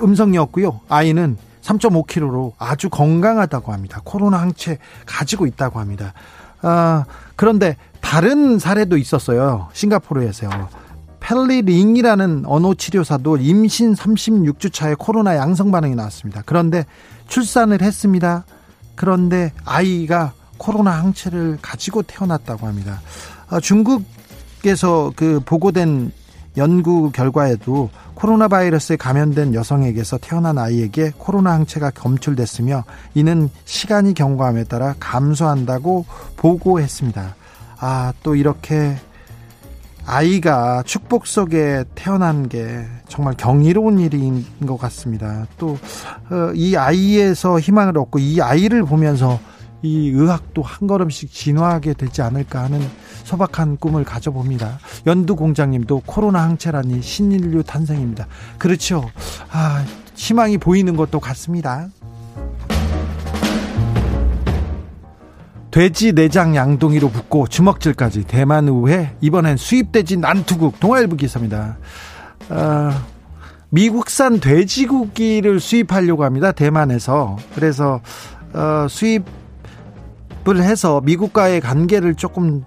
음성이었고요. 0.02 0.82
아이는 0.90 1.38
3.5kg로 1.62 2.54
아주 2.58 2.90
건강하다고 2.90 3.74
합니다. 3.74 4.02
코로나 4.04 4.40
항체 4.40 4.78
가지고 5.06 5.46
있다고 5.46 5.80
합니다. 5.80 6.14
아, 6.62 7.06
그런데 7.36 7.78
다른 8.02 8.60
사례도 8.60 8.98
있었어요. 8.98 9.70
싱가포르에서요. 9.74 10.70
펠리링이라는 11.28 12.44
언어 12.46 12.74
치료사도 12.74 13.36
임신 13.38 13.94
36주 13.94 14.72
차에 14.72 14.96
코로나 14.98 15.36
양성 15.36 15.72
반응이 15.72 15.94
나왔습니다. 15.94 16.42
그런데 16.46 16.86
출산을 17.28 17.82
했습니다. 17.82 18.46
그런데 18.96 19.52
아이가 19.66 20.32
코로나 20.58 20.92
항체를 20.92 21.58
가지고 21.62 22.04
태어났다고 22.04 22.66
합니다. 22.66 23.02
아, 23.50 23.60
중국에서 23.60 25.12
그 25.18 25.42
보고된 25.46 26.14
연구 26.56 27.12
결과에도 27.12 27.90
코로나 28.16 28.48
바이러스에 28.48 28.96
감염된 28.96 29.54
여성에게서 29.54 30.20
태어난 30.20 30.58
아이에게 30.58 31.12
코로나 31.18 31.52
항체가 31.52 31.92
검출됐으며 31.92 32.86
이는 33.16 33.50
시간이 33.66 34.14
경과함에 34.14 34.64
따라 34.64 34.96
감소한다고 35.00 36.06
보고했습니다. 36.38 37.36
아, 37.80 38.14
또 38.24 38.36
이렇게 38.36 38.96
아이가 40.08 40.84
축복 40.84 41.28
속에 41.28 41.84
태어난 41.94 42.48
게 42.48 42.86
정말 43.10 43.36
경이로운 43.36 44.00
일인 44.00 44.46
것 44.66 44.78
같습니다. 44.78 45.46
또이 45.58 46.76
어, 46.76 46.80
아이에서 46.80 47.60
희망을 47.60 47.98
얻고 47.98 48.20
이 48.20 48.40
아이를 48.42 48.86
보면서 48.86 49.38
이 49.82 50.10
의학도 50.10 50.62
한 50.62 50.88
걸음씩 50.88 51.32
진화하게 51.32 51.94
되지 51.94 52.22
않을까 52.22 52.64
하는 52.64 52.80
소박한 53.26 53.78
꿈을 53.78 54.06
가져봅니다. 54.06 54.80
연두 55.06 55.36
공장님도 55.36 56.04
코로나 56.06 56.42
항체라니 56.44 57.02
신인류 57.02 57.64
탄생입니다. 57.64 58.28
그렇죠. 58.58 59.10
아, 59.52 59.84
희망이 60.16 60.58
보이는 60.58 60.96
것도 60.96 61.20
같습니다. 61.20 61.90
돼지 65.72 66.14
내장 66.14 66.56
양동이로 66.56 67.10
붓고 67.10 67.48
주먹질까지 67.48 68.24
대만 68.24 68.68
의회 68.68 69.16
이번엔 69.22 69.58
수입돼지 69.58 70.18
난투국 70.18 70.80
동아일보 70.80 71.18
기사입니다. 71.18 71.78
어, 72.50 72.90
미국산 73.70 74.40
돼지고기를 74.40 75.60
수입하려고 75.60 76.24
합니다. 76.24 76.52
대만에서 76.52 77.38
그래서 77.54 78.02
어, 78.54 78.88
수입을 78.90 79.26
해서 80.62 81.02
미국과의 81.02 81.60
관계를 81.62 82.16
조금 82.16 82.64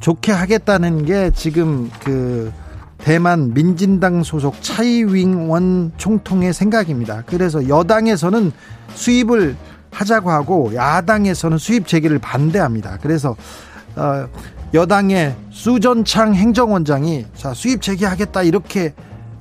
좋게 0.00 0.32
하겠다는 0.32 1.06
게 1.06 1.30
지금 1.34 1.90
그 2.04 2.52
대만 2.98 3.52
민진당 3.52 4.22
소속 4.22 4.62
차이윙원 4.62 5.92
총통의 5.96 6.54
생각입니다. 6.54 7.22
그래서 7.26 7.68
여당에서는 7.68 8.52
수입을 8.94 9.56
하자고 9.94 10.30
하고 10.30 10.74
야당에서는 10.74 11.58
수입 11.58 11.86
재개를 11.86 12.18
반대합니다. 12.18 12.98
그래서 13.00 13.36
어, 13.96 14.28
여당의 14.74 15.36
수전창 15.50 16.34
행정원장이 16.34 17.26
자 17.36 17.54
수입 17.54 17.80
재개하겠다 17.80 18.42
이렇게 18.42 18.92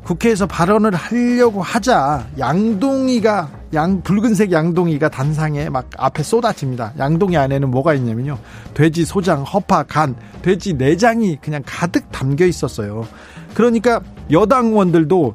국회에서 0.03 0.45
발언을 0.45 0.93
하려고 0.93 1.61
하자 1.61 2.27
양동이가 2.37 3.49
양 3.73 4.01
붉은색 4.03 4.51
양동이가 4.51 5.09
단상에 5.09 5.69
막 5.69 5.89
앞에 5.97 6.21
쏟아집니다. 6.21 6.93
양동이 6.99 7.37
안에는 7.37 7.71
뭐가 7.71 7.95
있냐면요. 7.95 8.37
돼지 8.75 9.05
소장, 9.05 9.43
허파, 9.43 9.83
간, 9.83 10.15
돼지 10.43 10.73
내장이 10.73 11.37
그냥 11.41 11.63
가득 11.65 12.11
담겨 12.11 12.45
있었어요. 12.45 13.07
그러니까 13.55 14.01
여당 14.29 14.67
의원들도 14.67 15.33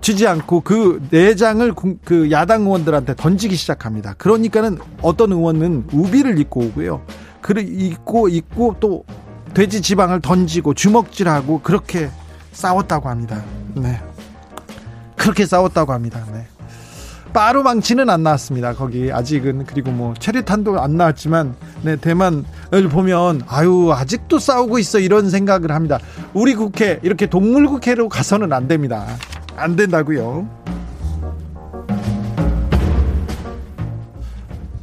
지지 0.00 0.26
않고 0.26 0.62
그 0.62 1.02
내장을 1.10 1.74
그 2.04 2.30
야당 2.30 2.62
의원들한테 2.62 3.14
던지기 3.16 3.54
시작합니다. 3.54 4.14
그러니까는 4.14 4.78
어떤 5.02 5.32
의원은 5.32 5.88
우비를 5.92 6.38
입고 6.38 6.60
오고요. 6.60 7.02
그를 7.40 7.66
입고 7.68 8.28
입고 8.28 8.76
또 8.80 9.04
돼지 9.54 9.82
지방을 9.82 10.20
던지고 10.20 10.74
주먹질하고 10.74 11.60
그렇게 11.62 12.08
싸웠다고 12.52 13.08
합니다. 13.08 13.42
네. 13.74 14.00
그렇게 15.16 15.44
싸웠다고 15.44 15.92
합니다. 15.92 16.24
네. 16.32 16.46
빠루망치는 17.32 18.10
안 18.10 18.22
나왔습니다. 18.22 18.74
거기 18.74 19.12
아직은 19.12 19.64
그리고 19.64 19.90
뭐 19.92 20.14
체류탄도 20.18 20.80
안 20.80 20.96
나왔지만 20.96 21.54
네 21.82 21.96
대만을 21.96 22.88
보면 22.90 23.42
아유 23.46 23.92
아직도 23.92 24.38
싸우고 24.38 24.78
있어 24.78 24.98
이런 24.98 25.30
생각을 25.30 25.70
합니다. 25.70 25.98
우리 26.34 26.54
국회 26.54 26.98
이렇게 27.02 27.26
동물 27.26 27.66
국회로 27.66 28.08
가서는 28.08 28.52
안 28.52 28.66
됩니다. 28.66 29.06
안 29.60 29.76
된다고요. 29.76 30.48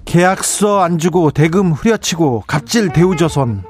계약서 0.05 0.81
안 0.81 0.97
주고 0.97 1.31
대금 1.31 1.73
후려치고 1.73 2.43
갑질 2.47 2.93
대우조선 2.93 3.63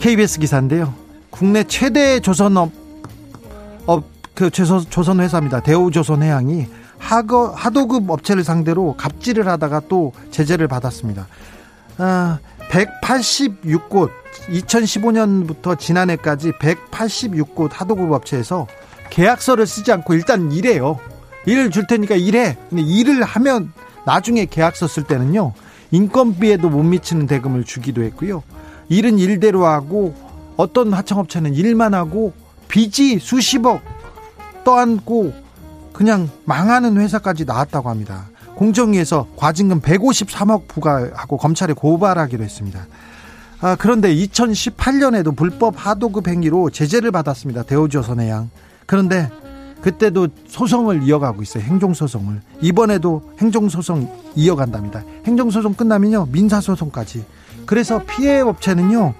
KBS 0.00 0.40
기사인데요. 0.40 0.92
국내 1.30 1.62
최대 1.64 2.20
조선업 2.20 2.72
업그 3.86 4.50
조선 4.50 5.20
회사입니다. 5.20 5.60
대우조선 5.60 6.22
해양이 6.22 6.66
하거, 6.98 7.50
하도급 7.50 8.10
업체를 8.10 8.44
상대로 8.44 8.94
갑질을 8.96 9.46
하다가 9.46 9.82
또 9.88 10.12
제재를 10.30 10.68
받았습니다. 10.68 11.26
아, 11.98 12.38
186곳 12.70 14.10
2015년부터 14.50 15.78
지난해까지 15.78 16.52
186곳 16.52 17.70
하도급 17.72 18.12
업체에서 18.12 18.66
계약서를 19.10 19.66
쓰지 19.66 19.92
않고 19.92 20.14
일단 20.14 20.52
일해요. 20.52 20.98
일을 21.46 21.70
줄 21.70 21.86
테니까 21.86 22.16
일해. 22.16 22.56
근데 22.68 22.82
일을 22.82 23.22
하면 23.22 23.72
나중에 24.06 24.46
계약서 24.46 24.86
쓸 24.86 25.04
때는요. 25.04 25.52
인건비에도 25.90 26.70
못 26.70 26.82
미치는 26.82 27.26
대금을 27.26 27.64
주기도 27.64 28.02
했고요. 28.02 28.42
일은 28.88 29.18
일대로 29.18 29.66
하고 29.66 30.14
어떤 30.56 30.92
하청업체는 30.92 31.54
일만 31.54 31.94
하고 31.94 32.32
빚이 32.68 33.18
수십억 33.18 33.82
떠안고 34.64 35.32
그냥 35.92 36.30
망하는 36.44 37.00
회사까지 37.00 37.44
나왔다고 37.44 37.90
합니다. 37.90 38.28
공정위에서 38.54 39.28
과징금 39.36 39.80
153억 39.80 40.68
부과하고 40.68 41.36
검찰에 41.36 41.72
고발하기로 41.72 42.44
했습니다. 42.44 42.86
아, 43.62 43.76
그런데 43.78 44.14
2018년에도 44.14 45.34
불법 45.36 45.74
하도급 45.76 46.28
행위로 46.28 46.70
제재를 46.70 47.10
받았습니다. 47.10 47.62
대우조선해양. 47.64 48.50
그런데 48.90 49.30
그때도 49.82 50.26
소송을 50.48 51.04
이어가고 51.04 51.42
있어요. 51.42 51.62
행정소송을. 51.62 52.40
이번에도 52.60 53.22
행정소송 53.38 54.32
이어간답니다. 54.34 55.04
행정소송 55.28 55.74
끝나면요. 55.74 56.26
민사소송까지. 56.32 57.24
그래서 57.66 58.02
피해 58.04 58.40
업체는요. 58.40 59.14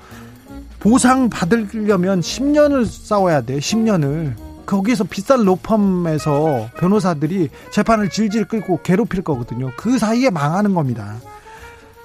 보상 0.80 1.30
받으려면 1.30 2.20
10년을 2.20 2.84
싸워야 2.84 3.42
돼. 3.42 3.58
10년을. 3.58 4.34
거기서 4.66 5.04
비싼 5.04 5.44
로펌에서 5.44 6.70
변호사들이 6.76 7.50
재판을 7.70 8.10
질질 8.10 8.46
끌고 8.46 8.80
괴롭힐 8.82 9.22
거거든요. 9.22 9.70
그 9.76 10.00
사이에 10.00 10.30
망하는 10.30 10.74
겁니다. 10.74 11.14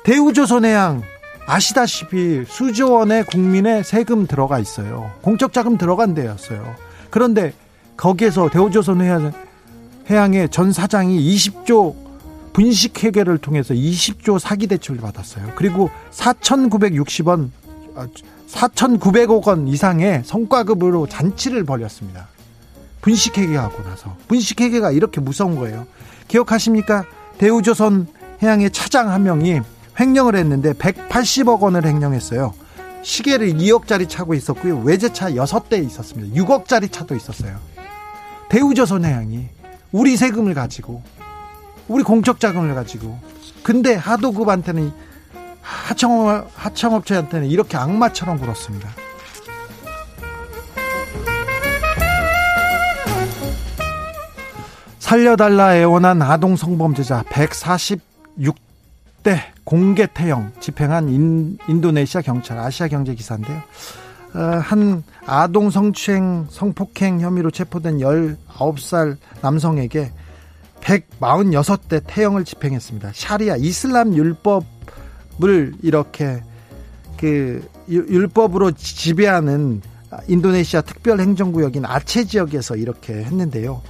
대우조선해양 0.04 1.02
아시다시피 1.48 2.44
수조 2.46 2.92
원의 2.94 3.26
국민의 3.26 3.84
세금 3.84 4.28
들어가 4.28 4.60
있어요. 4.60 5.12
공적 5.24 5.52
자금 5.52 5.80
들어간 5.80 6.14
데였어요. 6.14 6.85
그런데 7.10 7.54
거기에서 7.98 8.50
대우조선 8.50 9.02
해양, 9.02 9.32
해양의 10.10 10.50
전 10.50 10.72
사장이 10.72 11.20
20조 11.36 11.96
분식 12.54 13.04
회계를 13.04 13.38
통해서 13.38 13.74
20조 13.74 14.40
사기 14.40 14.68
대출을 14.68 15.02
받았어요. 15.02 15.52
그리고 15.56 15.90
4,960원 16.12 17.50
4,900억 18.48 19.48
원 19.48 19.68
이상의 19.68 20.24
성과급으로 20.26 21.08
잔치를 21.08 21.66
벌였습니다. 21.66 22.28
분식 23.02 23.38
회계하고 23.38 23.84
나서 23.84 24.16
분식 24.28 24.62
회계가 24.62 24.92
이렇게 24.92 25.20
무서운 25.22 25.56
거예요. 25.56 25.86
기억하십니까? 26.28 27.06
대우조선 27.38 28.08
해양의 28.42 28.72
차장 28.72 29.12
한 29.12 29.24
명이 29.24 29.62
횡령을 30.00 30.36
했는데 30.36 30.74
180억 30.74 31.60
원을 31.62 31.86
횡령했어요. 31.86 32.54
시계를 33.06 33.54
2억짜리 33.54 34.10
차고 34.10 34.34
있었고요. 34.34 34.80
외제차 34.80 35.30
6대 35.30 35.86
있었습니다. 35.86 36.36
6억짜리 36.42 36.92
차도 36.92 37.16
있었어요. 37.16 37.60
대우조선해양이 38.50 39.48
우리 39.92 40.18
세금을 40.18 40.56
가지고 40.56 41.04
우리 41.88 42.04
공적 42.04 42.40
자금을 42.40 42.74
가지고 42.74 43.20
근데 43.62 43.94
하도급한테는 43.94 44.92
하청 45.62 46.48
하청업체한테는 46.56 47.48
이렇게 47.48 47.78
악마처럼 47.78 48.40
굴었습니다. 48.40 48.90
살려달라 54.98 55.76
애원한 55.76 56.24
아동 56.24 56.56
성범죄자 56.56 57.24
146 57.30 58.65
대 59.26 59.42
공개 59.64 60.06
태형 60.06 60.52
집행한 60.60 61.10
인, 61.10 61.58
도네시아 61.82 62.22
경찰 62.22 62.60
아시아 62.60 62.88
경제 62.88 63.16
기사인데요. 63.16 63.60
어, 64.36 64.40
한 64.40 65.04
아동 65.26 65.72
성추행 65.72 66.46
성폭행 66.52 67.22
혐의로 67.22 67.50
체포된 67.50 67.98
19살 67.98 69.18
남성에게 69.42 70.12
146대 70.80 72.04
태형을 72.06 72.46
집행했습니다. 72.46 73.14
샤리아 73.16 73.56
이슬람 73.56 74.14
율법을 74.14 75.74
이렇게 75.82 76.44
그 77.18 77.68
율법으로 77.90 78.74
지배하는 78.74 79.82
인도네시아 80.28 80.82
특별 80.82 81.20
행정구역인 81.20 81.84
아체 81.84 82.26
지역에서 82.26 82.76
이렇게 82.76 83.14
했는데요. 83.14 83.82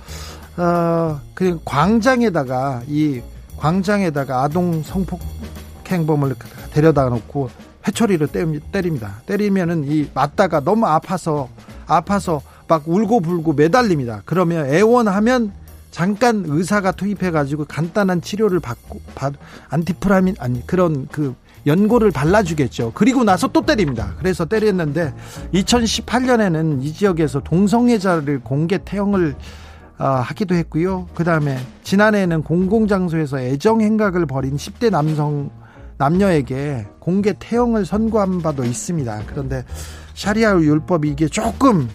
어, 0.55 1.19
그 1.33 1.59
광장에다가 1.65 2.83
이 2.87 3.21
광장에다가 3.57 4.43
아동 4.43 4.83
성폭행범을 4.83 6.35
데려다 6.71 7.09
놓고 7.09 7.49
회초리로 7.87 8.27
때립니다. 8.71 9.21
때리면은 9.25 9.85
이 9.85 10.09
맞다가 10.13 10.59
너무 10.59 10.85
아파서 10.85 11.49
아파서 11.87 12.41
막 12.67 12.87
울고 12.87 13.21
불고 13.21 13.53
매달립니다. 13.53 14.21
그러면 14.25 14.65
애원하면 14.67 15.53
잠깐 15.91 16.43
의사가 16.45 16.91
투입해 16.91 17.31
가지고 17.31 17.65
간단한 17.65 18.21
치료를 18.21 18.59
받고 18.59 18.99
받 19.13 19.33
안티프라민 19.69 20.35
아니 20.39 20.65
그런 20.67 21.07
그 21.11 21.35
연고를 21.65 22.11
발라주겠죠. 22.11 22.91
그리고 22.93 23.23
나서 23.23 23.47
또 23.47 23.65
때립니다. 23.65 24.13
그래서 24.19 24.45
때렸는데 24.45 25.13
2018년에는 25.53 26.83
이 26.83 26.93
지역에서 26.93 27.39
동성애자를 27.41 28.41
공개 28.41 28.77
태형을 28.83 29.35
어, 29.97 30.05
하기도 30.05 30.55
했고요. 30.55 31.07
그 31.15 31.23
다음에 31.23 31.57
지난해에는 31.83 32.43
공공장소에서 32.43 33.39
애정 33.39 33.81
행각을 33.81 34.25
벌인 34.25 34.57
10대 34.57 34.89
남성 34.89 35.49
남녀에게 35.97 36.87
공개 36.99 37.33
태형을 37.37 37.85
선고한 37.85 38.41
바도 38.41 38.63
있습니다. 38.65 39.23
그런데 39.27 39.63
샤리아 40.13 40.53
율법이 40.59 41.09
이게 41.09 41.27
조금 41.27 41.89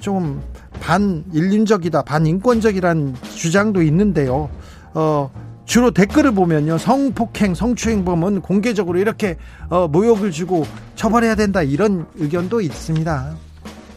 좀 0.00 0.42
반인륜적이다, 0.80 2.02
반인권적이라는 2.02 3.14
주장도 3.34 3.82
있는데요. 3.82 4.50
어, 4.94 5.30
주로 5.64 5.90
댓글을 5.90 6.32
보면요. 6.32 6.78
성폭행, 6.78 7.54
성추행범은 7.54 8.40
공개적으로 8.40 8.98
이렇게 8.98 9.36
어, 9.68 9.86
모욕을 9.88 10.30
주고 10.30 10.64
처벌해야 10.94 11.34
된다 11.34 11.62
이런 11.62 12.06
의견도 12.16 12.60
있습니다. 12.60 13.36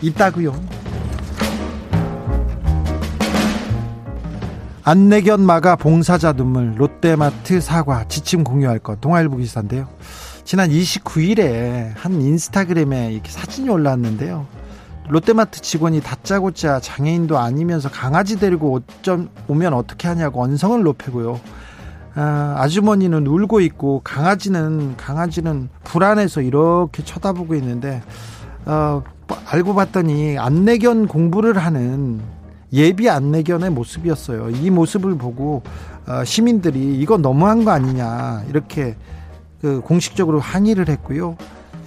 있다고요. 0.01 0.90
안내견 4.83 5.41
마가 5.41 5.75
봉사자 5.75 6.33
눈물 6.33 6.73
롯데마트 6.75 7.61
사과 7.61 8.07
지침 8.07 8.43
공유할 8.43 8.79
것 8.79 8.99
동아일보 8.99 9.37
기사인데요. 9.37 9.87
지난 10.43 10.71
29일에 10.71 11.93
한 11.95 12.19
인스타그램에 12.19 13.13
이렇게 13.13 13.29
사진이 13.29 13.69
올라왔는데요. 13.69 14.47
롯데마트 15.07 15.61
직원이 15.61 16.01
다짜고짜 16.01 16.79
장애인도 16.79 17.37
아니면서 17.37 17.89
강아지 17.89 18.39
데리고 18.39 18.75
어쩜 18.75 19.29
오면 19.47 19.73
어떻게 19.73 20.07
하냐고 20.07 20.41
언성을 20.41 20.81
높이고요. 20.81 21.39
아, 22.15 22.55
아주머니는 22.57 23.27
울고 23.27 23.61
있고 23.61 24.01
강아지는 24.03 24.97
강아지는 24.97 25.69
불안해서 25.83 26.41
이렇게 26.41 27.03
쳐다보고 27.03 27.53
있는데 27.55 28.01
어, 28.65 29.03
알고 29.45 29.75
봤더니 29.75 30.39
안내견 30.39 31.07
공부를 31.07 31.57
하는 31.59 32.19
예비 32.73 33.09
안내견의 33.09 33.69
모습이었어요. 33.71 34.49
이 34.49 34.69
모습을 34.69 35.17
보고 35.17 35.63
어, 36.07 36.23
시민들이 36.23 36.99
이건 36.99 37.21
너무한 37.21 37.63
거 37.63 37.71
아니냐 37.71 38.45
이렇게 38.49 38.95
그 39.59 39.81
공식적으로 39.81 40.39
항의를 40.39 40.89
했고요. 40.89 41.37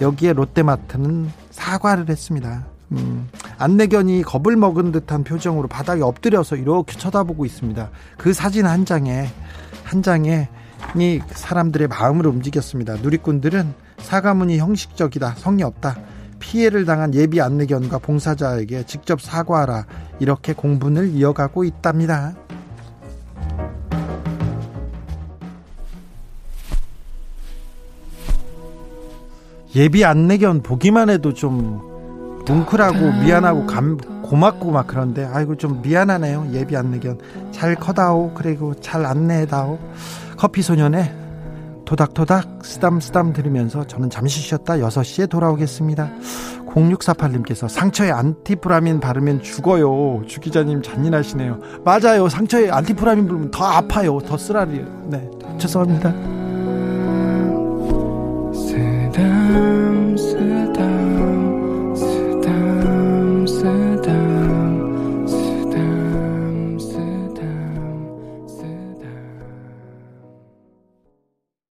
여기에 0.01 0.33
롯데마트는 0.33 1.29
사과를 1.51 2.09
했습니다. 2.09 2.65
음, 2.91 3.27
안내견이 3.57 4.21
겁을 4.21 4.55
먹은 4.55 4.91
듯한 4.91 5.23
표정으로 5.23 5.67
바닥에 5.67 6.01
엎드려서 6.01 6.55
이렇게 6.55 6.97
쳐다보고 6.97 7.45
있습니다. 7.45 7.89
그 8.17 8.33
사진 8.33 8.65
한 8.65 8.85
장에 8.85 9.27
한 9.83 10.03
장에 10.03 10.49
이 10.95 11.19
사람들의 11.27 11.87
마음을 11.87 12.27
움직였습니다. 12.27 12.95
누리꾼들은 12.97 13.73
사과문이 13.97 14.59
형식적이다, 14.59 15.35
성의 15.37 15.63
없다. 15.63 15.97
피해를 16.39 16.85
당한 16.85 17.13
예비 17.13 17.41
안내견과 17.41 17.99
봉사자에게 17.99 18.83
직접 18.85 19.21
사과하라. 19.21 19.85
이렇게 20.19 20.53
공분을 20.53 21.09
이어가고 21.09 21.63
있답니다. 21.63 22.33
예비 29.75 30.05
안내견 30.05 30.61
보기만 30.63 31.09
해도 31.09 31.33
좀 31.33 32.43
뭉클하고 32.47 33.23
미안하고 33.23 33.65
감, 33.65 33.97
고맙고 33.97 34.71
막 34.71 34.87
그런데 34.87 35.25
아이고 35.25 35.57
좀 35.57 35.81
미안하네요. 35.81 36.49
예비 36.53 36.77
안내견. 36.77 37.19
잘 37.51 37.75
커다오. 37.75 38.33
그리고 38.33 38.73
잘 38.75 39.05
안내해다오. 39.05 39.77
커피 40.37 40.61
소년의 40.61 41.24
토닥토닥 41.85 42.65
쓰담쓰담 42.65 43.33
들으면서 43.33 43.85
저는 43.85 44.09
잠시 44.09 44.41
쉬었다 44.41 44.77
6시에 44.77 45.29
돌아오겠습니다. 45.29 46.11
0648님께서 46.65 47.69
상처에 47.69 48.11
안티프라민 48.11 48.99
바르면 48.99 49.41
죽어요. 49.41 50.21
주 50.27 50.41
기자님 50.41 50.81
잔인하시네요. 50.81 51.59
맞아요. 51.85 52.27
상처에 52.27 52.69
안티프라민 52.69 53.27
바르면 53.27 53.51
더 53.51 53.63
아파요. 53.63 54.19
더 54.19 54.37
쓰라리요 54.37 54.85
네 55.09 55.29
죄송합니다 55.57 56.44